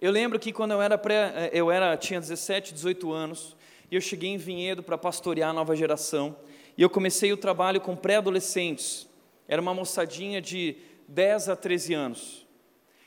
Eu 0.00 0.12
lembro 0.12 0.38
que 0.38 0.52
quando 0.52 0.70
eu 0.70 0.80
era, 0.80 0.96
pré, 0.96 1.32
eh, 1.34 1.50
eu 1.52 1.72
era 1.72 1.96
tinha 1.96 2.20
17, 2.20 2.72
18 2.72 3.12
anos, 3.12 3.56
e 3.90 3.96
eu 3.96 4.00
cheguei 4.00 4.30
em 4.30 4.36
Vinhedo 4.36 4.80
para 4.80 4.96
pastorear 4.96 5.50
a 5.50 5.52
nova 5.52 5.74
geração, 5.74 6.36
e 6.76 6.82
eu 6.82 6.88
comecei 6.88 7.32
o 7.32 7.36
trabalho 7.36 7.80
com 7.80 7.96
pré-adolescentes. 7.96 9.08
Era 9.48 9.60
uma 9.60 9.74
moçadinha 9.74 10.40
de 10.40 10.76
10 11.08 11.48
a 11.48 11.56
13 11.56 11.94
anos. 11.94 12.46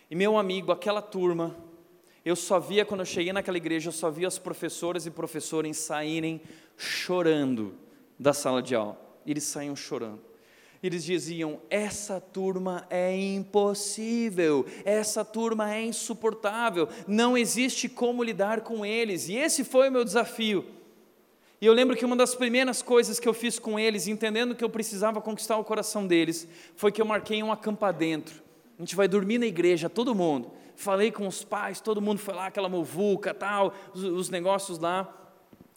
E 0.09 0.15
meu 0.15 0.37
amigo, 0.37 0.73
aquela 0.73 1.01
turma, 1.01 1.55
eu 2.25 2.35
só 2.35 2.59
via 2.59 2.83
quando 2.83 2.99
eu 3.01 3.05
cheguei 3.05 3.31
naquela 3.31 3.57
igreja, 3.57 3.87
eu 3.87 3.93
só 3.93 4.09
via 4.09 4.27
as 4.27 4.37
professoras 4.37 5.05
e 5.05 5.11
professores 5.11 5.77
saírem 5.77 6.41
chorando 6.75 7.73
da 8.19 8.33
sala 8.33 8.61
de 8.61 8.75
aula. 8.75 8.99
Eles 9.25 9.45
saíam 9.45 9.75
chorando. 9.77 10.30
Eles 10.83 11.03
diziam: 11.03 11.59
essa 11.69 12.19
turma 12.19 12.85
é 12.89 13.15
impossível, 13.15 14.65
essa 14.83 15.23
turma 15.23 15.73
é 15.73 15.83
insuportável, 15.83 16.87
não 17.07 17.37
existe 17.37 17.87
como 17.87 18.23
lidar 18.23 18.61
com 18.61 18.85
eles. 18.85 19.29
E 19.29 19.35
esse 19.35 19.63
foi 19.63 19.89
o 19.89 19.91
meu 19.91 20.03
desafio. 20.03 20.65
E 21.61 21.65
eu 21.67 21.73
lembro 21.73 21.95
que 21.95 22.03
uma 22.03 22.15
das 22.15 22.33
primeiras 22.33 22.81
coisas 22.81 23.19
que 23.19 23.29
eu 23.29 23.35
fiz 23.35 23.59
com 23.59 23.77
eles, 23.77 24.07
entendendo 24.07 24.55
que 24.55 24.63
eu 24.63 24.69
precisava 24.69 25.21
conquistar 25.21 25.57
o 25.57 25.63
coração 25.63 26.07
deles, 26.07 26.47
foi 26.75 26.91
que 26.91 26.99
eu 26.99 27.05
marquei 27.05 27.43
um 27.43 27.51
acampa 27.51 27.93
dentro. 27.93 28.41
A 28.79 28.81
gente 28.81 28.95
vai 28.95 29.07
dormir 29.07 29.37
na 29.37 29.45
igreja, 29.45 29.87
todo 29.87 30.15
mundo. 30.15 30.49
Falei 30.75 31.11
com 31.11 31.27
os 31.27 31.43
pais, 31.43 31.79
todo 31.79 32.01
mundo 32.01 32.17
foi 32.17 32.33
lá, 32.33 32.47
aquela 32.47 32.67
movuca, 32.67 33.31
tal, 33.31 33.75
os, 33.93 34.03
os 34.03 34.29
negócios 34.31 34.79
lá. 34.79 35.15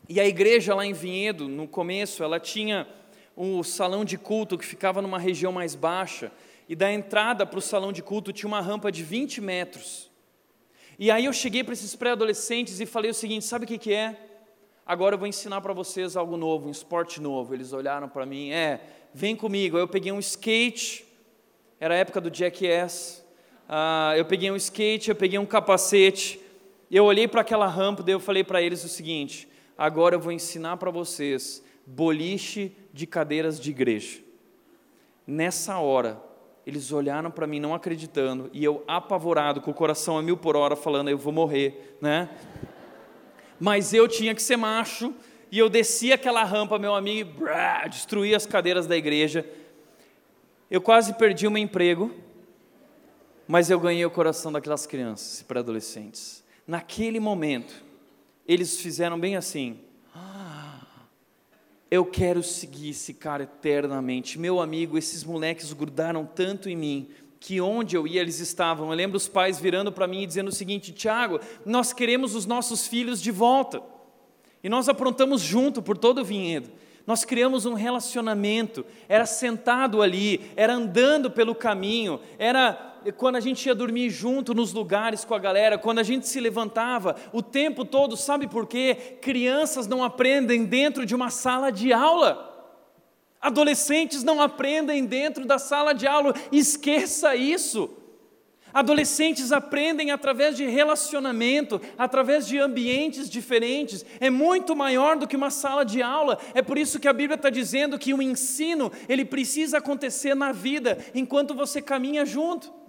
E 0.08 0.18
a 0.18 0.26
igreja 0.26 0.74
lá 0.74 0.86
em 0.86 0.94
Vinhedo, 0.94 1.46
no 1.46 1.68
começo, 1.68 2.22
ela 2.22 2.40
tinha 2.40 2.88
um 3.36 3.62
salão 3.62 4.04
de 4.04 4.16
culto 4.16 4.56
que 4.56 4.64
ficava 4.64 5.02
numa 5.02 5.18
região 5.18 5.52
mais 5.52 5.74
baixa, 5.74 6.30
e 6.68 6.74
da 6.74 6.90
entrada 6.92 7.44
para 7.44 7.58
o 7.58 7.62
salão 7.62 7.92
de 7.92 8.02
culto 8.02 8.32
tinha 8.32 8.48
uma 8.48 8.60
rampa 8.60 8.90
de 8.90 9.02
20 9.02 9.40
metros. 9.40 10.10
E 10.98 11.10
aí 11.10 11.24
eu 11.24 11.32
cheguei 11.32 11.64
para 11.64 11.72
esses 11.72 11.94
pré-adolescentes 11.94 12.80
e 12.80 12.86
falei 12.86 13.10
o 13.10 13.14
seguinte: 13.14 13.44
sabe 13.44 13.64
o 13.64 13.68
que, 13.68 13.78
que 13.78 13.92
é? 13.92 14.16
Agora 14.86 15.14
eu 15.14 15.18
vou 15.18 15.26
ensinar 15.26 15.60
para 15.60 15.72
vocês 15.72 16.16
algo 16.16 16.36
novo, 16.36 16.68
um 16.68 16.70
esporte 16.70 17.20
novo. 17.20 17.54
Eles 17.54 17.72
olharam 17.72 18.08
para 18.08 18.24
mim, 18.24 18.50
é, 18.50 18.80
vem 19.12 19.34
comigo. 19.34 19.76
Aí 19.76 19.82
eu 19.82 19.88
peguei 19.88 20.12
um 20.12 20.18
skate, 20.18 21.04
era 21.80 21.94
a 21.94 21.96
época 21.96 22.20
do 22.20 22.34
Jackass. 22.34 23.24
Uh, 23.66 24.16
eu 24.16 24.24
peguei 24.26 24.50
um 24.50 24.56
skate, 24.56 25.08
eu 25.08 25.16
peguei 25.16 25.38
um 25.38 25.46
capacete. 25.46 26.40
Eu 26.90 27.04
olhei 27.04 27.26
para 27.26 27.40
aquela 27.40 27.66
rampa, 27.66 28.02
daí 28.02 28.14
eu 28.14 28.20
falei 28.20 28.44
para 28.44 28.62
eles 28.62 28.84
o 28.84 28.88
seguinte: 28.88 29.48
agora 29.76 30.14
eu 30.14 30.20
vou 30.20 30.30
ensinar 30.30 30.76
para 30.76 30.90
vocês 30.90 31.63
boliche 31.86 32.76
de 32.92 33.06
cadeiras 33.06 33.60
de 33.60 33.70
igreja. 33.70 34.20
Nessa 35.26 35.78
hora, 35.78 36.22
eles 36.66 36.92
olharam 36.92 37.30
para 37.30 37.46
mim 37.46 37.60
não 37.60 37.74
acreditando 37.74 38.48
e 38.52 38.64
eu 38.64 38.82
apavorado, 38.86 39.60
com 39.60 39.70
o 39.70 39.74
coração 39.74 40.16
a 40.16 40.22
mil 40.22 40.36
por 40.36 40.56
hora, 40.56 40.76
falando: 40.76 41.08
eu 41.08 41.18
vou 41.18 41.32
morrer, 41.32 41.96
né? 42.00 42.30
Mas 43.58 43.92
eu 43.92 44.08
tinha 44.08 44.34
que 44.34 44.42
ser 44.42 44.56
macho 44.56 45.14
e 45.50 45.58
eu 45.58 45.68
desci 45.68 46.12
aquela 46.12 46.42
rampa, 46.42 46.78
meu 46.78 46.94
amigo, 46.94 47.30
e 47.30 47.32
brá, 47.32 47.86
destruí 47.86 48.34
as 48.34 48.46
cadeiras 48.46 48.86
da 48.86 48.96
igreja. 48.96 49.48
Eu 50.70 50.80
quase 50.80 51.14
perdi 51.14 51.46
o 51.46 51.50
meu 51.50 51.62
emprego, 51.62 52.10
mas 53.46 53.70
eu 53.70 53.78
ganhei 53.78 54.04
o 54.04 54.10
coração 54.10 54.50
daquelas 54.50 54.86
crianças 54.86 55.40
e 55.40 55.44
pré-adolescentes. 55.44 56.42
Naquele 56.66 57.20
momento, 57.20 57.84
eles 58.48 58.80
fizeram 58.80 59.20
bem 59.20 59.36
assim: 59.36 59.78
eu 61.94 62.04
quero 62.04 62.42
seguir 62.42 62.90
esse 62.90 63.14
cara 63.14 63.44
eternamente. 63.44 64.36
Meu 64.36 64.60
amigo, 64.60 64.98
esses 64.98 65.22
moleques 65.22 65.72
grudaram 65.72 66.26
tanto 66.26 66.68
em 66.68 66.74
mim 66.74 67.08
que 67.38 67.60
onde 67.60 67.96
eu 67.96 68.04
ia 68.04 68.20
eles 68.20 68.40
estavam. 68.40 68.90
Eu 68.90 68.96
lembro 68.96 69.16
os 69.16 69.28
pais 69.28 69.60
virando 69.60 69.92
para 69.92 70.08
mim 70.08 70.22
e 70.22 70.26
dizendo 70.26 70.48
o 70.48 70.52
seguinte: 70.52 70.92
Tiago, 70.92 71.38
nós 71.64 71.92
queremos 71.92 72.34
os 72.34 72.46
nossos 72.46 72.88
filhos 72.88 73.22
de 73.22 73.30
volta. 73.30 73.80
E 74.62 74.68
nós 74.68 74.88
aprontamos 74.88 75.40
junto 75.40 75.80
por 75.80 75.96
todo 75.96 76.22
o 76.22 76.24
vinhedo. 76.24 76.68
Nós 77.06 77.24
criamos 77.24 77.64
um 77.64 77.74
relacionamento, 77.74 78.84
era 79.08 79.26
sentado 79.26 80.02
ali, 80.02 80.50
era 80.56 80.74
andando 80.74 81.30
pelo 81.30 81.54
caminho, 81.54 82.18
era 82.38 82.93
quando 83.12 83.36
a 83.36 83.40
gente 83.40 83.66
ia 83.66 83.74
dormir 83.74 84.10
junto 84.10 84.54
nos 84.54 84.72
lugares 84.72 85.24
com 85.24 85.34
a 85.34 85.38
galera, 85.38 85.78
quando 85.78 85.98
a 85.98 86.02
gente 86.02 86.28
se 86.28 86.40
levantava, 86.40 87.16
o 87.32 87.42
tempo 87.42 87.84
todo, 87.84 88.16
sabe 88.16 88.46
por 88.46 88.66
quê? 88.66 89.18
Crianças 89.20 89.86
não 89.86 90.02
aprendem 90.02 90.64
dentro 90.64 91.04
de 91.04 91.14
uma 91.14 91.30
sala 91.30 91.70
de 91.70 91.92
aula. 91.92 92.50
Adolescentes 93.40 94.24
não 94.24 94.40
aprendem 94.40 95.04
dentro 95.04 95.44
da 95.44 95.58
sala 95.58 95.92
de 95.92 96.06
aula, 96.06 96.34
esqueça 96.50 97.36
isso. 97.36 97.90
Adolescentes 98.74 99.52
aprendem 99.52 100.10
através 100.10 100.56
de 100.56 100.66
relacionamento, 100.66 101.80
através 101.96 102.44
de 102.44 102.58
ambientes 102.58 103.30
diferentes. 103.30 104.04
É 104.18 104.28
muito 104.28 104.74
maior 104.74 105.16
do 105.16 105.28
que 105.28 105.36
uma 105.36 105.50
sala 105.50 105.84
de 105.84 106.02
aula. 106.02 106.38
É 106.54 106.60
por 106.60 106.76
isso 106.76 106.98
que 106.98 107.06
a 107.06 107.12
Bíblia 107.12 107.36
está 107.36 107.50
dizendo 107.50 107.96
que 107.96 108.12
o 108.12 108.20
ensino 108.20 108.90
ele 109.08 109.24
precisa 109.24 109.78
acontecer 109.78 110.34
na 110.34 110.50
vida 110.50 110.98
enquanto 111.14 111.54
você 111.54 111.80
caminha 111.80 112.26
junto. 112.26 112.83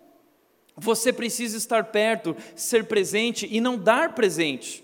Você 0.78 1.14
precisa 1.14 1.58
estar 1.58 1.86
perto, 1.86 2.36
ser 2.56 2.86
presente 2.86 3.48
e 3.50 3.62
não 3.62 3.78
dar 3.78 4.14
presente. 4.14 4.84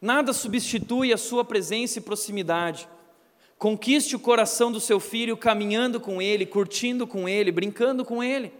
Nada 0.00 0.32
substitui 0.32 1.12
a 1.12 1.16
sua 1.16 1.44
presença 1.44 1.98
e 1.98 2.02
proximidade. 2.02 2.88
Conquiste 3.58 4.14
o 4.14 4.20
coração 4.20 4.70
do 4.70 4.78
seu 4.78 5.00
filho 5.00 5.36
caminhando 5.36 5.98
com 5.98 6.20
ele, 6.20 6.44
curtindo 6.44 7.06
com 7.06 7.28
ele, 7.28 7.50
brincando 7.50 8.04
com 8.04 8.22
ele. 8.22 8.52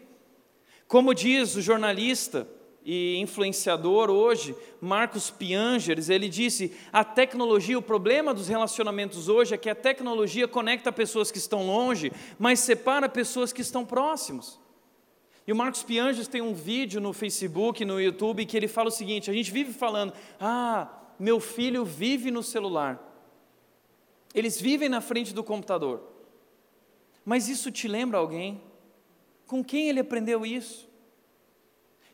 Como 0.88 1.14
diz 1.14 1.54
o 1.54 1.60
jornalista 1.60 2.48
e 2.84 3.16
influenciador 3.18 4.10
hoje, 4.10 4.54
Marcos 4.80 5.30
Piangers, 5.30 6.08
ele 6.08 6.28
disse: 6.28 6.72
a 6.92 7.04
tecnologia, 7.04 7.78
o 7.78 7.82
problema 7.82 8.34
dos 8.34 8.48
relacionamentos 8.48 9.28
hoje 9.28 9.54
é 9.54 9.58
que 9.58 9.70
a 9.70 9.74
tecnologia 9.74 10.48
conecta 10.48 10.90
pessoas 10.90 11.30
que 11.30 11.38
estão 11.38 11.66
longe, 11.66 12.10
mas 12.38 12.60
separa 12.60 13.08
pessoas 13.08 13.52
que 13.52 13.60
estão 13.60 13.84
próximos. 13.84 14.63
E 15.46 15.52
o 15.52 15.56
Marcos 15.56 15.82
Piangers 15.82 16.26
tem 16.26 16.40
um 16.40 16.54
vídeo 16.54 17.00
no 17.00 17.12
Facebook, 17.12 17.84
no 17.84 18.00
YouTube, 18.00 18.46
que 18.46 18.56
ele 18.56 18.68
fala 18.68 18.88
o 18.88 18.92
seguinte: 18.92 19.30
a 19.30 19.34
gente 19.34 19.50
vive 19.50 19.72
falando, 19.72 20.12
ah, 20.40 20.88
meu 21.18 21.38
filho 21.38 21.84
vive 21.84 22.30
no 22.30 22.42
celular, 22.42 23.02
eles 24.34 24.60
vivem 24.60 24.88
na 24.88 25.00
frente 25.00 25.34
do 25.34 25.44
computador. 25.44 26.02
Mas 27.24 27.48
isso 27.48 27.70
te 27.70 27.88
lembra 27.88 28.18
alguém? 28.18 28.60
Com 29.46 29.62
quem 29.62 29.88
ele 29.88 30.00
aprendeu 30.00 30.44
isso? 30.44 30.88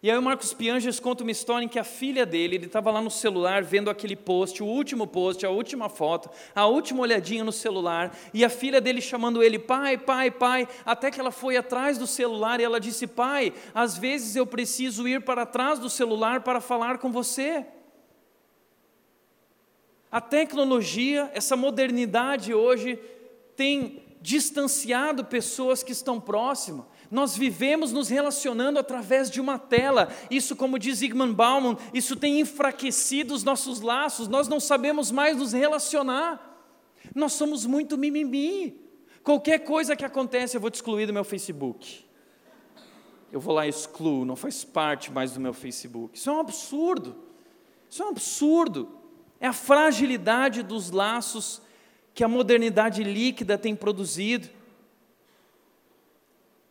E 0.03 0.11
aí 0.11 0.16
o 0.16 0.22
Marcos 0.22 0.55
Pianges 0.55 0.98
conta 0.98 1.22
uma 1.22 1.30
história 1.30 1.62
em 1.62 1.68
que 1.68 1.78
a 1.78 1.84
filha 1.84 2.24
dele, 2.24 2.57
ele 2.57 2.66
estava 2.66 2.90
lá 2.90 3.03
no 3.03 3.11
celular 3.11 3.62
vendo 3.62 3.90
aquele 3.90 4.16
post, 4.16 4.62
o 4.62 4.66
último 4.66 5.07
post, 5.07 5.44
a 5.44 5.51
última 5.51 5.90
foto, 5.90 6.30
a 6.55 6.64
última 6.66 7.03
olhadinha 7.03 7.44
no 7.44 7.53
celular, 7.53 8.16
e 8.32 8.42
a 8.42 8.48
filha 8.48 8.80
dele 8.80 9.03
chamando 9.03 9.42
ele, 9.42 9.59
pai, 9.59 9.98
pai, 9.98 10.30
pai, 10.30 10.66
até 10.86 11.11
que 11.11 11.20
ela 11.20 11.30
foi 11.30 11.59
atrás 11.59 11.98
do 11.98 12.07
celular 12.07 12.61
e 12.61 12.64
ela 12.64 12.80
disse, 12.80 13.07
pai, 13.07 13.53
às 13.74 13.98
vezes 13.98 14.36
eu 14.36 14.46
preciso 14.46 15.07
ir 15.07 15.22
para 15.22 15.44
trás 15.44 15.78
do 15.78 15.90
celular 15.90 16.40
para 16.40 16.62
falar 16.62 16.96
com 16.96 17.12
você. 17.12 17.66
A 20.11 20.20
tecnologia, 20.20 21.30
essa 21.34 21.59
modernidade 21.59 22.55
hoje, 22.55 22.98
tem 23.55 24.03
distanciado 24.20 25.24
pessoas 25.24 25.82
que 25.82 25.92
estão 25.92 26.20
próximas. 26.20 26.86
Nós 27.11 27.37
vivemos 27.37 27.93
nos 27.93 28.09
relacionando 28.09 28.79
através 28.79 29.29
de 29.29 29.41
uma 29.41 29.59
tela. 29.59 30.09
Isso, 30.31 30.55
como 30.55 30.79
diz 30.79 30.99
Zygmunt 30.99 31.35
Bauman, 31.35 31.77
isso 31.93 32.15
tem 32.15 32.39
enfraquecido 32.39 33.35
os 33.35 33.43
nossos 33.43 33.81
laços. 33.81 34.29
Nós 34.29 34.47
não 34.47 34.61
sabemos 34.61 35.11
mais 35.11 35.37
nos 35.37 35.53
relacionar. 35.53 36.51
Nós 37.15 37.33
somos 37.33 37.67
muito 37.67 37.99
mimimi. 37.99 38.81
Qualquer 39.25 39.59
coisa 39.61 39.97
que 39.97 40.05
acontece, 40.05 40.57
eu 40.57 40.61
vou 40.61 40.71
te 40.71 40.77
excluir 40.77 41.07
do 41.07 41.13
meu 41.13 41.25
Facebook. 41.25 42.05
Eu 43.33 43.41
vou 43.41 43.55
lá 43.55 43.67
e 43.67 43.71
excluo, 43.71 44.25
não 44.25 44.37
faz 44.37 44.65
parte 44.65 45.11
mais 45.11 45.33
do 45.33 45.41
meu 45.41 45.53
Facebook. 45.53 46.17
Isso 46.17 46.31
é 46.31 46.33
um 46.33 46.41
absurdo. 46.41 47.17
Isso 47.89 48.03
é 48.03 48.07
um 48.07 48.11
absurdo. 48.11 48.89
É 49.41 49.47
a 49.47 49.53
fragilidade 49.53 50.63
dos 50.63 50.91
laços 50.91 51.61
que 52.15 52.23
a 52.23 52.29
modernidade 52.29 53.03
líquida 53.03 53.59
tem 53.59 53.75
produzido. 53.75 54.49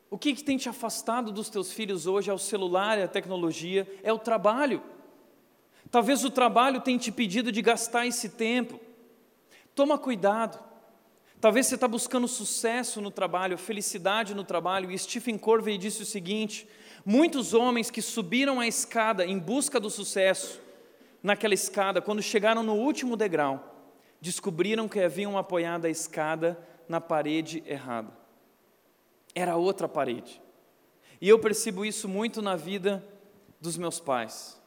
O 0.10 0.18
que, 0.18 0.34
que 0.34 0.44
tem 0.44 0.58
te 0.58 0.68
afastado 0.68 1.32
dos 1.32 1.50
teus 1.50 1.72
filhos 1.72 2.08
hoje 2.08 2.32
é 2.32 2.34
o 2.34 2.40
celular, 2.40 2.98
é 2.98 3.04
a 3.04 3.08
tecnologia, 3.08 3.88
é 4.02 4.12
o 4.12 4.18
trabalho. 4.18 4.82
Talvez 5.92 6.24
o 6.26 6.32
trabalho 6.32 6.82
tenha 6.82 6.98
te 6.98 7.12
pedido 7.12 7.52
de 7.52 7.62
gastar 7.62 8.08
esse 8.08 8.30
tempo. 8.30 8.80
Toma 9.76 9.98
cuidado. 10.00 10.60
Talvez 11.40 11.68
você 11.68 11.76
está 11.76 11.88
buscando 11.88 12.28
sucesso 12.28 13.00
no 13.00 13.12
trabalho, 13.12 13.58
felicidade 13.58 14.34
no 14.34 14.44
trabalho, 14.44 14.92
e 14.92 14.98
Stephen 14.98 15.38
Covey 15.38 15.78
disse 15.78 16.02
o 16.02 16.06
seguinte: 16.06 16.68
muitos 17.06 17.54
homens 17.54 17.90
que 17.92 18.02
subiram 18.02 18.60
a 18.60 18.68
escada 18.68 19.26
em 19.26 19.38
busca 19.38 19.80
do 19.80 19.90
sucesso, 19.90 20.60
naquela 21.22 21.54
escada, 21.54 22.02
quando 22.02 22.22
chegaram 22.22 22.62
no 22.62 22.74
último 22.74 23.16
degrau, 23.16 23.94
descobriram 24.20 24.88
que 24.88 25.00
haviam 25.00 25.38
apoiado 25.38 25.86
a 25.86 25.90
escada 25.90 26.60
na 26.90 27.00
parede 27.00 27.64
errada 27.66 28.19
era 29.34 29.56
outra 29.56 29.88
parede. 29.88 30.42
E 31.22 31.28
eu 31.28 31.40
percebo 31.40 31.86
isso 31.86 32.08
muito 32.08 32.42
na 32.42 32.56
vida 32.56 33.04
dos 33.60 33.78
meus 33.78 34.00
pais 34.00 34.60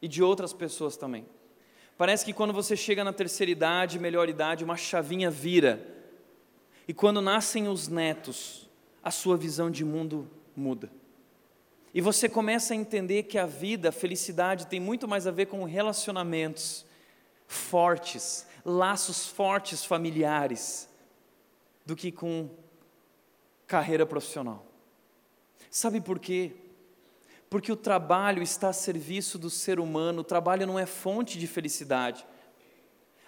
e 0.00 0.08
de 0.08 0.22
outras 0.22 0.52
pessoas 0.52 0.96
também. 0.96 1.26
Parece 1.96 2.24
que 2.24 2.32
quando 2.32 2.52
você 2.52 2.74
chega 2.74 3.04
na 3.04 3.12
terceira 3.12 3.52
idade, 3.52 3.98
melhor 3.98 4.28
idade, 4.28 4.64
uma 4.64 4.76
chavinha 4.76 5.30
vira. 5.30 5.86
E 6.88 6.94
quando 6.94 7.20
nascem 7.20 7.68
os 7.68 7.88
netos, 7.88 8.68
a 9.02 9.10
sua 9.10 9.36
visão 9.36 9.70
de 9.70 9.84
mundo 9.84 10.30
muda. 10.56 10.90
E 11.92 12.00
você 12.00 12.28
começa 12.28 12.72
a 12.72 12.76
entender 12.76 13.24
que 13.24 13.36
a 13.36 13.46
vida, 13.46 13.88
a 13.90 13.92
felicidade 13.92 14.66
tem 14.66 14.80
muito 14.80 15.06
mais 15.08 15.26
a 15.26 15.30
ver 15.30 15.46
com 15.46 15.64
relacionamentos 15.64 16.86
fortes, 17.46 18.46
laços 18.64 19.26
fortes 19.26 19.84
familiares, 19.84 20.88
do 21.84 21.96
que 21.96 22.12
com 22.12 22.48
carreira 23.70 24.04
profissional. 24.04 24.66
Sabe 25.70 26.00
por 26.00 26.18
quê? 26.18 26.50
Porque 27.48 27.70
o 27.70 27.76
trabalho 27.76 28.42
está 28.42 28.70
a 28.70 28.72
serviço 28.72 29.38
do 29.38 29.48
ser 29.48 29.78
humano, 29.78 30.22
o 30.22 30.24
trabalho 30.24 30.66
não 30.66 30.76
é 30.76 30.86
fonte 30.86 31.38
de 31.38 31.46
felicidade. 31.46 32.26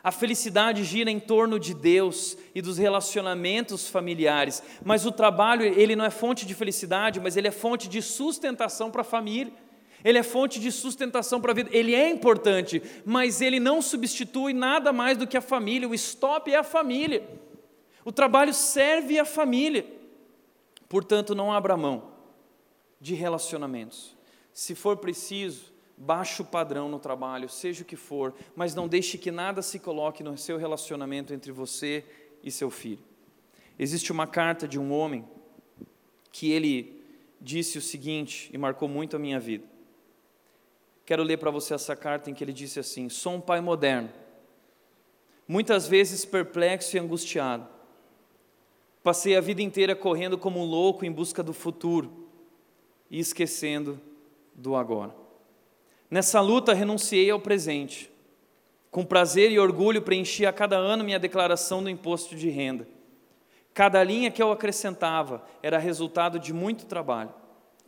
A 0.03 0.11
felicidade 0.11 0.83
gira 0.83 1.09
em 1.09 1.21
torno 1.21 1.61
de 1.61 1.73
Deus 1.73 2.37
e 2.53 2.61
dos 2.61 2.77
relacionamentos 2.77 3.89
familiares, 3.89 4.61
mas 4.85 5.07
o 5.07 5.13
trabalho, 5.13 5.65
ele 5.65 5.95
não 5.95 6.05
é 6.05 6.11
fonte 6.11 6.45
de 6.45 6.55
felicidade, 6.55 7.21
mas 7.21 7.37
ele 7.37 7.47
é 7.47 7.53
fonte 7.53 7.89
de 7.89 8.03
sustentação 8.03 8.91
para 8.91 9.03
a 9.03 9.05
família. 9.05 9.53
Ele 10.05 10.19
é 10.19 10.25
fonte 10.25 10.59
de 10.59 10.73
sustentação 10.73 11.41
para 11.41 11.53
a 11.53 11.55
vida. 11.55 11.71
Ele 11.73 11.95
é 11.95 12.11
importante, 12.11 12.83
mas 13.05 13.41
ele 13.41 13.61
não 13.61 13.81
substitui 13.81 14.53
nada 14.53 14.93
mais 14.93 15.17
do 15.17 15.29
que 15.29 15.37
a 15.37 15.41
família. 15.41 15.89
O 15.89 15.95
stop 15.95 16.53
é 16.53 16.57
a 16.57 16.65
família. 16.65 17.23
O 18.05 18.11
trabalho 18.11 18.53
serve 18.53 19.21
a 19.21 19.25
família. 19.25 20.02
Portanto, 20.93 21.35
não 21.35 21.51
abra 21.51 21.75
mão 21.75 22.13
de 23.01 23.15
relacionamentos. 23.15 24.15
Se 24.53 24.75
for 24.75 24.99
preciso, 24.99 25.73
baixe 25.97 26.43
o 26.43 26.45
padrão 26.45 26.87
no 26.87 26.99
trabalho, 26.99 27.49
seja 27.49 27.83
o 27.83 27.87
que 27.87 27.97
for, 27.97 28.35
mas 28.55 28.75
não 28.75 28.87
deixe 28.87 29.17
que 29.17 29.31
nada 29.31 29.63
se 29.63 29.79
coloque 29.79 30.23
no 30.23 30.37
seu 30.37 30.59
relacionamento 30.59 31.33
entre 31.33 31.51
você 31.51 32.05
e 32.43 32.51
seu 32.51 32.71
filho. 32.71 33.03
Existe 33.79 34.13
uma 34.13 34.27
carta 34.27 34.69
de 34.69 34.79
um 34.79 34.93
homem 34.93 35.27
que 36.31 36.53
ele 36.53 37.03
disse 37.41 37.79
o 37.79 37.81
seguinte 37.81 38.51
e 38.53 38.59
marcou 38.59 38.87
muito 38.87 39.17
a 39.17 39.19
minha 39.19 39.41
vida. 39.41 39.65
Quero 41.07 41.23
ler 41.23 41.39
para 41.39 41.51
você 41.51 41.73
essa 41.73 41.97
carta 41.97 42.31
em 42.31 42.35
que 42.35 42.45
ele 42.45 42.53
disse 42.53 42.79
assim: 42.79 43.09
Sou 43.09 43.37
um 43.37 43.41
pai 43.41 43.63
moderno, 43.63 44.11
muitas 45.49 45.89
vezes 45.89 46.27
perplexo 46.27 46.95
e 46.99 47.01
angustiado. 47.01 47.72
Passei 49.03 49.37
a 49.37 49.41
vida 49.41 49.61
inteira 49.61 49.97
correndo 49.97 50.39
como 50.39 50.61
um 50.61 50.65
louco 50.65 51.05
em 51.05 51.11
busca 51.11 51.43
do 51.43 51.53
futuro 51.53 52.29
e 53.11 53.19
esquecendo 53.19 54.01
do 54.55 54.77
agora. 54.77 55.15
Nessa 56.11 56.41
luta, 56.41 56.73
renunciei 56.73 57.31
ao 57.31 57.41
presente. 57.41 58.11
Com 58.91 59.05
prazer 59.05 59.51
e 59.51 59.59
orgulho, 59.59 60.03
preenchi 60.03 60.45
a 60.45 60.53
cada 60.53 60.77
ano 60.77 61.03
minha 61.03 61.19
declaração 61.19 61.83
do 61.83 61.89
imposto 61.89 62.37
de 62.37 62.49
renda. 62.51 62.87
Cada 63.75 64.05
linha 64.05 64.31
que 64.31 64.43
eu 64.43 64.53
acrescentava 64.53 65.43
era 65.63 65.79
resultado 65.79 66.39
de 66.39 66.53
muito 66.53 66.85
trabalho. 66.85 67.33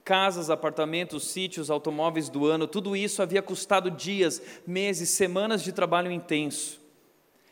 Casas, 0.03 0.51
apartamentos, 0.51 1.29
sítios, 1.29 1.71
automóveis 1.71 2.29
do 2.29 2.47
ano, 2.47 2.67
tudo 2.67 2.97
isso 2.97 3.23
havia 3.23 3.43
custado 3.43 3.91
dias, 3.91 4.43
meses, 4.67 5.11
semanas 5.11 5.63
de 5.63 5.73
trabalho 5.73 6.11
intenso. 6.11 6.81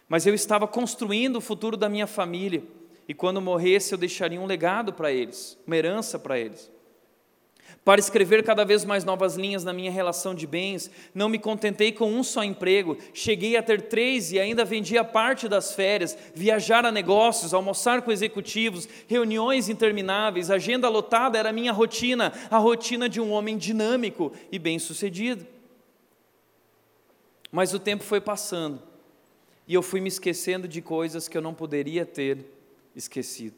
Mas 0.09 0.27
eu 0.27 0.35
estava 0.35 0.67
construindo 0.67 1.37
o 1.37 1.41
futuro 1.41 1.77
da 1.77 1.89
minha 1.89 2.07
família, 2.07 2.63
e 3.09 3.15
quando 3.15 3.41
morresse 3.41 3.93
eu 3.93 3.99
deixaria 3.99 4.41
um 4.41 4.47
legado 4.47 4.93
para 4.93 5.13
eles, 5.13 5.59
uma 5.67 5.77
herança 5.77 6.19
para 6.19 6.39
eles. 6.39 6.71
Para 7.85 7.99
escrever 7.99 8.45
cada 8.45 8.65
vez 8.65 8.85
mais 8.85 9.05
novas 9.05 9.35
linhas 9.35 9.65
na 9.65 9.73
minha 9.73 9.91
relação 9.91 10.37
de 10.37 10.47
bens, 10.47 10.89
não 11.13 11.29
me 11.29 11.39
contentei 11.39 11.91
com 11.91 12.13
um 12.13 12.23
só 12.23 12.45
emprego, 12.45 12.97
cheguei 13.13 13.57
a 13.57 13.63
ter 13.63 13.83
três 13.83 14.31
e 14.31 14.39
ainda 14.39 14.65
vendia 14.65 15.03
parte 15.03 15.49
das 15.49 15.75
férias, 15.75 16.17
viajar 16.33 16.87
a 16.87 16.93
negócios, 16.93 17.53
almoçar 17.53 18.03
com 18.03 18.13
executivos, 18.13 18.89
reuniões 19.09 19.69
intermináveis, 19.69 20.49
agenda 20.49 20.89
lotada 20.89 21.37
era 21.37 21.49
a 21.49 21.53
minha 21.53 21.73
rotina, 21.73 22.33
a 22.49 22.59
rotina 22.59 23.09
de 23.09 23.21
um 23.21 23.33
homem 23.33 23.59
dinâmico 23.59 24.33
e 24.53 24.61
bem-sucedido. 24.61 25.45
Mas 27.51 27.75
o 27.75 27.81
tempo 27.81 28.05
foi 28.05 28.21
passando 28.21 28.81
e 29.67 29.75
eu 29.75 29.83
fui 29.83 30.01
me 30.01 30.09
esquecendo 30.09 30.69
de 30.69 30.81
coisas 30.81 31.27
que 31.27 31.37
eu 31.37 31.43
não 31.43 31.53
poderia 31.53 32.07
ter 32.07 32.62
esquecido. 32.95 33.57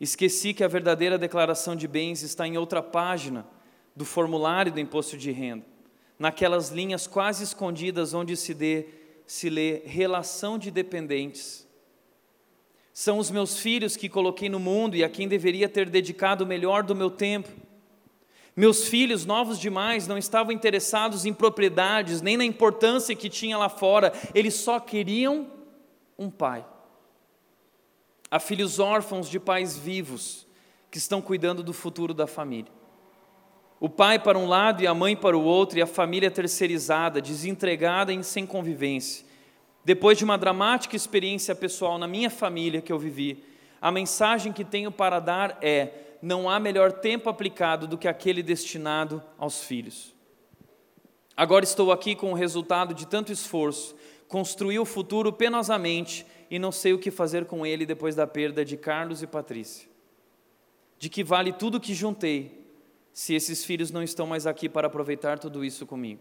Esqueci 0.00 0.54
que 0.54 0.62
a 0.62 0.68
verdadeira 0.68 1.18
declaração 1.18 1.74
de 1.74 1.88
bens 1.88 2.22
está 2.22 2.46
em 2.46 2.56
outra 2.56 2.82
página 2.82 3.46
do 3.96 4.04
formulário 4.04 4.72
do 4.72 4.78
imposto 4.78 5.16
de 5.16 5.32
renda, 5.32 5.64
naquelas 6.18 6.70
linhas 6.70 7.06
quase 7.06 7.42
escondidas 7.42 8.14
onde 8.14 8.36
se, 8.36 8.54
dê, 8.54 8.86
se 9.26 9.50
lê 9.50 9.82
relação 9.84 10.56
de 10.56 10.70
dependentes. 10.70 11.66
São 12.92 13.18
os 13.18 13.30
meus 13.30 13.58
filhos 13.58 13.96
que 13.96 14.08
coloquei 14.08 14.48
no 14.48 14.58
mundo 14.58 14.96
e 14.96 15.02
a 15.02 15.08
quem 15.08 15.26
deveria 15.26 15.68
ter 15.68 15.88
dedicado 15.88 16.44
o 16.44 16.46
melhor 16.46 16.82
do 16.82 16.94
meu 16.94 17.10
tempo. 17.10 17.48
Meus 18.56 18.88
filhos, 18.88 19.24
novos 19.24 19.58
demais, 19.58 20.08
não 20.08 20.18
estavam 20.18 20.50
interessados 20.50 21.24
em 21.24 21.32
propriedades, 21.32 22.20
nem 22.20 22.36
na 22.36 22.44
importância 22.44 23.14
que 23.14 23.28
tinha 23.28 23.56
lá 23.56 23.68
fora, 23.68 24.12
eles 24.34 24.54
só 24.54 24.80
queriam 24.80 25.48
um 26.18 26.28
pai. 26.28 26.66
Há 28.30 28.38
filhos 28.38 28.78
órfãos 28.78 29.28
de 29.28 29.40
pais 29.40 29.76
vivos 29.76 30.46
que 30.90 30.98
estão 30.98 31.20
cuidando 31.20 31.62
do 31.62 31.72
futuro 31.72 32.12
da 32.12 32.26
família. 32.26 32.70
O 33.80 33.88
pai 33.88 34.18
para 34.18 34.36
um 34.36 34.46
lado 34.46 34.82
e 34.82 34.86
a 34.86 34.94
mãe 34.94 35.16
para 35.16 35.38
o 35.38 35.44
outro, 35.44 35.78
e 35.78 35.82
a 35.82 35.86
família 35.86 36.30
terceirizada, 36.30 37.20
desentregada 37.20 38.12
e 38.12 38.24
sem 38.24 38.44
convivência. 38.44 39.24
Depois 39.84 40.18
de 40.18 40.24
uma 40.24 40.36
dramática 40.36 40.96
experiência 40.96 41.54
pessoal 41.54 41.96
na 41.96 42.08
minha 42.08 42.28
família 42.28 42.82
que 42.82 42.92
eu 42.92 42.98
vivi, 42.98 43.44
a 43.80 43.90
mensagem 43.90 44.52
que 44.52 44.64
tenho 44.64 44.90
para 44.90 45.20
dar 45.20 45.58
é: 45.62 45.90
não 46.20 46.50
há 46.50 46.58
melhor 46.58 46.92
tempo 46.92 47.30
aplicado 47.30 47.86
do 47.86 47.96
que 47.96 48.08
aquele 48.08 48.42
destinado 48.42 49.22
aos 49.38 49.62
filhos. 49.62 50.12
Agora 51.36 51.64
estou 51.64 51.92
aqui 51.92 52.16
com 52.16 52.32
o 52.32 52.34
resultado 52.34 52.92
de 52.92 53.06
tanto 53.06 53.30
esforço, 53.30 53.94
construí 54.28 54.78
o 54.78 54.84
futuro 54.84 55.32
penosamente 55.32 56.24
e 56.50 56.58
não 56.58 56.70
sei 56.70 56.92
o 56.92 56.98
que 56.98 57.10
fazer 57.10 57.46
com 57.46 57.66
ele 57.66 57.86
depois 57.86 58.14
da 58.14 58.26
perda 58.26 58.64
de 58.64 58.76
Carlos 58.76 59.22
e 59.22 59.26
Patrícia. 59.26 59.88
De 60.98 61.08
que 61.08 61.24
vale 61.24 61.52
tudo 61.52 61.76
o 61.76 61.80
que 61.80 61.94
juntei, 61.94 62.66
se 63.12 63.34
esses 63.34 63.64
filhos 63.64 63.90
não 63.90 64.02
estão 64.02 64.26
mais 64.26 64.46
aqui 64.46 64.68
para 64.68 64.86
aproveitar 64.86 65.38
tudo 65.38 65.64
isso 65.64 65.86
comigo? 65.86 66.20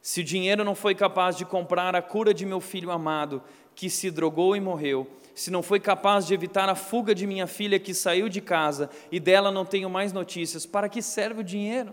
Se 0.00 0.20
o 0.20 0.24
dinheiro 0.24 0.64
não 0.64 0.74
foi 0.74 0.94
capaz 0.94 1.36
de 1.36 1.44
comprar 1.44 1.94
a 1.94 2.02
cura 2.02 2.32
de 2.32 2.46
meu 2.46 2.60
filho 2.60 2.90
amado, 2.90 3.42
que 3.74 3.90
se 3.90 4.10
drogou 4.10 4.56
e 4.56 4.60
morreu, 4.60 5.06
se 5.34 5.50
não 5.50 5.62
foi 5.62 5.80
capaz 5.80 6.26
de 6.26 6.32
evitar 6.32 6.68
a 6.68 6.74
fuga 6.74 7.14
de 7.14 7.26
minha 7.26 7.46
filha 7.46 7.78
que 7.78 7.92
saiu 7.92 8.28
de 8.28 8.40
casa 8.40 8.88
e 9.10 9.20
dela 9.20 9.50
não 9.50 9.66
tenho 9.66 9.90
mais 9.90 10.12
notícias, 10.12 10.64
para 10.64 10.88
que 10.88 11.02
serve 11.02 11.40
o 11.40 11.44
dinheiro? 11.44 11.92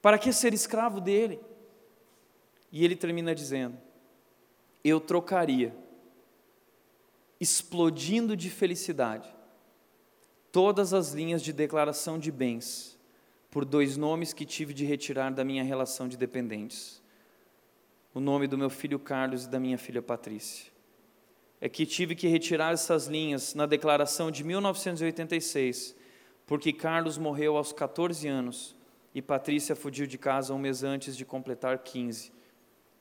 Para 0.00 0.16
que 0.16 0.32
ser 0.32 0.54
escravo 0.54 1.00
dele? 1.00 1.40
E 2.74 2.84
ele 2.84 2.96
termina 2.96 3.32
dizendo: 3.32 3.78
eu 4.82 5.00
trocaria, 5.00 5.72
explodindo 7.40 8.36
de 8.36 8.50
felicidade, 8.50 9.32
todas 10.50 10.92
as 10.92 11.12
linhas 11.12 11.40
de 11.40 11.52
declaração 11.52 12.18
de 12.18 12.32
bens 12.32 12.98
por 13.48 13.64
dois 13.64 13.96
nomes 13.96 14.32
que 14.32 14.44
tive 14.44 14.74
de 14.74 14.84
retirar 14.84 15.30
da 15.30 15.44
minha 15.44 15.62
relação 15.62 16.08
de 16.08 16.16
dependentes: 16.16 17.00
o 18.12 18.18
nome 18.18 18.48
do 18.48 18.58
meu 18.58 18.68
filho 18.68 18.98
Carlos 18.98 19.44
e 19.44 19.48
da 19.48 19.60
minha 19.60 19.78
filha 19.78 20.02
Patrícia. 20.02 20.72
É 21.60 21.68
que 21.68 21.86
tive 21.86 22.16
que 22.16 22.26
retirar 22.26 22.74
essas 22.74 23.06
linhas 23.06 23.54
na 23.54 23.66
declaração 23.66 24.32
de 24.32 24.42
1986, 24.42 25.94
porque 26.44 26.72
Carlos 26.72 27.18
morreu 27.18 27.56
aos 27.56 27.72
14 27.72 28.26
anos 28.26 28.74
e 29.14 29.22
Patrícia 29.22 29.76
fugiu 29.76 30.08
de 30.08 30.18
casa 30.18 30.52
um 30.52 30.58
mês 30.58 30.82
antes 30.82 31.16
de 31.16 31.24
completar 31.24 31.78
15, 31.78 32.33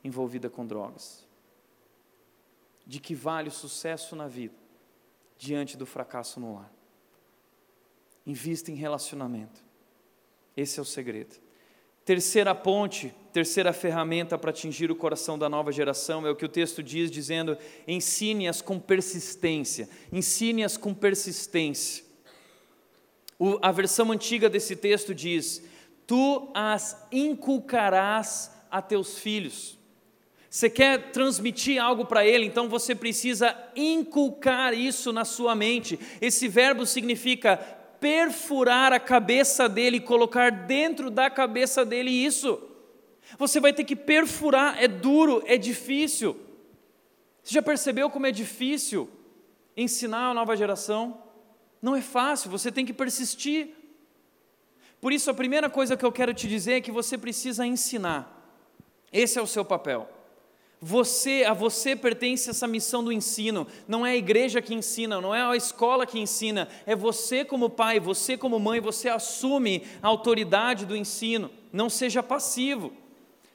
envolvida 0.04 0.50
com 0.50 0.66
drogas 0.66 1.24
de 2.86 3.00
que 3.00 3.16
vale 3.16 3.50
o 3.50 3.52
sucesso 3.52 4.16
na 4.16 4.28
vida 4.28 4.56
diante 5.38 5.78
do 5.78 5.86
fracasso 5.86 6.40
no 6.40 6.56
lar. 6.56 6.72
Invista 8.26 8.72
em 8.72 8.76
relacionamento. 8.76 9.64
Esse 10.56 10.80
é 10.80 10.82
o 10.82 10.86
segredo. 10.86 11.36
Terceira 12.06 12.54
ponte, 12.54 13.14
terceira 13.32 13.72
ferramenta 13.72 14.38
para 14.38 14.50
atingir 14.50 14.92
o 14.92 14.96
coração 14.96 15.40
da 15.40 15.50
nova 15.50 15.72
geração 15.72 16.28
é 16.28 16.30
o 16.30 16.36
que 16.36 16.46
o 16.46 16.50
texto 16.50 16.84
diz, 16.84 17.10
dizendo: 17.10 17.58
ensine-as 17.88 18.62
com 18.62 18.80
persistência. 18.80 19.90
Ensine-as 20.12 20.78
com 20.78 20.94
persistência. 20.94 22.04
O, 23.40 23.58
a 23.62 23.72
versão 23.72 24.12
antiga 24.12 24.50
desse 24.50 24.76
texto 24.76 25.16
diz: 25.16 25.64
Tu 26.06 26.52
as 26.54 27.08
inculcarás 27.12 28.52
a 28.70 28.82
teus 28.82 29.18
filhos. 29.20 29.78
Você 30.54 30.70
quer 30.70 31.12
transmitir 31.12 31.82
algo 31.82 32.06
para 32.06 32.24
ele, 32.24 32.46
então 32.46 32.70
você 32.70 32.94
precisa 32.94 33.58
inculcar 33.76 34.72
isso 34.72 35.12
na 35.12 35.26
sua 35.26 35.56
mente. 35.56 36.00
Esse 36.22 36.48
verbo 36.48 36.86
significa 36.86 37.58
perfurar 38.00 38.94
a 38.94 39.00
cabeça 39.00 39.68
dele, 39.68 40.00
colocar 40.00 40.52
dentro 40.52 41.10
da 41.10 41.28
cabeça 41.28 41.84
dele 41.84 42.12
isso. 42.12 42.62
Você 43.40 43.60
vai 43.60 43.74
ter 43.74 43.84
que 43.84 43.96
perfurar, 43.96 44.78
é 44.80 44.88
duro, 44.88 45.42
é 45.48 45.58
difícil. 45.58 46.40
Você 47.42 47.56
já 47.56 47.62
percebeu 47.64 48.08
como 48.12 48.28
é 48.28 48.32
difícil 48.32 49.10
ensinar 49.76 50.30
a 50.30 50.34
nova 50.36 50.56
geração? 50.56 51.20
Não 51.82 51.96
é 51.96 52.02
fácil, 52.02 52.52
você 52.52 52.72
tem 52.72 52.86
que 52.86 52.94
persistir. 52.94 53.70
Por 55.02 55.12
isso, 55.12 55.32
a 55.32 55.34
primeira 55.34 55.68
coisa 55.68 55.98
que 55.98 56.06
eu 56.06 56.12
quero 56.12 56.32
te 56.32 56.48
dizer 56.48 56.74
é 56.74 56.82
que 56.82 56.92
você 56.92 57.18
precisa 57.18 57.66
ensinar. 57.66 58.62
Esse 59.12 59.40
é 59.40 59.42
o 59.42 59.48
seu 59.48 59.66
papel. 59.66 60.13
Você, 60.86 61.46
a 61.48 61.54
você 61.54 61.96
pertence 61.96 62.50
essa 62.50 62.68
missão 62.68 63.02
do 63.02 63.14
ensino. 63.14 63.66
Não 63.88 64.06
é 64.06 64.12
a 64.12 64.18
igreja 64.18 64.62
que 64.62 64.74
ensina, 64.74 65.22
não 65.22 65.34
é 65.34 65.42
a 65.42 65.56
escola 65.56 66.06
que 66.06 66.20
ensina, 66.20 66.68
é 66.86 66.94
você 66.94 67.46
como 67.46 67.70
pai, 67.70 68.02
você 68.02 68.36
como 68.36 68.60
mãe, 68.60 68.82
você 68.82 69.08
assume 69.08 69.84
a 70.02 70.10
autoridade 70.10 70.86
do 70.86 70.94
ensino. 70.94 71.50
Não 71.72 71.90
seja 71.90 72.22
passivo. 72.22 72.92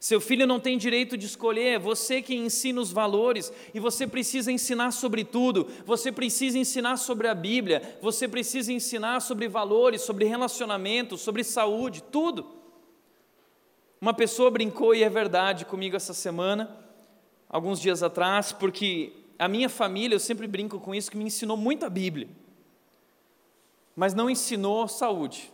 Seu 0.00 0.22
filho 0.22 0.46
não 0.46 0.58
tem 0.58 0.78
direito 0.78 1.18
de 1.18 1.26
escolher, 1.26 1.74
é 1.74 1.78
você 1.78 2.22
que 2.22 2.34
ensina 2.34 2.80
os 2.80 2.90
valores 2.90 3.52
e 3.74 3.78
você 3.78 4.06
precisa 4.06 4.50
ensinar 4.50 4.90
sobre 4.92 5.22
tudo. 5.22 5.68
Você 5.84 6.10
precisa 6.10 6.58
ensinar 6.58 6.96
sobre 6.96 7.28
a 7.28 7.34
Bíblia, 7.34 7.98
você 8.00 8.26
precisa 8.26 8.72
ensinar 8.72 9.20
sobre 9.20 9.48
valores, 9.48 10.00
sobre 10.00 10.24
relacionamentos, 10.24 11.20
sobre 11.20 11.44
saúde, 11.44 12.02
tudo. 12.10 12.46
Uma 14.00 14.14
pessoa 14.14 14.50
brincou 14.50 14.94
e 14.94 15.02
é 15.02 15.10
verdade 15.10 15.66
comigo 15.66 15.94
essa 15.94 16.14
semana 16.14 16.87
alguns 17.48 17.80
dias 17.80 18.02
atrás, 18.02 18.52
porque 18.52 19.12
a 19.38 19.48
minha 19.48 19.68
família, 19.68 20.14
eu 20.14 20.20
sempre 20.20 20.46
brinco 20.46 20.78
com 20.78 20.94
isso, 20.94 21.10
que 21.10 21.16
me 21.16 21.24
ensinou 21.24 21.56
muito 21.56 21.86
a 21.86 21.90
Bíblia, 21.90 22.28
mas 23.96 24.14
não 24.14 24.28
ensinou 24.28 24.86
saúde. 24.86 25.52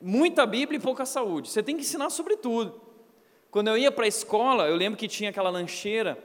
Muita 0.00 0.46
Bíblia 0.46 0.78
e 0.78 0.82
pouca 0.82 1.04
saúde. 1.04 1.50
Você 1.50 1.62
tem 1.62 1.76
que 1.76 1.82
ensinar 1.82 2.08
sobre 2.10 2.36
tudo. 2.36 2.80
Quando 3.50 3.68
eu 3.68 3.76
ia 3.76 3.90
para 3.90 4.04
a 4.04 4.08
escola, 4.08 4.68
eu 4.68 4.76
lembro 4.76 4.98
que 4.98 5.08
tinha 5.08 5.30
aquela 5.30 5.50
lancheira. 5.50 6.16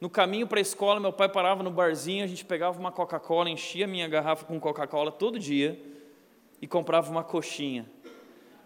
No 0.00 0.10
caminho 0.10 0.46
para 0.46 0.58
a 0.58 0.62
escola, 0.62 1.00
meu 1.00 1.12
pai 1.12 1.28
parava 1.28 1.62
no 1.62 1.70
barzinho, 1.70 2.22
a 2.22 2.26
gente 2.26 2.44
pegava 2.44 2.78
uma 2.78 2.92
Coca-Cola, 2.92 3.48
enchia 3.48 3.86
minha 3.86 4.06
garrafa 4.06 4.44
com 4.44 4.60
Coca-Cola 4.60 5.10
todo 5.10 5.38
dia 5.38 5.80
e 6.60 6.66
comprava 6.66 7.10
uma 7.10 7.24
coxinha. 7.24 7.90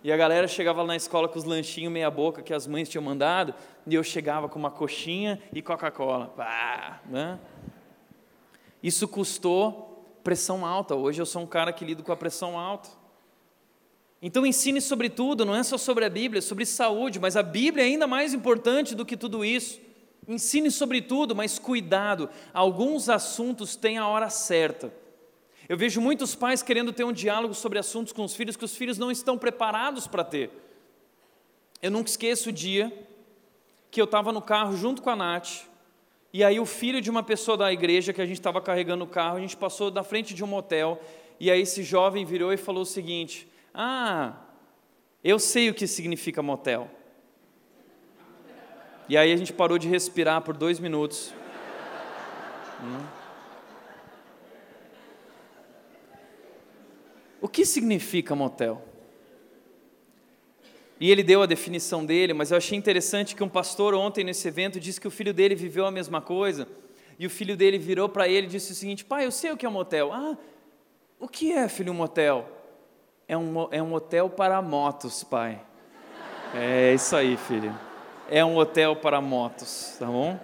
E 0.02 0.10
a 0.10 0.16
galera 0.16 0.48
chegava 0.48 0.80
lá 0.80 0.88
na 0.88 0.96
escola 0.96 1.28
com 1.28 1.38
os 1.38 1.44
lanchinhos 1.44 1.92
meia 1.92 2.10
boca 2.10 2.42
que 2.42 2.54
as 2.54 2.66
mães 2.66 2.88
tinham 2.88 3.02
mandado, 3.02 3.54
e 3.86 3.94
eu 3.94 4.02
chegava 4.02 4.48
com 4.48 4.58
uma 4.58 4.70
coxinha 4.70 5.40
e 5.52 5.60
Coca-Cola. 5.60 6.34
Né? 7.06 7.38
Isso 8.82 9.06
custou 9.06 10.06
pressão 10.24 10.64
alta. 10.64 10.94
Hoje 10.94 11.20
eu 11.20 11.26
sou 11.26 11.42
um 11.42 11.46
cara 11.46 11.72
que 11.72 11.84
lido 11.84 12.02
com 12.02 12.12
a 12.12 12.16
pressão 12.16 12.58
alta. 12.58 12.88
Então 14.22 14.44
ensine 14.46 14.80
sobre 14.80 15.08
tudo, 15.08 15.44
não 15.44 15.54
é 15.54 15.62
só 15.62 15.78
sobre 15.78 16.04
a 16.04 16.10
Bíblia, 16.10 16.38
é 16.38 16.42
sobre 16.42 16.66
saúde, 16.66 17.18
mas 17.18 17.36
a 17.36 17.42
Bíblia 17.42 17.84
é 17.84 17.86
ainda 17.86 18.06
mais 18.06 18.34
importante 18.34 18.94
do 18.94 19.04
que 19.04 19.16
tudo 19.16 19.44
isso. 19.44 19.80
Ensine 20.28 20.70
sobre 20.70 21.00
tudo, 21.00 21.34
mas 21.34 21.58
cuidado, 21.58 22.28
alguns 22.52 23.08
assuntos 23.08 23.76
têm 23.76 23.98
a 23.98 24.06
hora 24.06 24.28
certa. 24.28 24.92
Eu 25.70 25.76
vejo 25.76 26.00
muitos 26.00 26.34
pais 26.34 26.64
querendo 26.64 26.92
ter 26.92 27.04
um 27.04 27.12
diálogo 27.12 27.54
sobre 27.54 27.78
assuntos 27.78 28.12
com 28.12 28.24
os 28.24 28.34
filhos 28.34 28.56
que 28.56 28.64
os 28.64 28.74
filhos 28.74 28.98
não 28.98 29.08
estão 29.08 29.38
preparados 29.38 30.08
para 30.08 30.24
ter. 30.24 30.50
Eu 31.80 31.92
nunca 31.92 32.10
esqueço 32.10 32.48
o 32.48 32.52
dia 32.52 32.92
que 33.88 34.00
eu 34.00 34.04
estava 34.04 34.32
no 34.32 34.42
carro 34.42 34.76
junto 34.76 35.00
com 35.00 35.10
a 35.10 35.14
Nath, 35.14 35.68
e 36.32 36.42
aí 36.42 36.58
o 36.58 36.66
filho 36.66 37.00
de 37.00 37.08
uma 37.08 37.22
pessoa 37.22 37.56
da 37.56 37.72
igreja 37.72 38.12
que 38.12 38.20
a 38.20 38.26
gente 38.26 38.40
estava 38.40 38.60
carregando 38.60 39.04
o 39.04 39.06
carro, 39.06 39.36
a 39.36 39.40
gente 39.40 39.56
passou 39.56 39.92
da 39.92 40.02
frente 40.02 40.34
de 40.34 40.42
um 40.42 40.46
motel, 40.48 41.00
e 41.38 41.48
aí 41.52 41.60
esse 41.60 41.84
jovem 41.84 42.24
virou 42.24 42.52
e 42.52 42.56
falou 42.56 42.82
o 42.82 42.86
seguinte: 42.86 43.46
Ah, 43.72 44.38
eu 45.22 45.38
sei 45.38 45.70
o 45.70 45.74
que 45.74 45.86
significa 45.86 46.42
motel. 46.42 46.90
E 49.08 49.16
aí 49.16 49.32
a 49.32 49.36
gente 49.36 49.52
parou 49.52 49.78
de 49.78 49.86
respirar 49.86 50.42
por 50.42 50.56
dois 50.56 50.80
minutos. 50.80 51.32
Hum. 52.82 53.19
O 57.40 57.48
que 57.48 57.64
significa 57.64 58.34
motel? 58.34 58.82
E 61.00 61.10
ele 61.10 61.22
deu 61.22 61.42
a 61.42 61.46
definição 61.46 62.04
dele, 62.04 62.34
mas 62.34 62.50
eu 62.50 62.58
achei 62.58 62.76
interessante 62.76 63.34
que 63.34 63.42
um 63.42 63.48
pastor 63.48 63.94
ontem 63.94 64.22
nesse 64.22 64.46
evento 64.46 64.78
disse 64.78 65.00
que 65.00 65.08
o 65.08 65.10
filho 65.10 65.32
dele 65.32 65.54
viveu 65.54 65.86
a 65.86 65.90
mesma 65.90 66.20
coisa. 66.20 66.68
E 67.18 67.26
o 67.26 67.30
filho 67.30 67.56
dele 67.56 67.78
virou 67.78 68.08
para 68.08 68.28
ele 68.28 68.46
e 68.46 68.50
disse 68.50 68.72
o 68.72 68.74
seguinte: 68.74 69.04
Pai, 69.04 69.24
eu 69.24 69.30
sei 69.30 69.50
o 69.50 69.56
que 69.56 69.64
é 69.64 69.68
um 69.68 69.72
motel. 69.72 70.12
Ah, 70.12 70.36
o 71.18 71.26
que 71.26 71.52
é, 71.52 71.68
filho, 71.68 71.92
um 71.92 71.96
motel? 71.96 72.46
É 73.26 73.36
um, 73.36 73.68
é 73.70 73.82
um 73.82 73.94
hotel 73.94 74.28
para 74.28 74.60
motos, 74.60 75.24
pai. 75.24 75.60
É 76.54 76.92
isso 76.92 77.14
aí, 77.14 77.36
filho. 77.36 77.74
É 78.28 78.44
um 78.44 78.56
hotel 78.56 78.96
para 78.96 79.20
motos, 79.20 79.96
tá 79.98 80.06
bom? 80.06 80.38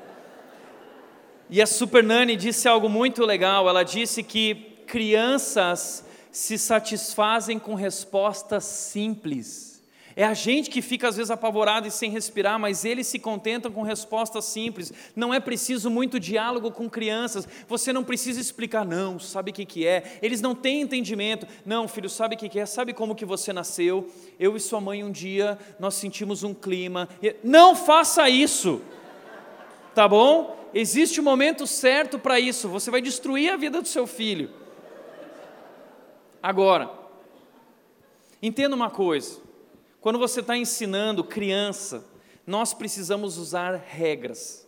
E 1.50 1.60
a 1.60 1.66
Super 1.66 2.02
Nani 2.02 2.36
disse 2.36 2.66
algo 2.68 2.88
muito 2.88 3.24
legal. 3.24 3.68
Ela 3.68 3.82
disse 3.82 4.22
que 4.22 4.54
crianças 4.86 6.05
se 6.36 6.58
satisfazem 6.58 7.58
com 7.58 7.74
respostas 7.74 8.62
simples. 8.64 9.82
É 10.14 10.22
a 10.22 10.34
gente 10.34 10.68
que 10.68 10.82
fica 10.82 11.08
às 11.08 11.16
vezes 11.16 11.30
apavorado 11.30 11.88
e 11.88 11.90
sem 11.90 12.10
respirar, 12.10 12.58
mas 12.60 12.84
eles 12.84 13.06
se 13.06 13.18
contentam 13.18 13.72
com 13.72 13.80
respostas 13.80 14.44
simples. 14.44 14.92
Não 15.14 15.32
é 15.32 15.40
preciso 15.40 15.88
muito 15.88 16.20
diálogo 16.20 16.70
com 16.70 16.90
crianças. 16.90 17.48
Você 17.66 17.90
não 17.90 18.04
precisa 18.04 18.38
explicar, 18.38 18.84
não, 18.84 19.18
sabe 19.18 19.50
o 19.50 19.54
que, 19.54 19.64
que 19.64 19.86
é? 19.86 20.18
Eles 20.20 20.42
não 20.42 20.54
têm 20.54 20.82
entendimento. 20.82 21.46
Não, 21.64 21.88
filho, 21.88 22.10
sabe 22.10 22.34
o 22.34 22.38
que, 22.38 22.50
que 22.50 22.60
é? 22.60 22.66
Sabe 22.66 22.92
como 22.92 23.14
que 23.14 23.24
você 23.24 23.50
nasceu? 23.50 24.06
Eu 24.38 24.54
e 24.58 24.60
sua 24.60 24.80
mãe 24.80 25.02
um 25.02 25.10
dia 25.10 25.58
nós 25.80 25.94
sentimos 25.94 26.42
um 26.42 26.52
clima. 26.52 27.08
Não 27.42 27.74
faça 27.74 28.28
isso. 28.28 28.82
Tá 29.94 30.06
bom? 30.06 30.68
Existe 30.74 31.18
o 31.18 31.22
um 31.22 31.24
momento 31.24 31.66
certo 31.66 32.18
para 32.18 32.38
isso. 32.38 32.68
Você 32.68 32.90
vai 32.90 33.00
destruir 33.00 33.50
a 33.50 33.56
vida 33.56 33.80
do 33.80 33.88
seu 33.88 34.06
filho. 34.06 34.65
Agora, 36.46 36.88
entenda 38.40 38.76
uma 38.76 38.88
coisa: 38.88 39.40
quando 40.00 40.16
você 40.16 40.38
está 40.38 40.56
ensinando 40.56 41.24
criança, 41.24 42.04
nós 42.46 42.72
precisamos 42.72 43.36
usar 43.36 43.74
regras. 43.74 44.64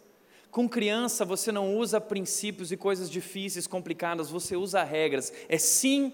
Com 0.51 0.69
criança, 0.69 1.25
você 1.25 1.53
não 1.53 1.77
usa 1.77 2.01
princípios 2.01 2.73
e 2.73 2.77
coisas 2.77 3.09
difíceis, 3.09 3.69
complicadas, 3.69 4.29
você 4.29 4.57
usa 4.57 4.83
regras. 4.83 5.33
É 5.49 5.57
sim 5.57 6.13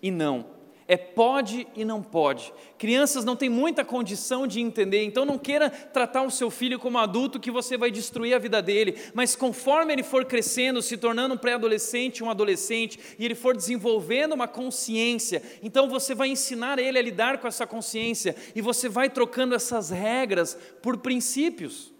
e 0.00 0.12
não 0.12 0.59
é 0.90 0.96
pode 0.96 1.68
e 1.76 1.84
não 1.84 2.02
pode. 2.02 2.52
Crianças 2.76 3.24
não 3.24 3.36
têm 3.36 3.48
muita 3.48 3.84
condição 3.84 4.44
de 4.44 4.60
entender, 4.60 5.04
então 5.04 5.24
não 5.24 5.38
queira 5.38 5.70
tratar 5.70 6.22
o 6.22 6.32
seu 6.32 6.50
filho 6.50 6.80
como 6.80 6.98
adulto 6.98 7.38
que 7.38 7.48
você 7.48 7.78
vai 7.78 7.92
destruir 7.92 8.34
a 8.34 8.40
vida 8.40 8.60
dele, 8.60 8.98
mas 9.14 9.36
conforme 9.36 9.92
ele 9.92 10.02
for 10.02 10.24
crescendo, 10.24 10.82
se 10.82 10.96
tornando 10.96 11.34
um 11.34 11.38
pré-adolescente, 11.38 12.24
um 12.24 12.28
adolescente, 12.28 12.98
e 13.20 13.24
ele 13.24 13.36
for 13.36 13.56
desenvolvendo 13.56 14.32
uma 14.32 14.48
consciência, 14.48 15.40
então 15.62 15.88
você 15.88 16.12
vai 16.12 16.26
ensinar 16.26 16.80
ele 16.80 16.98
a 16.98 17.02
lidar 17.02 17.38
com 17.38 17.46
essa 17.46 17.68
consciência 17.68 18.34
e 18.52 18.60
você 18.60 18.88
vai 18.88 19.08
trocando 19.08 19.54
essas 19.54 19.90
regras 19.90 20.58
por 20.82 20.96
princípios, 20.96 21.92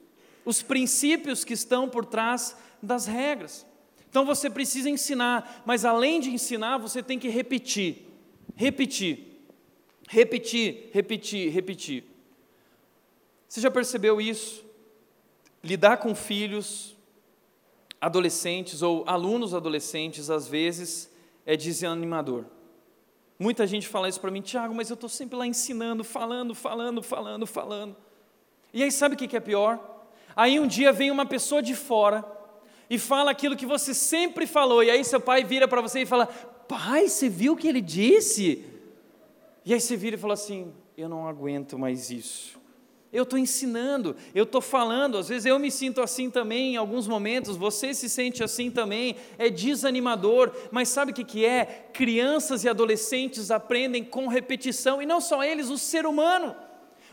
os 0.44 0.62
princípios 0.62 1.44
que 1.44 1.54
estão 1.54 1.88
por 1.88 2.04
trás 2.04 2.56
das 2.82 3.06
regras. 3.06 3.64
Então 4.08 4.26
você 4.26 4.50
precisa 4.50 4.90
ensinar, 4.90 5.62
mas 5.64 5.84
além 5.84 6.18
de 6.18 6.30
ensinar, 6.30 6.78
você 6.78 7.00
tem 7.00 7.20
que 7.20 7.28
repetir 7.28 8.09
repetir, 8.60 9.40
repetir, 10.06 10.90
repetir, 10.92 11.50
repetir. 11.50 12.04
Você 13.48 13.58
já 13.58 13.70
percebeu 13.70 14.20
isso? 14.20 14.62
Lidar 15.64 15.96
com 15.96 16.14
filhos, 16.14 16.94
adolescentes 17.98 18.82
ou 18.82 19.02
alunos 19.06 19.54
adolescentes, 19.54 20.28
às 20.28 20.46
vezes, 20.46 21.10
é 21.46 21.56
desanimador. 21.56 22.44
Muita 23.38 23.66
gente 23.66 23.88
fala 23.88 24.10
isso 24.10 24.20
para 24.20 24.30
mim, 24.30 24.42
Tiago, 24.42 24.74
mas 24.74 24.90
eu 24.90 24.94
estou 24.94 25.08
sempre 25.08 25.38
lá 25.38 25.46
ensinando, 25.46 26.04
falando, 26.04 26.54
falando, 26.54 27.02
falando, 27.02 27.46
falando. 27.46 27.96
E 28.74 28.82
aí 28.82 28.92
sabe 28.92 29.14
o 29.14 29.18
que 29.18 29.34
é 29.34 29.40
pior? 29.40 30.04
Aí 30.36 30.60
um 30.60 30.66
dia 30.66 30.92
vem 30.92 31.10
uma 31.10 31.24
pessoa 31.24 31.62
de 31.62 31.74
fora 31.74 32.20
e 32.90 32.98
fala 32.98 33.30
aquilo 33.30 33.56
que 33.56 33.64
você 33.64 33.94
sempre 33.94 34.48
falou, 34.48 34.82
e 34.82 34.90
aí 34.90 35.04
seu 35.04 35.20
pai 35.20 35.44
vira 35.44 35.68
para 35.68 35.80
você 35.80 36.00
e 36.00 36.06
fala: 36.06 36.26
Pai, 36.26 37.08
você 37.08 37.28
viu 37.28 37.52
o 37.52 37.56
que 37.56 37.68
ele 37.68 37.80
disse? 37.80 38.64
E 39.64 39.72
aí 39.72 39.80
você 39.80 39.96
vira 39.96 40.16
e 40.16 40.18
fala 40.18 40.34
assim: 40.34 40.74
Eu 40.96 41.08
não 41.08 41.28
aguento 41.28 41.78
mais 41.78 42.10
isso. 42.10 42.58
Eu 43.12 43.24
estou 43.24 43.38
ensinando, 43.38 44.14
eu 44.32 44.44
estou 44.44 44.60
falando, 44.60 45.18
às 45.18 45.28
vezes 45.28 45.44
eu 45.44 45.58
me 45.58 45.68
sinto 45.68 46.00
assim 46.00 46.30
também 46.30 46.74
em 46.74 46.76
alguns 46.76 47.08
momentos, 47.08 47.56
você 47.56 47.92
se 47.92 48.08
sente 48.08 48.42
assim 48.44 48.70
também, 48.70 49.16
é 49.36 49.50
desanimador, 49.50 50.52
mas 50.70 50.90
sabe 50.90 51.10
o 51.10 51.14
que, 51.14 51.24
que 51.24 51.44
é? 51.44 51.88
Crianças 51.92 52.62
e 52.62 52.68
adolescentes 52.68 53.50
aprendem 53.50 54.04
com 54.04 54.28
repetição, 54.28 55.02
e 55.02 55.06
não 55.06 55.20
só 55.20 55.42
eles, 55.42 55.70
o 55.70 55.78
ser 55.78 56.06
humano. 56.06 56.54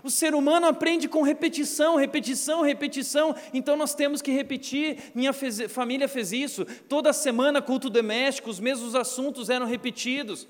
O 0.08 0.10
ser 0.10 0.34
humano 0.34 0.68
aprende 0.68 1.10
com 1.10 1.22
repetição, 1.22 1.98
repetição, 1.98 2.62
repetição. 2.62 3.36
Então 3.54 3.76
nós 3.76 3.94
temos 3.94 4.22
que 4.22 4.32
repetir. 4.32 5.12
Minha 5.14 5.34
fez, 5.34 5.64
família 5.64 6.08
fez 6.08 6.32
isso. 6.32 6.64
Toda 6.88 7.12
semana, 7.12 7.62
culto 7.62 7.90
doméstico, 7.90 8.50
os 8.50 8.58
mesmos 8.58 8.96
assuntos 8.96 9.50
eram 9.50 9.66
repetidos. 9.66 10.48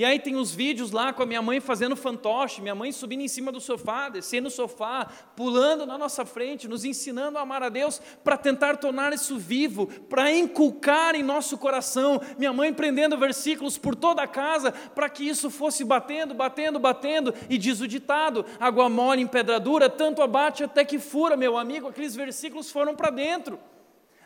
E 0.00 0.04
aí 0.06 0.18
tem 0.18 0.34
os 0.34 0.50
vídeos 0.50 0.92
lá 0.92 1.12
com 1.12 1.22
a 1.22 1.26
minha 1.26 1.42
mãe 1.42 1.60
fazendo 1.60 1.94
fantoche, 1.94 2.62
minha 2.62 2.74
mãe 2.74 2.90
subindo 2.90 3.20
em 3.20 3.28
cima 3.28 3.52
do 3.52 3.60
sofá, 3.60 4.08
descendo 4.08 4.48
o 4.48 4.50
sofá, 4.50 5.06
pulando 5.36 5.84
na 5.84 5.98
nossa 5.98 6.24
frente, 6.24 6.66
nos 6.66 6.86
ensinando 6.86 7.36
a 7.36 7.42
amar 7.42 7.62
a 7.62 7.68
Deus 7.68 8.00
para 8.24 8.38
tentar 8.38 8.78
tornar 8.78 9.12
isso 9.12 9.36
vivo, 9.36 9.88
para 10.08 10.32
inculcar 10.32 11.14
em 11.14 11.22
nosso 11.22 11.58
coração. 11.58 12.18
Minha 12.38 12.50
mãe 12.50 12.72
prendendo 12.72 13.14
versículos 13.18 13.76
por 13.76 13.94
toda 13.94 14.22
a 14.22 14.26
casa 14.26 14.72
para 14.72 15.06
que 15.10 15.28
isso 15.28 15.50
fosse 15.50 15.84
batendo, 15.84 16.32
batendo, 16.32 16.78
batendo. 16.78 17.34
E 17.50 17.58
diz 17.58 17.82
o 17.82 17.86
ditado: 17.86 18.46
água 18.58 18.88
mole 18.88 19.20
em 19.20 19.26
pedra 19.26 19.60
dura, 19.60 19.90
tanto 19.90 20.22
abate 20.22 20.64
até 20.64 20.82
que 20.82 20.98
fura, 20.98 21.36
meu 21.36 21.58
amigo. 21.58 21.88
Aqueles 21.88 22.16
versículos 22.16 22.70
foram 22.70 22.96
para 22.96 23.10
dentro, 23.10 23.60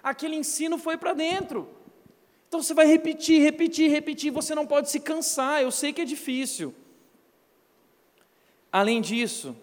aquele 0.04 0.36
ensino 0.36 0.78
foi 0.78 0.96
para 0.96 1.14
dentro. 1.14 1.68
Então 2.55 2.62
você 2.62 2.72
vai 2.72 2.86
repetir, 2.86 3.42
repetir, 3.42 3.90
repetir, 3.90 4.30
você 4.30 4.55
não 4.55 4.64
pode 4.64 4.88
se 4.88 5.00
cansar, 5.00 5.61
eu 5.61 5.72
sei 5.72 5.92
que 5.92 6.00
é 6.00 6.05
difícil. 6.05 6.72
Além 8.70 9.00
disso, 9.00 9.57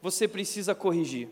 você 0.00 0.26
precisa 0.26 0.74
corrigir. 0.74 1.28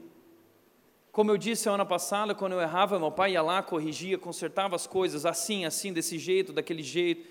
Como 1.11 1.31
eu 1.31 1.39
disse 1.39 1.62
semana 1.62 1.87
passada, 1.87 2.35
quando 2.35 2.53
eu 2.53 2.61
errava, 2.61 2.99
meu 2.99 3.11
pai 3.11 3.33
ia 3.33 3.41
lá, 3.41 3.62
corrigia, 3.62 4.19
consertava 4.19 4.77
as 4.77 4.87
coisas 4.87 5.25
assim, 5.25 5.64
assim, 5.64 5.91
desse 5.91 6.19
jeito, 6.19 6.53
daquele 6.53 6.83
jeito. 6.83 7.27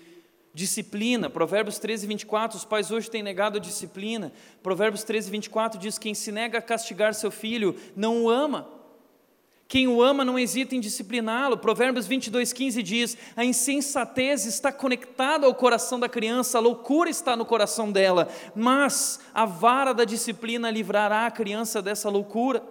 Disciplina, 0.52 1.30
Provérbios 1.30 1.78
13, 1.78 2.08
24, 2.08 2.58
os 2.58 2.64
pais 2.64 2.90
hoje 2.90 3.08
têm 3.08 3.22
negado 3.22 3.58
a 3.58 3.60
disciplina. 3.60 4.32
Provérbios 4.64 5.04
13, 5.04 5.30
24 5.30 5.78
diz: 5.78 5.96
Quem 5.96 6.12
se 6.12 6.32
nega 6.32 6.58
a 6.58 6.62
castigar 6.62 7.14
seu 7.14 7.30
filho 7.30 7.76
não 7.94 8.24
o 8.24 8.30
ama. 8.30 8.68
Quem 9.68 9.88
o 9.88 10.00
ama 10.00 10.24
não 10.24 10.38
hesita 10.38 10.76
em 10.76 10.80
discipliná-lo. 10.80 11.58
Provérbios 11.58 12.06
22, 12.06 12.52
15 12.52 12.82
diz: 12.82 13.18
A 13.36 13.44
insensatez 13.44 14.46
está 14.46 14.70
conectada 14.70 15.46
ao 15.46 15.54
coração 15.54 15.98
da 15.98 16.08
criança, 16.08 16.58
a 16.58 16.60
loucura 16.60 17.10
está 17.10 17.36
no 17.36 17.44
coração 17.44 17.90
dela, 17.90 18.28
mas 18.54 19.18
a 19.34 19.44
vara 19.44 19.92
da 19.92 20.04
disciplina 20.04 20.70
livrará 20.70 21.26
a 21.26 21.30
criança 21.30 21.82
dessa 21.82 22.08
loucura. 22.08 22.62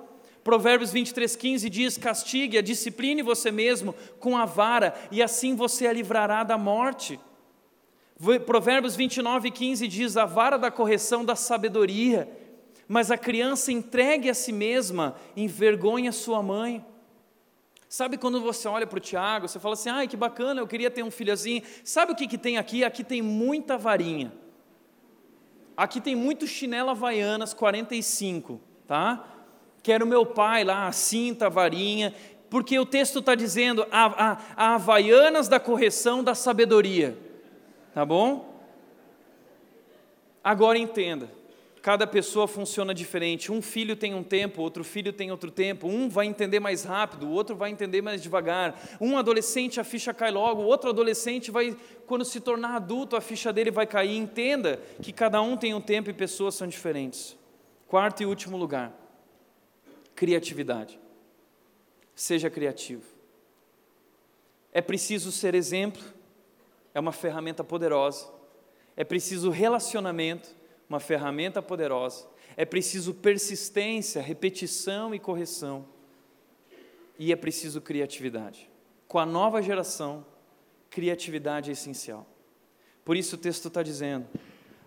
Provérbios 0.41 0.91
23, 0.91 1.35
15 1.35 1.69
diz: 1.69 1.97
Castigue, 1.97 2.57
a 2.57 2.61
discipline 2.61 3.21
você 3.21 3.51
mesmo 3.51 3.93
com 4.17 4.37
a 4.37 4.45
vara, 4.45 4.93
e 5.11 5.21
assim 5.21 5.53
você 5.53 5.87
a 5.87 5.93
livrará 5.93 6.43
da 6.43 6.57
morte. 6.57 7.19
Provérbios 8.45 8.95
29, 8.95 9.51
15 9.51 9.85
diz: 9.89 10.15
A 10.15 10.23
vara 10.23 10.57
da 10.57 10.71
correção 10.71 11.25
da 11.25 11.35
sabedoria 11.35 12.44
mas 12.87 13.11
a 13.11 13.17
criança 13.17 13.71
entregue 13.71 14.29
a 14.29 14.33
si 14.33 14.51
mesma 14.51 15.15
envergonha 15.35 16.11
sua 16.11 16.41
mãe. 16.43 16.85
Sabe 17.87 18.17
quando 18.17 18.41
você 18.41 18.67
olha 18.67 18.85
para 18.85 18.97
o 18.97 19.01
Tiago, 19.01 19.47
você 19.47 19.59
fala 19.59 19.73
assim, 19.73 19.89
ai 19.89 20.07
que 20.07 20.17
bacana, 20.17 20.61
eu 20.61 20.67
queria 20.67 20.91
ter 20.91 21.03
um 21.03 21.11
filho 21.11 21.33
assim. 21.33 21.61
Sabe 21.83 22.11
o 22.11 22.15
que, 22.15 22.27
que 22.27 22.37
tem 22.37 22.57
aqui? 22.57 22.83
Aqui 22.83 23.03
tem 23.03 23.21
muita 23.21 23.77
varinha. 23.77 24.33
Aqui 25.77 25.99
tem 25.99 26.15
muito 26.15 26.47
chinela 26.47 26.91
havaianas 26.91 27.53
45, 27.53 28.61
tá? 28.87 29.25
Quero 29.83 30.07
meu 30.07 30.25
pai 30.25 30.63
lá, 30.63 30.87
a 30.87 30.91
cinta, 30.91 31.47
a 31.47 31.49
varinha, 31.49 32.13
porque 32.49 32.79
o 32.79 32.85
texto 32.85 33.19
está 33.19 33.35
dizendo 33.35 33.85
a, 33.91 34.05
a, 34.05 34.37
a 34.55 34.75
havaianas 34.75 35.47
da 35.47 35.59
correção 35.59 36.23
da 36.23 36.33
sabedoria, 36.33 37.17
tá 37.93 38.05
bom? 38.05 38.55
Agora 40.43 40.77
entenda, 40.77 41.29
Cada 41.85 42.07
pessoa 42.07 42.47
funciona 42.47 42.95
diferente. 42.95 43.51
Um 43.51 43.61
filho 43.61 43.95
tem 43.95 44.15
um 44.15 44.23
tempo, 44.23 44.59
outro 44.63 44.83
filho 44.83 45.13
tem 45.13 45.29
outro 45.29 45.51
tempo. 45.51 45.87
Um 45.87 46.09
vai 46.09 46.25
entender 46.25 46.59
mais 46.59 46.83
rápido, 46.83 47.27
o 47.27 47.31
outro 47.31 47.55
vai 47.55 47.69
entender 47.69 48.01
mais 48.01 48.23
devagar. 48.23 48.97
Um 48.99 49.15
adolescente 49.19 49.79
a 49.79 49.83
ficha 49.83 50.11
cai 50.11 50.31
logo, 50.31 50.63
o 50.63 50.65
outro 50.65 50.89
adolescente 50.89 51.51
vai, 51.51 51.77
quando 52.07 52.25
se 52.25 52.39
tornar 52.39 52.75
adulto, 52.75 53.15
a 53.15 53.21
ficha 53.21 53.53
dele 53.53 53.69
vai 53.69 53.85
cair. 53.85 54.17
Entenda 54.17 54.81
que 54.99 55.13
cada 55.13 55.39
um 55.43 55.55
tem 55.55 55.75
um 55.75 55.79
tempo 55.79 56.09
e 56.09 56.13
pessoas 56.13 56.55
são 56.55 56.67
diferentes. 56.67 57.37
Quarto 57.87 58.23
e 58.23 58.25
último 58.25 58.57
lugar: 58.57 58.91
criatividade. 60.15 60.99
Seja 62.15 62.49
criativo. 62.49 63.03
É 64.73 64.81
preciso 64.81 65.31
ser 65.31 65.53
exemplo, 65.53 66.01
é 66.95 66.99
uma 66.99 67.11
ferramenta 67.11 67.63
poderosa. 67.63 68.27
É 68.97 69.03
preciso 69.03 69.51
relacionamento 69.51 70.64
uma 70.89 70.99
ferramenta 70.99 71.61
poderosa. 71.61 72.27
É 72.57 72.65
preciso 72.65 73.13
persistência, 73.13 74.21
repetição 74.21 75.13
e 75.13 75.19
correção. 75.19 75.85
E 77.17 77.31
é 77.31 77.35
preciso 77.35 77.81
criatividade. 77.81 78.69
Com 79.07 79.19
a 79.19 79.25
nova 79.25 79.61
geração, 79.61 80.25
criatividade 80.89 81.69
é 81.69 81.73
essencial. 81.73 82.27
Por 83.03 83.15
isso 83.15 83.35
o 83.35 83.39
texto 83.39 83.67
está 83.67 83.83
dizendo: 83.83 84.27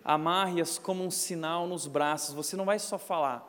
amarre-as 0.03 0.77
como 0.77 1.03
um 1.03 1.11
sinal 1.11 1.67
nos 1.67 1.87
braços. 1.87 2.33
Você 2.33 2.55
não 2.55 2.65
vai 2.65 2.79
só 2.79 2.97
falar, 2.97 3.45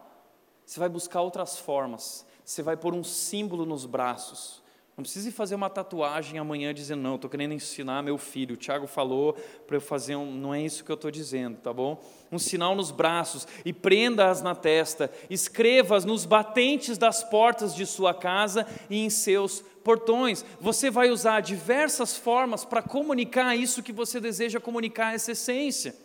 você 0.65 0.79
vai 0.79 0.89
buscar 0.89 1.21
outras 1.21 1.59
formas. 1.59 2.27
Você 2.45 2.63
vai 2.63 2.77
pôr 2.77 2.95
um 2.95 3.05
símbolo 3.05 3.65
nos 3.65 3.87
braços. 3.87 4.60
Não 5.01 5.05
precisa 5.05 5.33
fazer 5.33 5.55
uma 5.55 5.71
tatuagem 5.71 6.39
amanhã 6.39 6.75
dizendo, 6.75 7.01
não, 7.01 7.15
estou 7.15 7.31
querendo 7.31 7.55
ensinar 7.55 8.03
meu 8.03 8.19
filho. 8.19 8.53
O 8.53 8.59
Tiago 8.59 8.87
falou 8.87 9.33
para 9.67 9.79
eu 9.79 9.81
fazer 9.81 10.15
um. 10.15 10.31
Não 10.31 10.53
é 10.53 10.61
isso 10.61 10.85
que 10.85 10.93
eu 10.93 10.95
estou 10.95 11.11
dizendo, 11.11 11.57
tá 11.57 11.73
bom? 11.73 11.99
Um 12.31 12.39
sinal 12.39 12.75
nos 12.75 12.91
braços 12.91 13.49
e 13.65 13.73
prenda-as 13.73 14.43
na 14.43 14.55
testa. 14.55 15.11
Escreva-as 15.31 16.05
nos 16.05 16.27
batentes 16.27 16.99
das 16.99 17.25
portas 17.25 17.75
de 17.75 17.87
sua 17.87 18.13
casa 18.13 18.67
e 18.91 19.03
em 19.03 19.09
seus 19.09 19.65
portões. 19.83 20.45
Você 20.61 20.91
vai 20.91 21.09
usar 21.09 21.41
diversas 21.41 22.19
formas 22.19 22.67
para 22.67 22.83
comunicar 22.83 23.57
isso 23.57 23.83
que 23.83 23.95
você 23.95 24.21
deseja 24.21 24.61
comunicar, 24.61 25.15
essa 25.15 25.33
essência. 25.33 25.97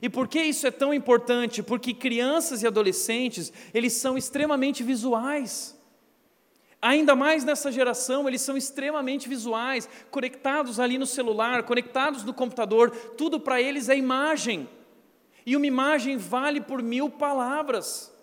E 0.00 0.08
por 0.08 0.28
que 0.28 0.40
isso 0.40 0.66
é 0.66 0.70
tão 0.70 0.94
importante? 0.94 1.62
Porque 1.62 1.92
crianças 1.92 2.62
e 2.62 2.66
adolescentes, 2.66 3.52
eles 3.74 3.92
são 3.92 4.16
extremamente 4.16 4.82
visuais. 4.82 5.73
Ainda 6.84 7.16
mais 7.16 7.44
nessa 7.44 7.72
geração, 7.72 8.28
eles 8.28 8.42
são 8.42 8.58
extremamente 8.58 9.26
visuais, 9.26 9.88
conectados 10.10 10.78
ali 10.78 10.98
no 10.98 11.06
celular, 11.06 11.62
conectados 11.62 12.22
no 12.22 12.34
computador, 12.34 12.90
tudo 13.16 13.40
para 13.40 13.58
eles 13.58 13.88
é 13.88 13.96
imagem. 13.96 14.68
E 15.46 15.56
uma 15.56 15.66
imagem 15.66 16.18
vale 16.18 16.60
por 16.60 16.82
mil 16.82 17.08
palavras. 17.08 18.13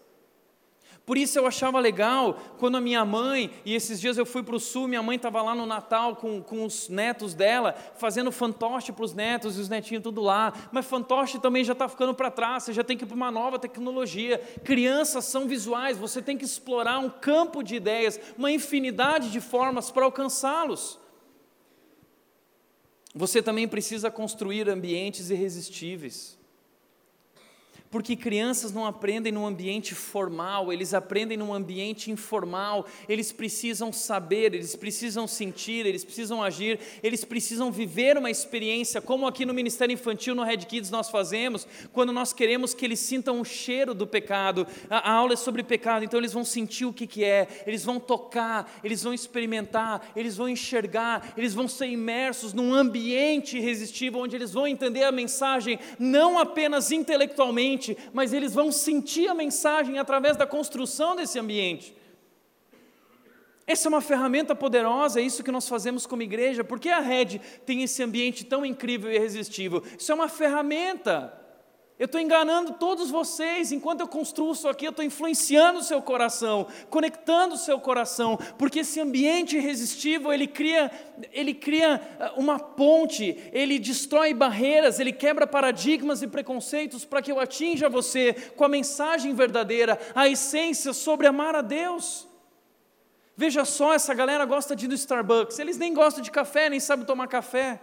Por 1.05 1.17
isso 1.17 1.37
eu 1.37 1.47
achava 1.47 1.79
legal 1.79 2.37
quando 2.59 2.77
a 2.77 2.81
minha 2.81 3.03
mãe, 3.03 3.51
e 3.65 3.73
esses 3.73 3.99
dias 3.99 4.17
eu 4.17 4.25
fui 4.25 4.43
para 4.43 4.55
o 4.55 4.59
sul, 4.59 4.87
minha 4.87 5.01
mãe 5.01 5.15
estava 5.15 5.41
lá 5.41 5.55
no 5.55 5.65
Natal 5.65 6.15
com, 6.15 6.41
com 6.41 6.63
os 6.63 6.89
netos 6.89 7.33
dela, 7.33 7.73
fazendo 7.97 8.31
fantoche 8.31 8.91
para 8.91 9.03
os 9.03 9.13
netos 9.13 9.57
e 9.57 9.61
os 9.61 9.67
netinhos 9.67 10.03
tudo 10.03 10.21
lá. 10.21 10.53
Mas 10.71 10.85
fantoche 10.85 11.39
também 11.39 11.63
já 11.63 11.73
está 11.73 11.89
ficando 11.89 12.13
para 12.13 12.29
trás, 12.29 12.63
você 12.63 12.73
já 12.73 12.83
tem 12.83 12.95
que 12.95 13.03
ir 13.03 13.07
para 13.07 13.15
uma 13.15 13.31
nova 13.31 13.57
tecnologia. 13.57 14.37
Crianças 14.63 15.25
são 15.25 15.47
visuais, 15.47 15.97
você 15.97 16.21
tem 16.21 16.37
que 16.37 16.45
explorar 16.45 16.99
um 16.99 17.09
campo 17.09 17.63
de 17.63 17.75
ideias, 17.75 18.19
uma 18.37 18.51
infinidade 18.51 19.31
de 19.31 19.41
formas 19.41 19.89
para 19.89 20.05
alcançá-los. 20.05 20.99
Você 23.13 23.41
também 23.41 23.67
precisa 23.67 24.09
construir 24.09 24.69
ambientes 24.69 25.29
irresistíveis. 25.29 26.39
Porque 27.91 28.15
crianças 28.15 28.71
não 28.71 28.85
aprendem 28.85 29.33
num 29.33 29.45
ambiente 29.45 29.93
formal, 29.93 30.71
eles 30.71 30.93
aprendem 30.93 31.37
num 31.37 31.53
ambiente 31.53 32.09
informal, 32.09 32.85
eles 33.07 33.33
precisam 33.33 33.91
saber, 33.91 34.53
eles 34.53 34.77
precisam 34.77 35.27
sentir, 35.27 35.85
eles 35.85 36.05
precisam 36.05 36.41
agir, 36.41 36.79
eles 37.03 37.25
precisam 37.25 37.69
viver 37.69 38.17
uma 38.17 38.31
experiência, 38.31 39.01
como 39.01 39.27
aqui 39.27 39.45
no 39.45 39.53
Ministério 39.53 39.91
Infantil, 39.91 40.33
no 40.33 40.43
Red 40.43 40.59
Kids, 40.59 40.89
nós 40.89 41.09
fazemos, 41.09 41.67
quando 41.91 42.13
nós 42.13 42.31
queremos 42.31 42.73
que 42.73 42.85
eles 42.85 42.99
sintam 42.99 43.41
o 43.41 43.45
cheiro 43.45 43.93
do 43.93 44.07
pecado. 44.07 44.65
A, 44.89 45.11
a 45.11 45.13
aula 45.13 45.33
é 45.33 45.35
sobre 45.35 45.61
pecado, 45.61 46.05
então 46.05 46.17
eles 46.17 46.31
vão 46.31 46.45
sentir 46.45 46.85
o 46.85 46.93
que, 46.93 47.05
que 47.05 47.25
é, 47.25 47.45
eles 47.67 47.83
vão 47.83 47.99
tocar, 47.99 48.79
eles 48.85 49.03
vão 49.03 49.13
experimentar, 49.13 50.13
eles 50.15 50.37
vão 50.37 50.47
enxergar, 50.47 51.33
eles 51.35 51.53
vão 51.53 51.67
ser 51.67 51.87
imersos 51.87 52.53
num 52.53 52.73
ambiente 52.73 53.57
irresistível, 53.57 54.21
onde 54.21 54.37
eles 54.37 54.53
vão 54.53 54.65
entender 54.65 55.03
a 55.03 55.11
mensagem 55.11 55.77
não 55.99 56.39
apenas 56.39 56.89
intelectualmente, 56.89 57.80
ambiente, 57.81 57.97
mas 58.13 58.31
eles 58.31 58.53
vão 58.53 58.71
sentir 58.71 59.27
a 59.27 59.33
mensagem 59.33 59.97
através 59.97 60.37
da 60.37 60.45
construção 60.45 61.15
desse 61.15 61.39
ambiente. 61.39 61.95
Essa 63.65 63.87
é 63.87 63.89
uma 63.89 64.01
ferramenta 64.01 64.53
poderosa, 64.55 65.19
é 65.19 65.23
isso 65.23 65.43
que 65.43 65.51
nós 65.51 65.67
fazemos 65.67 66.05
como 66.05 66.21
igreja. 66.21 66.63
Por 66.63 66.79
que 66.79 66.89
a 66.89 66.99
rede 66.99 67.41
tem 67.65 67.83
esse 67.83 68.03
ambiente 68.03 68.45
tão 68.45 68.65
incrível 68.65 69.11
e 69.11 69.15
irresistível? 69.15 69.83
Isso 69.97 70.11
é 70.11 70.15
uma 70.15 70.27
ferramenta. 70.27 71.40
Eu 72.01 72.05
estou 72.05 72.19
enganando 72.19 72.73
todos 72.73 73.11
vocês, 73.11 73.71
enquanto 73.71 73.99
eu 73.99 74.07
construo 74.07 74.53
isso 74.53 74.67
aqui, 74.67 74.85
eu 74.85 74.89
estou 74.89 75.05
influenciando 75.05 75.81
o 75.81 75.83
seu 75.83 76.01
coração, 76.01 76.65
conectando 76.89 77.53
o 77.53 77.59
seu 77.59 77.79
coração, 77.79 78.39
porque 78.57 78.79
esse 78.79 78.99
ambiente 78.99 79.55
irresistível, 79.55 80.33
ele 80.33 80.47
cria, 80.47 80.89
ele 81.31 81.53
cria 81.53 82.01
ah, 82.19 82.33
uma 82.37 82.57
ponte, 82.57 83.37
ele 83.53 83.77
destrói 83.77 84.33
barreiras, 84.33 84.99
ele 84.99 85.13
quebra 85.13 85.45
paradigmas 85.45 86.23
e 86.23 86.27
preconceitos 86.27 87.05
para 87.05 87.21
que 87.21 87.31
eu 87.31 87.39
atinja 87.39 87.87
você 87.87 88.33
com 88.55 88.63
a 88.63 88.67
mensagem 88.67 89.35
verdadeira, 89.35 89.99
a 90.15 90.27
essência 90.27 90.93
sobre 90.93 91.27
amar 91.27 91.55
a 91.55 91.61
Deus. 91.61 92.27
Veja 93.37 93.63
só, 93.63 93.93
essa 93.93 94.15
galera 94.15 94.43
gosta 94.45 94.75
de 94.75 94.85
ir 94.85 94.87
no 94.87 94.95
Starbucks, 94.95 95.59
eles 95.59 95.77
nem 95.77 95.93
gostam 95.93 96.23
de 96.23 96.31
café, 96.31 96.67
nem 96.67 96.79
sabem 96.79 97.05
tomar 97.05 97.27
café. 97.27 97.79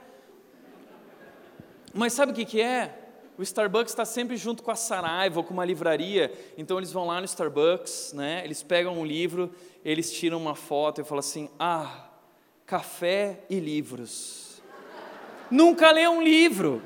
Mas 1.94 2.14
sabe 2.14 2.32
o 2.32 2.34
que, 2.34 2.44
que 2.44 2.60
é? 2.60 3.04
O 3.38 3.42
Starbucks 3.42 3.92
está 3.92 4.04
sempre 4.04 4.36
junto 4.36 4.64
com 4.64 4.72
a 4.72 4.74
Saraiva 4.74 5.44
com 5.44 5.54
uma 5.54 5.64
livraria, 5.64 6.32
então 6.58 6.76
eles 6.76 6.90
vão 6.90 7.06
lá 7.06 7.20
no 7.20 7.24
Starbucks, 7.24 8.12
né? 8.12 8.42
Eles 8.44 8.64
pegam 8.64 8.98
um 8.98 9.06
livro, 9.06 9.54
eles 9.84 10.12
tiram 10.12 10.38
uma 10.38 10.56
foto 10.56 11.00
e 11.00 11.04
falam 11.04 11.20
assim: 11.20 11.48
"Ah, 11.56 12.10
café 12.66 13.44
e 13.48 13.60
livros". 13.60 14.60
Nunca 15.48 15.92
lê 15.92 16.06
um 16.08 16.20
livro. 16.20 16.82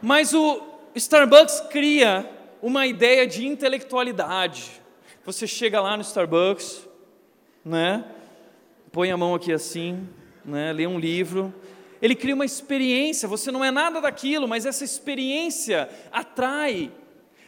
Mas 0.00 0.32
o 0.32 0.62
Starbucks 0.94 1.60
cria 1.70 2.28
uma 2.62 2.86
ideia 2.86 3.26
de 3.26 3.46
intelectualidade. 3.46 4.80
Você 5.26 5.46
chega 5.46 5.78
lá 5.80 5.94
no 5.94 6.02
Starbucks, 6.02 6.88
né? 7.62 8.04
Põe 8.90 9.12
a 9.12 9.16
mão 9.16 9.34
aqui 9.34 9.52
assim, 9.52 10.08
né? 10.42 10.72
Lê 10.72 10.86
um 10.86 10.98
livro, 10.98 11.54
ele 12.02 12.16
cria 12.16 12.34
uma 12.34 12.44
experiência, 12.44 13.28
você 13.28 13.52
não 13.52 13.64
é 13.64 13.70
nada 13.70 14.00
daquilo, 14.00 14.48
mas 14.48 14.66
essa 14.66 14.84
experiência 14.84 15.88
atrai. 16.10 16.90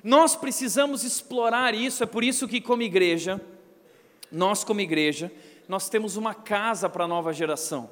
Nós 0.01 0.37
precisamos 0.37 1.03
explorar 1.03 1.75
isso, 1.75 2.05
é 2.05 2.07
por 2.07 2.23
isso 2.23 2.47
que, 2.47 2.61
como 2.61 2.83
igreja, 2.83 3.41
nós, 4.31 4.63
como 4.63 4.81
igreja, 4.81 5.33
nós 5.67 5.89
temos 5.89 6.17
uma 6.17 6.35
casa 6.35 6.89
para 6.89 7.03
a 7.03 7.09
nova 7.09 7.33
geração. 7.33 7.91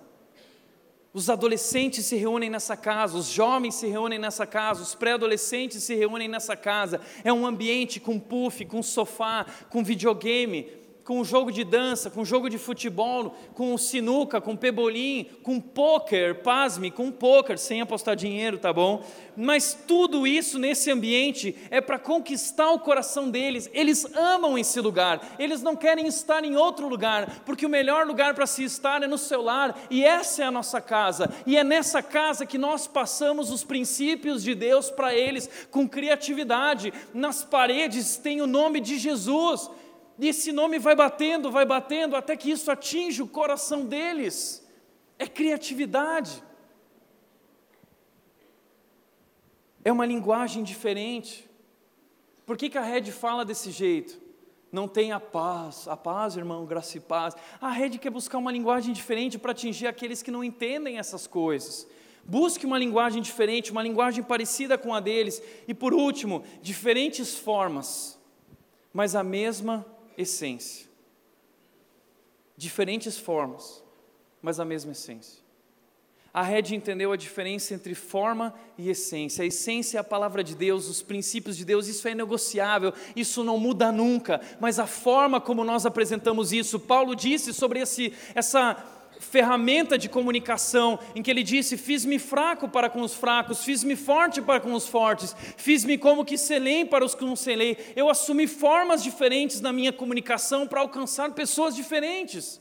Os 1.13 1.29
adolescentes 1.29 2.07
se 2.07 2.17
reúnem 2.17 2.49
nessa 2.49 2.77
casa, 2.77 3.19
os 3.19 3.27
jovens 3.27 3.75
se 3.75 3.89
reúnem 3.89 4.19
nessa 4.19 4.47
casa, 4.47 4.83
os 4.83 4.95
pré-adolescentes 4.95 5.83
se 5.83 5.95
reúnem 5.95 6.29
nessa 6.29 6.57
casa. 6.57 7.01
É 7.25 7.33
um 7.33 7.45
ambiente 7.45 7.99
com 7.99 8.21
puff, 8.21 8.65
com 8.65 8.83
sofá, 8.83 9.45
com 9.69 9.83
videogame, 9.83 10.71
com 11.05 11.21
o 11.21 11.25
jogo 11.25 11.51
de 11.51 11.65
dança, 11.65 12.11
com 12.11 12.21
o 12.21 12.25
jogo 12.25 12.49
de 12.49 12.59
futebol, 12.59 13.35
com 13.55 13.77
sinuca, 13.77 14.41
com 14.41 14.57
pebolim, 14.57 15.27
com 15.43 15.61
poker, 15.61 16.43
pasme, 16.43 16.91
com 16.91 17.11
poker, 17.11 17.59
sem 17.59 17.81
apostar 17.81 18.15
dinheiro, 18.15 18.59
tá 18.59 18.73
bom? 18.73 19.05
Mas 19.37 19.77
tudo 19.87 20.27
isso 20.27 20.59
nesse 20.59 20.91
ambiente 20.91 21.57
é 21.71 21.81
para 21.81 21.99
conquistar 21.99 22.71
o 22.71 22.79
coração 22.79 23.31
deles. 23.31 23.69
Eles 23.73 24.05
amam 24.15 24.57
esse 24.57 24.81
lugar, 24.81 25.35
eles 25.39 25.63
não 25.63 25.75
querem 25.75 26.07
estar 26.07 26.45
em 26.45 26.57
outro 26.57 26.89
lugar, 26.89 27.43
porque 27.45 27.67
o 27.67 27.71
melhor 27.71 28.07
lugar 28.07 28.35
para 28.35 28.47
se 28.47 28.63
estar 28.63 29.03
é 29.03 29.07
no 29.07 29.19
seu 29.19 29.43
lar, 29.43 29.79
e 29.91 30.05
essa 30.05 30.43
é 30.43 30.47
a 30.47 30.51
nossa 30.51 30.81
casa, 30.81 31.33
e 31.47 31.57
é 31.57 31.65
nessa 31.65 32.03
casa 32.03 32.47
que 32.47 32.59
nós 32.59 32.87
passamos 32.87 33.51
os 33.51 33.65
princípios 33.65 34.43
de 34.43 34.55
Deus 34.55 34.91
para 34.91 35.15
eles, 35.15 35.49
com 35.71 35.89
criatividade. 35.89 36.93
Nas 37.13 37.43
paredes 37.43 38.17
tem 38.17 38.41
o 38.41 38.47
nome 38.47 38.81
de 38.81 38.99
Jesus 38.99 39.71
e 40.23 40.29
esse 40.29 40.53
nome 40.53 40.79
vai 40.79 40.95
batendo, 40.95 41.51
vai 41.51 41.67
batendo, 41.67 42.15
até 42.15 42.37
que 42.37 42.49
isso 42.49 42.71
atinge 42.71 43.21
o 43.21 43.27
coração 43.27 43.85
deles. 43.85 44.65
É 45.19 45.27
criatividade. 45.27 46.41
É 49.85 49.91
uma 49.91 50.07
linguagem 50.07 50.63
diferente. 50.63 51.51
Por 52.47 52.57
que, 52.57 52.71
que 52.71 52.79
a 52.79 52.83
Red 52.83 53.11
fala 53.11 53.45
desse 53.45 53.73
jeito? 53.73 54.17
Não 54.71 54.87
tem 54.87 55.11
a 55.11 55.19
paz, 55.19 55.89
a 55.89 55.97
paz, 55.97 56.37
irmão, 56.37 56.65
graça 56.67 56.99
e 56.99 57.01
paz. 57.01 57.35
A 57.61 57.71
Red 57.71 57.99
quer 57.99 58.11
buscar 58.11 58.39
uma 58.39 58.53
linguagem 58.53 58.93
diferente 58.93 59.41
para 59.41 59.51
atingir 59.51 59.89
aqueles 59.89 60.23
que 60.23 60.31
não 60.31 60.45
entendem 60.45 60.99
essas 60.99 61.27
coisas. 61.27 61.85
Busque 62.23 62.65
uma 62.65 62.79
linguagem 62.79 63.21
diferente, 63.21 63.73
uma 63.73 63.83
linguagem 63.83 64.23
parecida 64.23 64.79
com 64.79 64.95
a 64.95 65.01
deles. 65.01 65.43
E 65.67 65.75
por 65.75 65.93
último, 65.93 66.45
diferentes 66.63 67.37
formas, 67.37 68.17
mas 68.93 69.17
a 69.17 69.25
mesma 69.25 69.85
essência. 70.17 70.87
Diferentes 72.57 73.19
formas, 73.19 73.83
mas 74.41 74.61
a 74.61 74.65
mesma 74.65 74.93
essência. 74.93 75.43
A 76.35 76.43
Red 76.43 76.75
entendeu 76.75 77.13
a 77.13 77.17
diferença 77.17 77.75
entre 77.75 77.95
forma 77.95 78.55
e 78.79 78.89
essência. 78.89 79.43
A 79.43 79.47
essência 79.47 79.99
é 79.99 80.01
a 80.01 80.05
palavra 80.05 80.43
de 80.43 80.55
Deus, 80.55 80.89
os 80.89 81.03
princípios 81.03 81.59
de 81.59 81.65
Deus, 81.65 81.89
isso 81.89 82.09
é 82.09 82.15
negociável, 82.15 82.95
isso 83.15 83.45
não 83.45 83.59
muda 83.59 83.93
nunca, 83.93 84.41
mas 84.59 84.79
a 84.79 84.87
forma 84.87 85.41
como 85.41 85.63
nós 85.63 85.85
apresentamos 85.85 86.51
isso, 86.51 86.81
Paulo 86.81 87.15
disse 87.15 87.53
sobre 87.53 87.81
esse, 87.81 88.15
essa 88.35 89.02
ferramenta 89.23 89.97
de 89.97 90.09
comunicação 90.09 90.99
em 91.15 91.23
que 91.23 91.31
ele 91.31 91.43
disse: 91.43 91.77
Fiz-me 91.77 92.19
fraco 92.19 92.69
para 92.69 92.91
com 92.91 93.01
os 93.01 93.15
fracos, 93.15 93.65
fiz-me 93.65 93.97
forte 93.97 94.43
para 94.43 94.61
com 94.61 94.73
os 94.73 94.87
fortes, 94.89 95.35
fiz-me 95.57 95.97
como 95.97 96.25
que 96.25 96.37
selei 96.37 96.85
para 96.85 97.05
os 97.05 97.15
que 97.15 97.25
não 97.25 97.37
selei. 97.37 97.79
Eu 97.95 98.11
assumi 98.11 98.47
formas 98.47 99.03
diferentes 99.03 99.61
na 99.61 99.73
minha 99.73 99.93
comunicação 99.93 100.67
para 100.67 100.81
alcançar 100.81 101.31
pessoas 101.33 101.75
diferentes. 101.75 102.61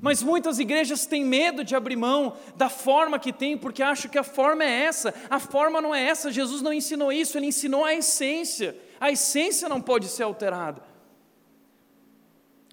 Mas 0.00 0.22
muitas 0.22 0.58
igrejas 0.58 1.06
têm 1.06 1.24
medo 1.24 1.64
de 1.64 1.74
abrir 1.74 1.96
mão 1.96 2.36
da 2.56 2.68
forma 2.68 3.18
que 3.18 3.32
tem, 3.32 3.56
porque 3.56 3.82
acham 3.82 4.10
que 4.10 4.18
a 4.18 4.22
forma 4.22 4.62
é 4.62 4.84
essa. 4.84 5.14
A 5.30 5.40
forma 5.40 5.80
não 5.80 5.94
é 5.94 6.02
essa, 6.02 6.30
Jesus 6.30 6.60
não 6.60 6.72
ensinou 6.72 7.10
isso, 7.10 7.38
ele 7.38 7.46
ensinou 7.46 7.84
a 7.84 7.94
essência. 7.94 8.76
A 9.00 9.10
essência 9.10 9.68
não 9.68 9.80
pode 9.80 10.06
ser 10.08 10.24
alterada. 10.24 10.82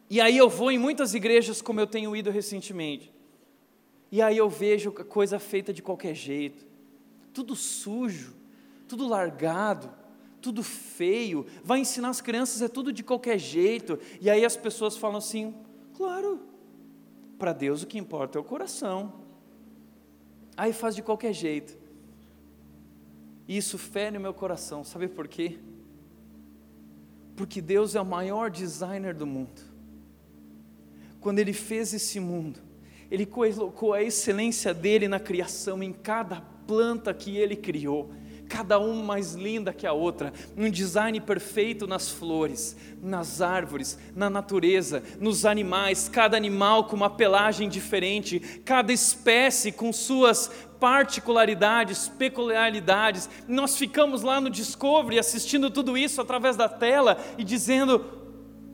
E 0.10 0.22
aí 0.22 0.38
eu 0.38 0.50
vou 0.50 0.72
em 0.72 0.78
muitas 0.78 1.14
igrejas, 1.14 1.62
como 1.62 1.80
eu 1.80 1.88
tenho 1.88 2.16
ido 2.16 2.30
recentemente, 2.30 3.12
e 4.12 4.22
aí 4.22 4.38
eu 4.38 4.50
vejo 4.50 4.92
coisa 4.92 5.40
feita 5.40 5.74
de 5.74 5.82
qualquer 5.82 6.14
jeito, 6.14 6.66
tudo 7.34 7.56
sujo, 7.56 8.36
tudo 8.88 9.08
largado, 9.08 9.92
tudo 10.42 10.62
feio, 10.62 11.46
vai 11.64 11.80
ensinar 11.80 12.10
as 12.10 12.22
crianças 12.22 12.62
é 12.62 12.68
tudo 12.68 12.94
de 12.94 13.04
qualquer 13.04 13.40
jeito, 13.40 14.00
e 14.22 14.30
aí 14.30 14.46
as 14.46 14.56
pessoas 14.56 14.96
falam 14.96 15.18
assim: 15.18 15.56
claro, 15.96 16.40
para 17.40 17.52
Deus 17.52 17.82
o 17.82 17.88
que 17.88 17.98
importa 17.98 18.38
é 18.38 18.42
o 18.42 18.44
coração, 18.44 19.12
aí 20.56 20.72
faz 20.72 20.96
de 20.96 21.02
qualquer 21.02 21.34
jeito, 21.34 21.76
e 23.48 23.58
isso 23.58 23.80
fere 23.80 24.20
o 24.20 24.22
meu 24.22 24.36
coração, 24.36 24.84
sabe 24.84 25.08
por 25.08 25.28
quê? 25.28 25.58
Porque 27.36 27.60
Deus 27.60 27.96
é 27.96 28.02
o 28.02 28.06
maior 28.06 28.52
designer 28.52 29.16
do 29.16 29.26
mundo 29.26 29.75
quando 31.26 31.40
ele 31.40 31.54
fez 31.54 31.92
esse 31.92 32.20
mundo, 32.20 32.60
ele 33.10 33.26
colocou 33.26 33.96
a 33.96 34.04
excelência 34.04 34.72
dele 34.76 35.08
na 35.08 35.20
criação, 35.20 35.82
em 35.82 35.92
cada 35.92 36.40
planta 36.68 37.12
que 37.16 37.36
ele 37.36 37.56
criou, 37.56 38.12
cada 38.48 38.78
uma 38.78 39.04
mais 39.04 39.34
linda 39.34 39.74
que 39.74 39.88
a 39.88 39.92
outra, 39.92 40.32
um 40.56 40.70
design 40.70 41.20
perfeito 41.20 41.88
nas 41.88 42.12
flores, 42.12 42.78
nas 43.02 43.42
árvores, 43.42 43.98
na 44.16 44.30
natureza, 44.30 45.02
nos 45.20 45.48
animais, 45.48 46.08
cada 46.08 46.38
animal 46.38 46.84
com 46.84 46.96
uma 46.96 47.10
pelagem 47.10 47.68
diferente, 47.68 48.40
cada 48.64 48.94
espécie 48.94 49.72
com 49.72 49.92
suas 49.92 50.52
particularidades, 50.80 52.08
peculiaridades. 52.08 53.28
Nós 53.48 53.76
ficamos 53.76 54.22
lá 54.22 54.40
no 54.40 54.52
Discovery 54.52 55.18
assistindo 55.18 55.72
tudo 55.72 55.98
isso 55.98 56.22
através 56.22 56.56
da 56.56 56.70
tela 56.70 57.18
e 57.36 57.44
dizendo: 57.44 58.25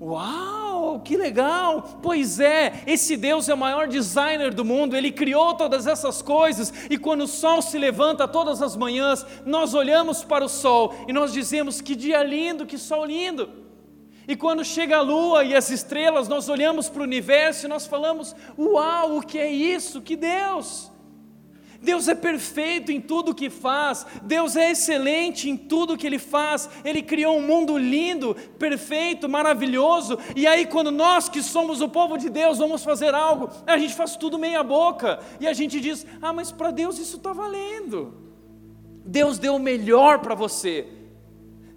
Uau! 0.01 0.51
que 0.99 1.15
legal! 1.15 1.99
Pois 2.01 2.39
é, 2.39 2.83
esse 2.85 3.15
Deus 3.15 3.47
é 3.49 3.53
o 3.53 3.57
maior 3.57 3.87
designer 3.87 4.53
do 4.53 4.65
mundo, 4.65 4.95
ele 4.95 5.11
criou 5.11 5.53
todas 5.53 5.87
essas 5.87 6.21
coisas, 6.21 6.73
e 6.89 6.97
quando 6.97 7.21
o 7.21 7.27
sol 7.27 7.61
se 7.61 7.77
levanta 7.77 8.27
todas 8.27 8.61
as 8.61 8.75
manhãs, 8.75 9.25
nós 9.45 9.73
olhamos 9.73 10.23
para 10.23 10.45
o 10.45 10.49
sol 10.49 10.93
e 11.07 11.13
nós 11.13 11.33
dizemos: 11.33 11.81
que 11.81 11.95
dia 11.95 12.23
lindo, 12.23 12.65
que 12.65 12.77
sol 12.77 13.05
lindo! 13.05 13.49
E 14.27 14.35
quando 14.35 14.63
chega 14.63 14.97
a 14.97 15.01
lua 15.01 15.43
e 15.43 15.55
as 15.55 15.71
estrelas, 15.71 16.27
nós 16.27 16.47
olhamos 16.47 16.87
para 16.87 17.01
o 17.01 17.05
universo 17.05 17.65
e 17.65 17.69
nós 17.69 17.85
falamos: 17.85 18.35
Uau, 18.57 19.17
o 19.17 19.21
que 19.21 19.37
é 19.37 19.51
isso? 19.51 20.01
Que 20.01 20.15
Deus! 20.15 20.90
Deus 21.81 22.07
é 22.07 22.13
perfeito 22.13 22.91
em 22.91 23.01
tudo 23.01 23.33
que 23.33 23.49
faz, 23.49 24.05
Deus 24.21 24.55
é 24.55 24.71
excelente 24.71 25.49
em 25.49 25.57
tudo 25.57 25.97
que 25.97 26.05
Ele 26.05 26.19
faz, 26.19 26.69
Ele 26.85 27.01
criou 27.01 27.37
um 27.37 27.41
mundo 27.41 27.75
lindo, 27.77 28.35
perfeito, 28.59 29.27
maravilhoso, 29.27 30.19
e 30.35 30.45
aí, 30.45 30.65
quando 30.65 30.91
nós 30.91 31.27
que 31.27 31.41
somos 31.41 31.81
o 31.81 31.89
povo 31.89 32.17
de 32.17 32.29
Deus 32.29 32.59
vamos 32.59 32.83
fazer 32.83 33.15
algo, 33.15 33.49
a 33.65 33.77
gente 33.77 33.95
faz 33.95 34.15
tudo 34.15 34.37
meia-boca, 34.37 35.19
e 35.39 35.47
a 35.47 35.53
gente 35.53 35.79
diz: 35.79 36.05
ah, 36.21 36.31
mas 36.31 36.51
para 36.51 36.69
Deus 36.69 36.99
isso 36.99 37.17
está 37.17 37.33
valendo. 37.33 38.13
Deus 39.03 39.39
deu 39.39 39.55
o 39.55 39.59
melhor 39.59 40.19
para 40.19 40.35
você, 40.35 40.87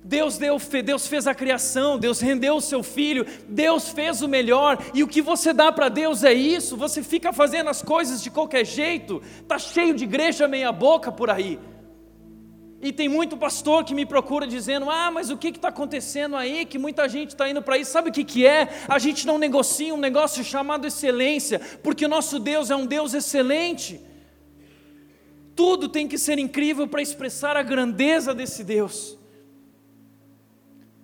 Deus, 0.07 0.37
deu, 0.37 0.59
Deus 0.85 1.07
fez 1.07 1.27
a 1.27 1.35
criação, 1.35 1.99
Deus 1.99 2.21
rendeu 2.21 2.57
o 2.57 2.61
seu 2.61 2.83
filho, 2.83 3.25
Deus 3.49 3.89
fez 3.89 4.21
o 4.21 4.29
melhor, 4.29 4.79
e 4.93 5.03
o 5.03 5.09
que 5.09 5.23
você 5.23 5.51
dá 5.51 5.73
para 5.73 5.89
Deus 5.89 6.23
é 6.23 6.33
isso, 6.35 6.77
você 6.77 7.03
fica 7.03 7.33
fazendo 7.33 7.71
as 7.71 7.81
coisas 7.81 8.23
de 8.23 8.31
qualquer 8.31 8.67
jeito, 8.67 9.23
está 9.41 9.59
cheio 9.59 9.95
de 9.95 10.05
igreja 10.05 10.47
meia-boca 10.47 11.11
por 11.11 11.31
aí. 11.31 11.59
E 12.83 12.93
tem 12.93 13.09
muito 13.09 13.35
pastor 13.35 13.83
que 13.83 13.95
me 13.95 14.05
procura 14.05 14.47
dizendo: 14.47 14.91
Ah, 14.91 15.11
mas 15.11 15.31
o 15.31 15.39
que 15.39 15.49
está 15.49 15.69
acontecendo 15.69 16.37
aí? 16.37 16.67
Que 16.67 16.79
muita 16.79 17.09
gente 17.09 17.31
está 17.31 17.49
indo 17.49 17.63
para 17.63 17.79
isso. 17.79 17.91
Sabe 17.91 18.11
o 18.11 18.13
que, 18.13 18.23
que 18.23 18.47
é? 18.47 18.69
A 18.87 18.99
gente 18.99 19.27
não 19.27 19.39
negocia 19.39 19.95
um 19.95 19.97
negócio 19.97 20.45
chamado 20.45 20.87
excelência, 20.87 21.59
porque 21.83 22.05
o 22.05 22.09
nosso 22.11 22.39
Deus 22.39 22.71
é 22.71 22.77
um 22.77 22.85
Deus 22.85 23.15
excelente. 23.15 23.99
Tudo 25.57 25.89
tem 25.89 26.07
que 26.07 26.19
ser 26.19 26.39
incrível 26.39 26.87
para 26.87 27.01
expressar 27.01 27.57
a 27.57 27.63
grandeza 27.63 28.35
desse 28.35 28.63
Deus. 28.63 29.17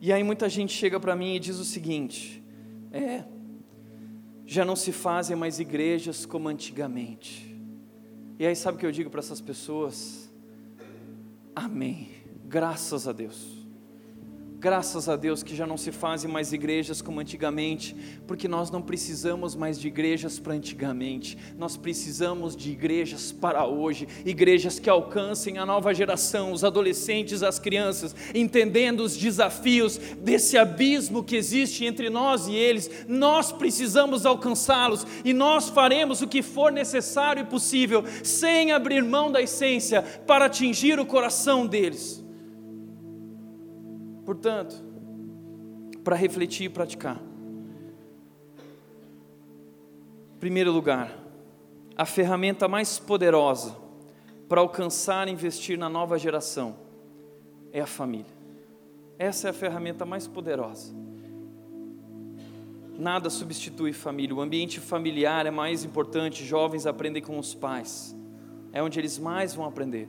E 0.01 0.13
aí 0.13 0.23
muita 0.23 0.49
gente 0.49 0.73
chega 0.73 0.99
para 0.99 1.15
mim 1.15 1.35
e 1.35 1.39
diz 1.39 1.59
o 1.59 1.65
seguinte: 1.65 2.43
é, 2.91 3.25
já 4.47 4.65
não 4.65 4.75
se 4.75 4.93
fazem 4.93 5.37
mais 5.37 5.61
igrejas 5.61 6.25
como 6.25 6.49
antigamente. 6.49 7.55
E 8.39 8.47
aí 8.47 8.57
sabe 8.57 8.77
o 8.77 8.81
que 8.81 8.87
eu 8.87 8.93
digo 8.93 9.11
para 9.11 9.21
essas 9.21 9.41
pessoas? 9.41 10.33
Amém. 11.55 12.09
Graças 12.47 13.07
a 13.07 13.13
Deus. 13.13 13.60
Graças 14.61 15.09
a 15.09 15.17
Deus 15.17 15.43
que 15.43 15.57
já 15.57 15.67
não 15.67 15.79
se 15.79 15.91
fazem 15.91 16.31
mais 16.31 16.53
igrejas 16.53 17.01
como 17.01 17.19
antigamente, 17.19 17.97
porque 18.27 18.47
nós 18.47 18.71
não 18.71 18.83
precisamos 18.83 19.57
mais 19.57 19.81
de 19.81 19.89
igrejas 19.89 20.39
para 20.39 20.53
antigamente, 20.53 21.39
nós 21.57 21.79
precisamos 21.79 22.55
de 22.55 22.71
igrejas 22.71 23.33
para 23.33 23.67
hoje, 23.67 24.07
igrejas 24.23 24.79
que 24.79 24.91
alcancem 24.91 25.57
a 25.57 25.65
nova 25.65 25.95
geração, 25.95 26.53
os 26.53 26.63
adolescentes, 26.63 27.43
as 27.43 27.59
crianças, 27.59 28.15
entendendo 28.35 29.01
os 29.01 29.17
desafios 29.17 29.97
desse 29.97 30.59
abismo 30.59 31.25
que 31.25 31.37
existe 31.37 31.87
entre 31.87 32.11
nós 32.11 32.47
e 32.47 32.55
eles, 32.55 32.91
nós 33.09 33.51
precisamos 33.51 34.27
alcançá-los 34.27 35.07
e 35.25 35.33
nós 35.33 35.71
faremos 35.71 36.21
o 36.21 36.29
que 36.29 36.43
for 36.43 36.71
necessário 36.71 37.45
e 37.45 37.47
possível, 37.47 38.05
sem 38.23 38.73
abrir 38.73 39.03
mão 39.03 39.33
da 39.33 39.41
essência, 39.41 40.03
para 40.03 40.45
atingir 40.45 41.01
o 41.01 41.07
coração 41.07 41.67
deles. 41.67 42.21
Portanto, 44.31 44.81
para 46.05 46.15
refletir 46.15 46.67
e 46.67 46.69
praticar. 46.69 47.21
Primeiro 50.39 50.71
lugar, 50.71 51.19
a 51.97 52.07
ferramenta 52.07 52.69
mais 52.69 52.97
poderosa 52.97 53.77
para 54.49 54.61
alcançar 54.61 55.27
e 55.27 55.33
investir 55.33 55.77
na 55.77 55.89
nova 55.89 56.17
geração 56.17 56.77
é 57.73 57.81
a 57.81 57.87
família. 57.89 58.33
Essa 59.19 59.49
é 59.49 59.51
a 59.51 59.53
ferramenta 59.53 60.07
mais 60.07 60.29
poderosa. 60.29 60.95
Nada 62.97 63.31
substitui 63.31 63.93
família. 63.93 64.37
O 64.37 64.41
ambiente 64.41 64.79
familiar 64.79 65.45
é 65.45 65.51
mais 65.51 65.83
importante. 65.83 66.45
Jovens 66.45 66.87
aprendem 66.87 67.21
com 67.21 67.37
os 67.37 67.53
pais. 67.53 68.17
É 68.73 68.81
onde 68.81 68.97
eles 68.97 69.19
mais 69.19 69.57
vão 69.57 69.67
aprender. 69.67 70.09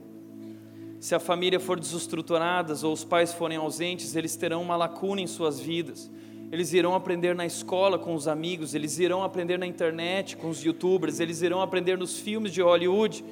Se 1.02 1.16
a 1.16 1.18
família 1.18 1.58
for 1.58 1.80
desestruturada 1.80 2.72
ou 2.86 2.92
os 2.92 3.02
pais 3.02 3.32
forem 3.32 3.58
ausentes, 3.58 4.14
eles 4.14 4.36
terão 4.36 4.62
uma 4.62 4.76
lacuna 4.76 5.20
em 5.20 5.26
suas 5.26 5.58
vidas. 5.58 6.08
Eles 6.52 6.72
irão 6.72 6.94
aprender 6.94 7.34
na 7.34 7.44
escola 7.44 7.98
com 7.98 8.14
os 8.14 8.28
amigos, 8.28 8.72
eles 8.72 9.00
irão 9.00 9.24
aprender 9.24 9.58
na 9.58 9.66
internet 9.66 10.36
com 10.36 10.48
os 10.48 10.62
youtubers, 10.62 11.18
eles 11.18 11.42
irão 11.42 11.60
aprender 11.60 11.98
nos 11.98 12.20
filmes 12.20 12.52
de 12.52 12.62
Hollywood. 12.62 13.24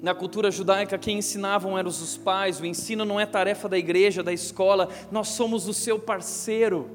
Na 0.00 0.14
cultura 0.14 0.50
judaica, 0.50 0.96
quem 0.96 1.18
ensinavam 1.18 1.76
eram 1.76 1.90
os 1.90 2.16
pais, 2.16 2.58
o 2.58 2.64
ensino 2.64 3.04
não 3.04 3.20
é 3.20 3.26
tarefa 3.26 3.68
da 3.68 3.76
igreja, 3.76 4.22
da 4.22 4.32
escola, 4.32 4.88
nós 5.12 5.28
somos 5.28 5.68
o 5.68 5.74
seu 5.74 5.98
parceiro. 5.98 6.88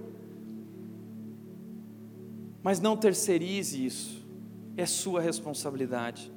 Mas 2.64 2.80
não 2.80 2.98
terceirize 2.98 3.86
isso, 3.86 4.26
é 4.76 4.88
sua 4.88 5.22
responsabilidade. 5.22 6.33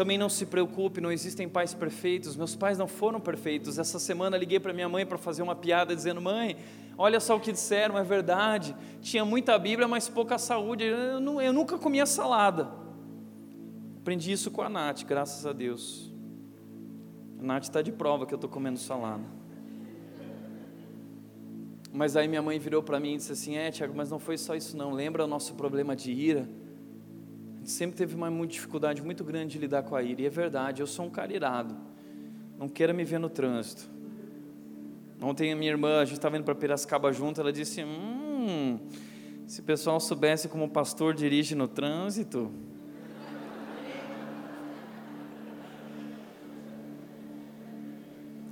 Também 0.00 0.16
não 0.16 0.30
se 0.30 0.46
preocupe, 0.46 0.98
não 0.98 1.12
existem 1.12 1.46
pais 1.46 1.74
perfeitos. 1.74 2.34
Meus 2.34 2.56
pais 2.56 2.78
não 2.78 2.88
foram 2.88 3.20
perfeitos. 3.20 3.78
Essa 3.78 3.98
semana 3.98 4.34
liguei 4.34 4.58
para 4.58 4.72
minha 4.72 4.88
mãe 4.88 5.04
para 5.04 5.18
fazer 5.18 5.42
uma 5.42 5.54
piada 5.54 5.94
dizendo: 5.94 6.22
"Mãe, 6.22 6.56
olha 6.96 7.20
só 7.20 7.36
o 7.36 7.40
que 7.40 7.52
disseram, 7.52 7.98
é 7.98 8.02
verdade. 8.02 8.74
Tinha 9.02 9.26
muita 9.26 9.58
Bíblia, 9.58 9.86
mas 9.86 10.08
pouca 10.08 10.38
saúde. 10.38 10.84
Eu, 10.84 11.20
não, 11.20 11.38
eu 11.38 11.52
nunca 11.52 11.76
comia 11.76 12.06
salada." 12.06 12.70
Aprendi 14.00 14.32
isso 14.32 14.50
com 14.50 14.62
a 14.62 14.70
Nath, 14.70 15.04
graças 15.04 15.44
a 15.44 15.52
Deus. 15.52 16.10
A 17.38 17.42
Nath 17.42 17.64
está 17.64 17.82
de 17.82 17.92
prova 17.92 18.24
que 18.24 18.32
eu 18.32 18.38
estou 18.38 18.48
comendo 18.48 18.78
salada. 18.78 19.24
Mas 21.92 22.16
aí 22.16 22.26
minha 22.26 22.40
mãe 22.40 22.58
virou 22.58 22.82
para 22.82 22.98
mim 22.98 23.12
e 23.12 23.16
disse 23.18 23.32
assim: 23.32 23.58
É, 23.58 23.70
Tiago, 23.70 23.92
mas 23.94 24.10
não 24.10 24.18
foi 24.18 24.38
só 24.38 24.54
isso, 24.54 24.78
não. 24.78 24.92
Lembra 24.92 25.26
o 25.26 25.28
nosso 25.28 25.52
problema 25.56 25.94
de 25.94 26.10
ira? 26.10 26.48
Sempre 27.64 27.96
teve 27.96 28.14
uma 28.14 28.46
dificuldade 28.46 29.02
muito 29.02 29.22
grande 29.24 29.52
de 29.52 29.58
lidar 29.58 29.82
com 29.82 29.94
a 29.94 30.02
ira, 30.02 30.22
e 30.22 30.26
é 30.26 30.30
verdade, 30.30 30.80
eu 30.80 30.86
sou 30.86 31.06
um 31.06 31.10
cara 31.10 31.32
irado. 31.34 31.76
Não 32.58 32.68
queira 32.68 32.92
me 32.92 33.04
ver 33.04 33.18
no 33.18 33.28
trânsito. 33.28 33.88
Ontem 35.22 35.52
a 35.52 35.56
minha 35.56 35.70
irmã, 35.70 36.00
a 36.00 36.04
gente 36.04 36.16
estava 36.16 36.36
indo 36.36 36.44
para 36.44 36.54
Piracicaba 36.54 37.12
junto, 37.12 37.40
ela 37.40 37.52
disse: 37.52 37.82
Hum, 37.84 38.78
se 39.46 39.60
o 39.60 39.62
pessoal 39.62 40.00
soubesse 40.00 40.48
como 40.48 40.64
o 40.64 40.68
pastor 40.68 41.14
dirige 41.14 41.54
no 41.54 41.68
trânsito. 41.68 42.50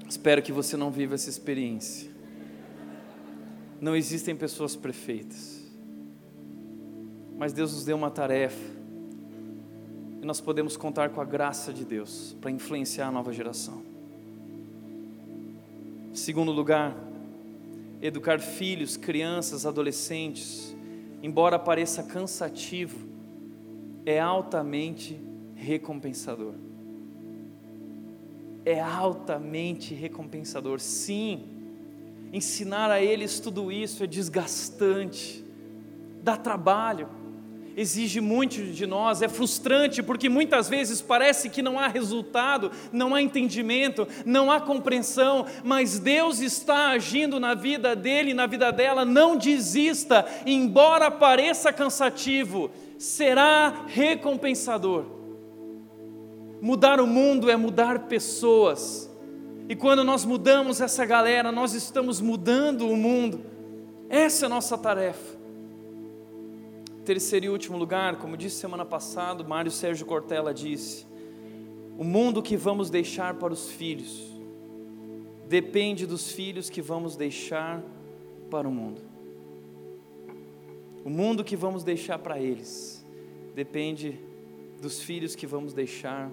Espero 0.08 0.42
que 0.42 0.52
você 0.52 0.76
não 0.76 0.90
viva 0.90 1.14
essa 1.14 1.28
experiência. 1.28 2.10
Não 3.80 3.94
existem 3.94 4.34
pessoas 4.34 4.74
perfeitas. 4.74 5.62
Mas 7.36 7.52
Deus 7.52 7.72
nos 7.72 7.84
deu 7.84 7.96
uma 7.96 8.10
tarefa 8.10 8.77
e 10.20 10.26
nós 10.26 10.40
podemos 10.40 10.76
contar 10.76 11.10
com 11.10 11.20
a 11.20 11.24
graça 11.24 11.72
de 11.72 11.84
Deus 11.84 12.36
para 12.40 12.50
influenciar 12.50 13.08
a 13.08 13.12
nova 13.12 13.32
geração. 13.32 13.82
Segundo 16.12 16.50
lugar, 16.50 16.96
educar 18.02 18.40
filhos, 18.40 18.96
crianças, 18.96 19.64
adolescentes, 19.64 20.74
embora 21.22 21.58
pareça 21.58 22.02
cansativo, 22.02 23.06
é 24.04 24.18
altamente 24.18 25.20
recompensador. 25.54 26.54
É 28.64 28.80
altamente 28.80 29.94
recompensador. 29.94 30.80
Sim, 30.80 31.44
ensinar 32.32 32.90
a 32.90 33.00
eles 33.00 33.38
tudo 33.38 33.70
isso 33.70 34.02
é 34.02 34.06
desgastante, 34.06 35.44
dá 36.22 36.36
trabalho 36.36 37.08
exige 37.78 38.20
muito 38.20 38.60
de 38.72 38.86
nós, 38.88 39.22
é 39.22 39.28
frustrante 39.28 40.02
porque 40.02 40.28
muitas 40.28 40.68
vezes 40.68 41.00
parece 41.00 41.48
que 41.48 41.62
não 41.62 41.78
há 41.78 41.86
resultado, 41.86 42.72
não 42.90 43.14
há 43.14 43.22
entendimento, 43.22 44.06
não 44.26 44.50
há 44.50 44.60
compreensão, 44.60 45.46
mas 45.62 46.00
Deus 46.00 46.40
está 46.40 46.88
agindo 46.88 47.38
na 47.38 47.54
vida 47.54 47.94
dele, 47.94 48.34
na 48.34 48.48
vida 48.48 48.72
dela, 48.72 49.04
não 49.04 49.36
desista, 49.36 50.26
embora 50.44 51.08
pareça 51.08 51.72
cansativo, 51.72 52.68
será 52.98 53.84
recompensador. 53.86 55.04
Mudar 56.60 57.00
o 57.00 57.06
mundo 57.06 57.48
é 57.48 57.56
mudar 57.56 58.08
pessoas. 58.08 59.08
E 59.68 59.76
quando 59.76 60.02
nós 60.02 60.24
mudamos 60.24 60.80
essa 60.80 61.06
galera, 61.06 61.52
nós 61.52 61.74
estamos 61.74 62.20
mudando 62.20 62.88
o 62.88 62.96
mundo. 62.96 63.40
Essa 64.08 64.46
é 64.46 64.46
a 64.46 64.48
nossa 64.48 64.76
tarefa 64.76 65.37
terceiro 67.08 67.46
e 67.46 67.48
último 67.48 67.78
lugar, 67.78 68.16
como 68.16 68.36
disse 68.36 68.56
semana 68.56 68.84
passada, 68.84 69.42
Mário 69.42 69.70
Sérgio 69.70 70.04
Cortella 70.04 70.52
disse: 70.52 71.06
o 71.96 72.04
mundo 72.04 72.42
que 72.42 72.54
vamos 72.54 72.90
deixar 72.90 73.36
para 73.36 73.50
os 73.50 73.70
filhos 73.70 74.30
depende 75.48 76.04
dos 76.04 76.30
filhos 76.30 76.68
que 76.68 76.82
vamos 76.82 77.16
deixar 77.16 77.82
para 78.50 78.68
o 78.68 78.70
mundo. 78.70 79.00
O 81.02 81.08
mundo 81.08 81.42
que 81.42 81.56
vamos 81.56 81.82
deixar 81.82 82.18
para 82.18 82.38
eles 82.38 83.02
depende 83.54 84.20
dos 84.78 85.00
filhos 85.00 85.34
que 85.34 85.46
vamos 85.46 85.72
deixar 85.72 86.30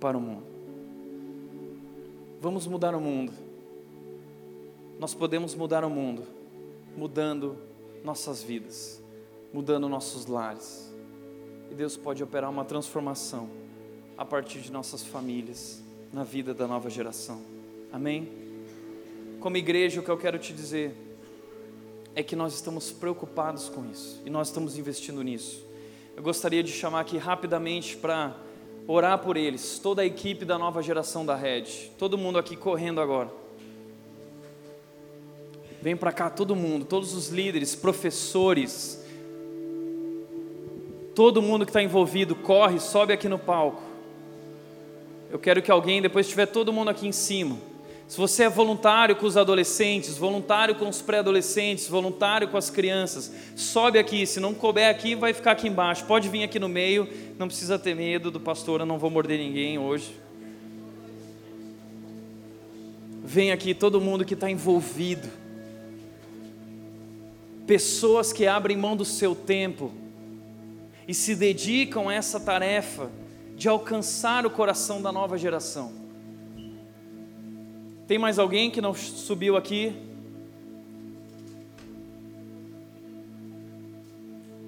para 0.00 0.18
o 0.18 0.20
mundo. 0.20 0.42
Vamos 2.40 2.66
mudar 2.66 2.96
o 2.96 3.00
mundo. 3.00 3.32
Nós 4.98 5.14
podemos 5.14 5.54
mudar 5.54 5.84
o 5.84 5.88
mundo 5.88 6.24
mudando 6.96 7.56
nossas 8.02 8.42
vidas 8.42 9.03
mudando 9.54 9.88
nossos 9.88 10.26
lares. 10.26 10.92
E 11.70 11.74
Deus 11.76 11.96
pode 11.96 12.20
operar 12.24 12.50
uma 12.50 12.64
transformação 12.64 13.48
a 14.18 14.24
partir 14.24 14.58
de 14.58 14.72
nossas 14.72 15.04
famílias, 15.04 15.80
na 16.12 16.24
vida 16.24 16.52
da 16.52 16.66
nova 16.66 16.90
geração. 16.90 17.40
Amém? 17.92 18.28
Como 19.38 19.56
igreja, 19.56 20.00
o 20.00 20.02
que 20.02 20.10
eu 20.10 20.18
quero 20.18 20.40
te 20.40 20.52
dizer 20.52 20.92
é 22.16 22.22
que 22.22 22.34
nós 22.34 22.52
estamos 22.54 22.90
preocupados 22.90 23.68
com 23.68 23.88
isso 23.88 24.20
e 24.26 24.30
nós 24.30 24.48
estamos 24.48 24.76
investindo 24.76 25.22
nisso. 25.22 25.64
Eu 26.16 26.22
gostaria 26.22 26.62
de 26.62 26.72
chamar 26.72 27.00
aqui 27.00 27.16
rapidamente 27.16 27.96
para 27.96 28.36
orar 28.88 29.20
por 29.20 29.36
eles, 29.36 29.78
toda 29.78 30.02
a 30.02 30.04
equipe 30.04 30.44
da 30.44 30.58
nova 30.58 30.82
geração 30.82 31.24
da 31.24 31.36
Red, 31.36 31.90
todo 31.96 32.18
mundo 32.18 32.38
aqui 32.38 32.56
correndo 32.56 33.00
agora. 33.00 33.30
Vem 35.80 35.96
para 35.96 36.10
cá 36.10 36.28
todo 36.28 36.56
mundo, 36.56 36.84
todos 36.84 37.14
os 37.14 37.28
líderes, 37.28 37.76
professores, 37.76 39.03
Todo 41.14 41.40
mundo 41.40 41.64
que 41.64 41.70
está 41.70 41.82
envolvido 41.82 42.34
corre, 42.34 42.80
sobe 42.80 43.12
aqui 43.12 43.28
no 43.28 43.38
palco. 43.38 43.82
Eu 45.30 45.38
quero 45.38 45.62
que 45.62 45.70
alguém, 45.70 46.02
depois 46.02 46.28
tiver 46.28 46.46
todo 46.46 46.72
mundo 46.72 46.90
aqui 46.90 47.06
em 47.06 47.12
cima. 47.12 47.56
Se 48.06 48.18
você 48.18 48.44
é 48.44 48.48
voluntário 48.48 49.16
com 49.16 49.26
os 49.26 49.36
adolescentes, 49.36 50.18
voluntário 50.18 50.74
com 50.74 50.88
os 50.88 51.00
pré-adolescentes, 51.00 51.88
voluntário 51.88 52.48
com 52.48 52.56
as 52.56 52.68
crianças, 52.68 53.32
sobe 53.56 53.98
aqui. 53.98 54.26
Se 54.26 54.38
não 54.38 54.52
couber 54.52 54.88
aqui, 54.88 55.14
vai 55.14 55.32
ficar 55.32 55.52
aqui 55.52 55.68
embaixo. 55.68 56.04
Pode 56.04 56.28
vir 56.28 56.42
aqui 56.42 56.58
no 56.58 56.68
meio, 56.68 57.08
não 57.38 57.46
precisa 57.46 57.78
ter 57.78 57.94
medo 57.94 58.30
do 58.30 58.38
pastor, 58.38 58.80
eu 58.80 58.86
não 58.86 58.98
vou 58.98 59.10
morder 59.10 59.38
ninguém 59.38 59.78
hoje. 59.78 60.14
Vem 63.24 63.52
aqui 63.52 63.72
todo 63.72 64.00
mundo 64.00 64.24
que 64.24 64.34
está 64.34 64.50
envolvido. 64.50 65.28
Pessoas 67.66 68.32
que 68.32 68.46
abrem 68.46 68.76
mão 68.76 68.94
do 68.94 69.04
seu 69.04 69.34
tempo 69.34 69.90
e 71.06 71.14
se 71.14 71.34
dedicam 71.34 72.08
a 72.08 72.14
essa 72.14 72.40
tarefa 72.40 73.10
de 73.56 73.68
alcançar 73.68 74.44
o 74.46 74.50
coração 74.50 75.00
da 75.00 75.12
nova 75.12 75.38
geração. 75.38 75.92
Tem 78.06 78.18
mais 78.18 78.38
alguém 78.38 78.70
que 78.70 78.80
não 78.80 78.94
subiu 78.94 79.56
aqui? 79.56 79.94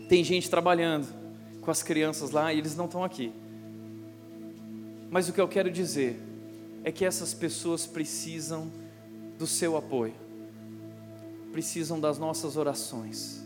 Tem 0.09 0.23
gente 0.23 0.49
trabalhando 0.49 1.09
com 1.61 1.71
as 1.71 1.83
crianças 1.83 2.31
lá 2.31 2.53
e 2.53 2.59
eles 2.59 2.77
não 2.77 2.85
estão 2.87 3.03
aqui. 3.03 3.33
Mas 5.11 5.29
o 5.29 5.33
que 5.33 5.41
eu 5.41 5.49
quero 5.49 5.71
dizer 5.71 6.21
é 6.85 6.93
que 6.93 7.05
essas 7.05 7.35
pessoas 7.35 7.87
precisam 7.87 8.71
do 9.39 9.47
seu 9.47 9.77
apoio, 9.77 10.15
precisam 11.53 11.99
das 12.01 12.19
nossas 12.19 12.57
orações, 12.57 13.45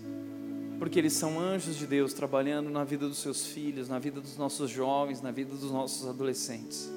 porque 0.80 0.98
eles 0.98 1.12
são 1.12 1.38
anjos 1.38 1.76
de 1.76 1.86
Deus 1.86 2.14
trabalhando 2.14 2.70
na 2.70 2.84
vida 2.84 3.06
dos 3.06 3.18
seus 3.18 3.44
filhos, 3.44 3.86
na 3.86 3.98
vida 3.98 4.18
dos 4.18 4.38
nossos 4.38 4.70
jovens, 4.70 5.20
na 5.20 5.30
vida 5.30 5.54
dos 5.54 5.70
nossos 5.70 6.08
adolescentes, 6.08 6.90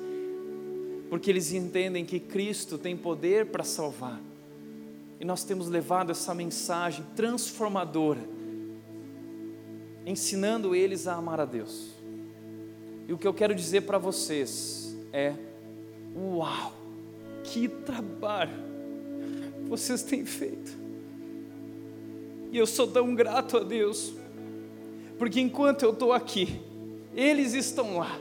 porque 1.09 1.29
eles 1.29 1.51
entendem 1.51 2.05
que 2.05 2.17
Cristo 2.17 2.77
tem 2.77 2.95
poder 2.95 3.47
para 3.47 3.65
salvar, 3.65 4.21
e 5.19 5.25
nós 5.25 5.43
temos 5.43 5.67
levado 5.67 6.11
essa 6.11 6.33
mensagem 6.33 7.05
transformadora, 7.13 8.21
ensinando 10.05 10.73
eles 10.73 11.05
a 11.05 11.15
amar 11.15 11.41
a 11.41 11.45
Deus. 11.45 11.89
E 13.05 13.11
o 13.11 13.17
que 13.17 13.27
eu 13.27 13.33
quero 13.33 13.53
dizer 13.53 13.81
para 13.81 13.97
vocês 13.97 14.95
é: 15.11 15.33
uau, 16.15 16.73
que 17.43 17.67
trabalho 17.67 18.63
vocês 19.67 20.03
têm 20.03 20.25
feito. 20.25 20.82
E 22.53 22.57
eu 22.59 22.67
sou 22.67 22.85
tão 22.85 23.15
grato 23.15 23.57
a 23.57 23.61
Deus, 23.61 24.13
porque 25.17 25.41
enquanto 25.41 25.81
eu 25.81 25.89
estou 25.89 26.13
aqui, 26.13 26.61
eles 27.15 27.55
estão 27.55 27.97
lá, 27.97 28.19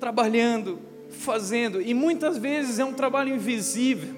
trabalhando, 0.00 0.78
fazendo, 1.10 1.82
e 1.82 1.92
muitas 1.92 2.38
vezes 2.38 2.78
é 2.78 2.84
um 2.86 2.94
trabalho 2.94 3.34
invisível, 3.34 4.14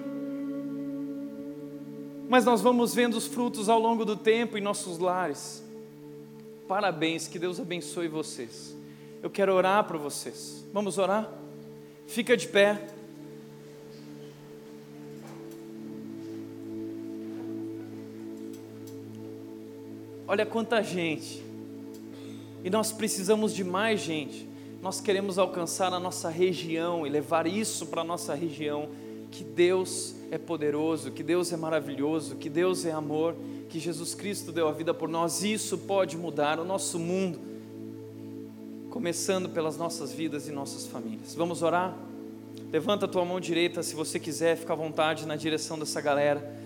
mas 2.29 2.45
nós 2.45 2.61
vamos 2.61 2.95
vendo 2.95 3.17
os 3.17 3.27
frutos 3.27 3.69
ao 3.69 3.81
longo 3.81 4.05
do 4.05 4.15
tempo 4.15 4.57
em 4.57 4.61
nossos 4.61 5.01
lares. 5.01 5.61
Parabéns, 6.69 7.27
que 7.27 7.39
Deus 7.39 7.59
abençoe 7.59 8.07
vocês. 8.07 8.77
Eu 9.21 9.29
quero 9.29 9.55
orar 9.55 9.83
para 9.89 9.99
vocês. 9.99 10.65
Vamos 10.73 10.99
orar? 10.99 11.29
Fica 12.07 12.37
de 12.37 12.47
pé. 12.47 12.87
Olha 20.29 20.45
quanta 20.45 20.83
gente. 20.83 21.43
E 22.63 22.69
nós 22.69 22.93
precisamos 22.93 23.55
de 23.55 23.65
mais 23.65 24.01
gente. 24.01 24.47
Nós 24.83 25.01
queremos 25.01 25.39
alcançar 25.39 25.91
a 25.95 25.99
nossa 25.99 26.29
região 26.29 27.07
e 27.07 27.11
levar 27.11 27.47
isso 27.47 27.87
para 27.87 28.03
a 28.03 28.05
nossa 28.05 28.35
região. 28.35 28.91
Que 29.31 29.43
Deus 29.43 30.15
é 30.31 30.37
poderoso, 30.37 31.11
que 31.11 31.23
Deus 31.23 31.51
é 31.51 31.57
maravilhoso, 31.57 32.37
que 32.37 32.51
Deus 32.51 32.85
é 32.85 32.93
amor, 32.93 33.35
que 33.71 33.81
Jesus 33.81 34.15
Cristo 34.15 34.53
deu 34.53 34.69
a 34.69 34.73
vida 34.73 34.93
por 34.93 35.09
nós. 35.09 35.43
Isso 35.43 35.79
pode 35.79 36.19
mudar 36.19 36.61
o 36.61 36.65
nosso 36.65 36.99
mundo, 36.99 37.39
começando 38.91 39.49
pelas 39.49 39.79
nossas 39.79 40.13
vidas 40.13 40.47
e 40.47 40.53
nossas 40.53 40.87
famílias. 40.87 41.35
Vamos 41.35 41.63
orar? 41.63 41.97
Levanta 42.71 43.07
a 43.07 43.09
tua 43.09 43.25
mão 43.25 43.41
direita 43.41 43.83
se 43.83 43.95
você 43.95 44.21
quiser, 44.21 44.59
fica 44.59 44.75
à 44.75 44.77
vontade 44.77 45.25
na 45.25 45.37
direção 45.37 45.79
dessa 45.79 46.03
galera. 46.03 46.58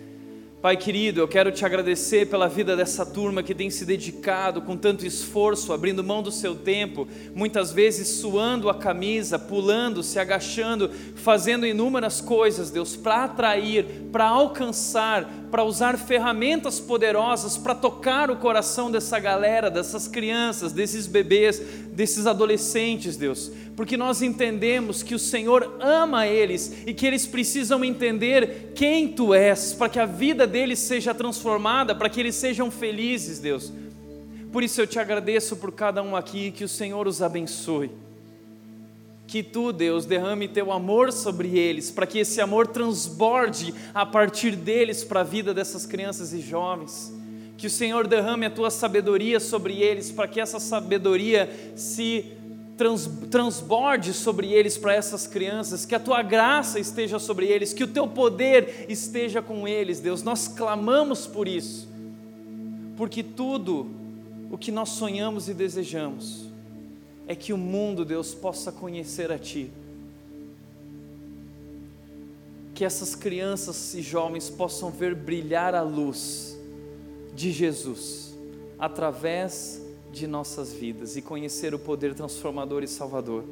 Pai 0.62 0.76
querido, 0.76 1.18
eu 1.18 1.26
quero 1.26 1.51
te 1.51 1.64
agradecer 1.64 2.28
pela 2.28 2.48
vida 2.48 2.76
dessa 2.76 3.05
turma 3.05 3.43
que 3.43 3.52
tem 3.52 3.68
se 3.68 3.84
dedicado 3.84 4.62
com 4.62 4.76
tanto 4.76 5.05
esforço, 5.05 5.72
abrindo 5.72 6.05
mão 6.05 6.22
do 6.22 6.30
seu 6.30 6.55
tempo, 6.55 7.09
muitas 7.34 7.72
vezes 7.72 8.06
suando 8.06 8.70
a 8.70 8.74
camisa, 8.76 9.40
pulando, 9.40 10.05
se 10.05 10.20
agachando, 10.20 10.89
fazendo 11.16 11.66
inúmeras 11.66 12.20
coisas, 12.20 12.70
Deus, 12.70 12.94
para 12.94 13.24
atrair, 13.24 14.05
para 14.12 14.26
alcançar, 14.26 15.28
para 15.51 15.64
usar 15.64 15.98
ferramentas 15.98 16.80
poderosas 16.80 17.59
para 17.59 17.74
tocar 17.74 18.30
o 18.30 18.36
coração 18.36 18.90
dessa 18.90 19.18
galera, 19.18 19.68
dessas 19.68 20.09
crianças, 20.09 20.72
desses 20.72 21.06
bebês, 21.06 21.60
desses 21.93 22.26
adolescentes, 22.26 23.18
Deus, 23.18 23.52
porque 23.76 23.97
nós 23.97 24.22
entendemos 24.22 25.02
que 25.02 25.14
o 25.14 25.18
Senhor 25.18 25.76
ama 25.78 26.26
eles 26.26 26.72
e 26.86 26.94
que 26.94 27.06
eles 27.06 27.26
precisam 27.26 27.84
entender 27.84 28.72
quem 28.74 29.09
tu 29.09 29.34
és, 29.34 29.74
para 29.74 29.90
que 29.90 29.98
a 29.98 30.06
vida 30.06 30.47
deles 30.52 30.78
seja 30.78 31.14
transformada, 31.14 31.94
para 31.94 32.08
que 32.08 32.20
eles 32.20 32.36
sejam 32.36 32.70
felizes, 32.70 33.38
Deus. 33.38 33.72
Por 34.52 34.62
isso 34.62 34.80
eu 34.80 34.86
te 34.86 34.98
agradeço 34.98 35.56
por 35.56 35.72
cada 35.72 36.02
um 36.02 36.14
aqui, 36.14 36.50
que 36.50 36.62
o 36.62 36.68
Senhor 36.68 37.08
os 37.08 37.22
abençoe 37.22 37.90
que 39.32 39.42
tu, 39.42 39.72
Deus, 39.72 40.04
derrame 40.04 40.46
teu 40.46 40.70
amor 40.70 41.10
sobre 41.10 41.58
eles, 41.58 41.90
para 41.90 42.06
que 42.06 42.18
esse 42.18 42.38
amor 42.38 42.66
transborde 42.66 43.72
a 43.94 44.04
partir 44.04 44.54
deles 44.54 45.02
para 45.04 45.20
a 45.20 45.24
vida 45.24 45.54
dessas 45.54 45.86
crianças 45.86 46.34
e 46.34 46.40
jovens. 46.42 47.10
Que 47.56 47.66
o 47.66 47.70
Senhor 47.70 48.06
derrame 48.06 48.44
a 48.44 48.50
tua 48.50 48.70
sabedoria 48.70 49.40
sobre 49.40 49.80
eles, 49.80 50.12
para 50.12 50.28
que 50.28 50.38
essa 50.38 50.60
sabedoria 50.60 51.48
se 51.74 52.26
trans, 52.76 53.08
transborde 53.30 54.12
sobre 54.12 54.52
eles 54.52 54.76
para 54.76 54.94
essas 54.94 55.26
crianças, 55.26 55.84
que 55.84 55.94
a 55.94 56.00
tua 56.00 56.22
graça 56.22 56.78
esteja 56.78 57.18
sobre 57.18 57.46
eles, 57.46 57.72
que 57.72 57.84
o 57.84 57.88
teu 57.88 58.06
poder 58.08 58.86
esteja 58.88 59.42
com 59.42 59.66
eles, 59.66 60.00
Deus. 60.00 60.22
Nós 60.22 60.48
clamamos 60.48 61.26
por 61.26 61.46
isso, 61.46 61.88
porque 62.96 63.22
tudo 63.22 63.90
o 64.50 64.58
que 64.58 64.70
nós 64.70 64.90
sonhamos 64.90 65.48
e 65.48 65.54
desejamos, 65.54 66.46
é 67.26 67.34
que 67.34 67.52
o 67.52 67.58
mundo, 67.58 68.04
Deus, 68.04 68.34
possa 68.34 68.70
conhecer 68.70 69.32
a 69.32 69.38
Ti. 69.38 69.70
Que 72.74 72.84
essas 72.84 73.14
crianças 73.14 73.94
e 73.94 74.02
jovens 74.02 74.50
possam 74.50 74.90
ver 74.90 75.14
brilhar 75.14 75.74
a 75.74 75.82
luz 75.82 76.58
de 77.34 77.50
Jesus 77.50 78.34
através 78.78 79.81
de 80.12 80.26
nossas 80.26 80.72
vidas 80.72 81.16
e 81.16 81.22
conhecer 81.22 81.74
o 81.74 81.78
poder 81.78 82.14
transformador 82.14 82.82
e 82.82 82.89
salvador 82.89 83.44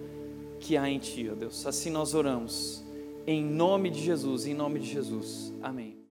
que 0.60 0.76
há 0.76 0.88
em 0.88 0.98
Ti, 0.98 1.30
ó 1.32 1.34
Deus. 1.34 1.66
Assim 1.66 1.90
nós 1.90 2.14
oramos, 2.14 2.84
em 3.26 3.42
nome 3.42 3.90
de 3.90 4.00
Jesus, 4.00 4.46
em 4.46 4.54
nome 4.54 4.78
de 4.78 4.86
Jesus. 4.86 5.52
Amém. 5.62 5.96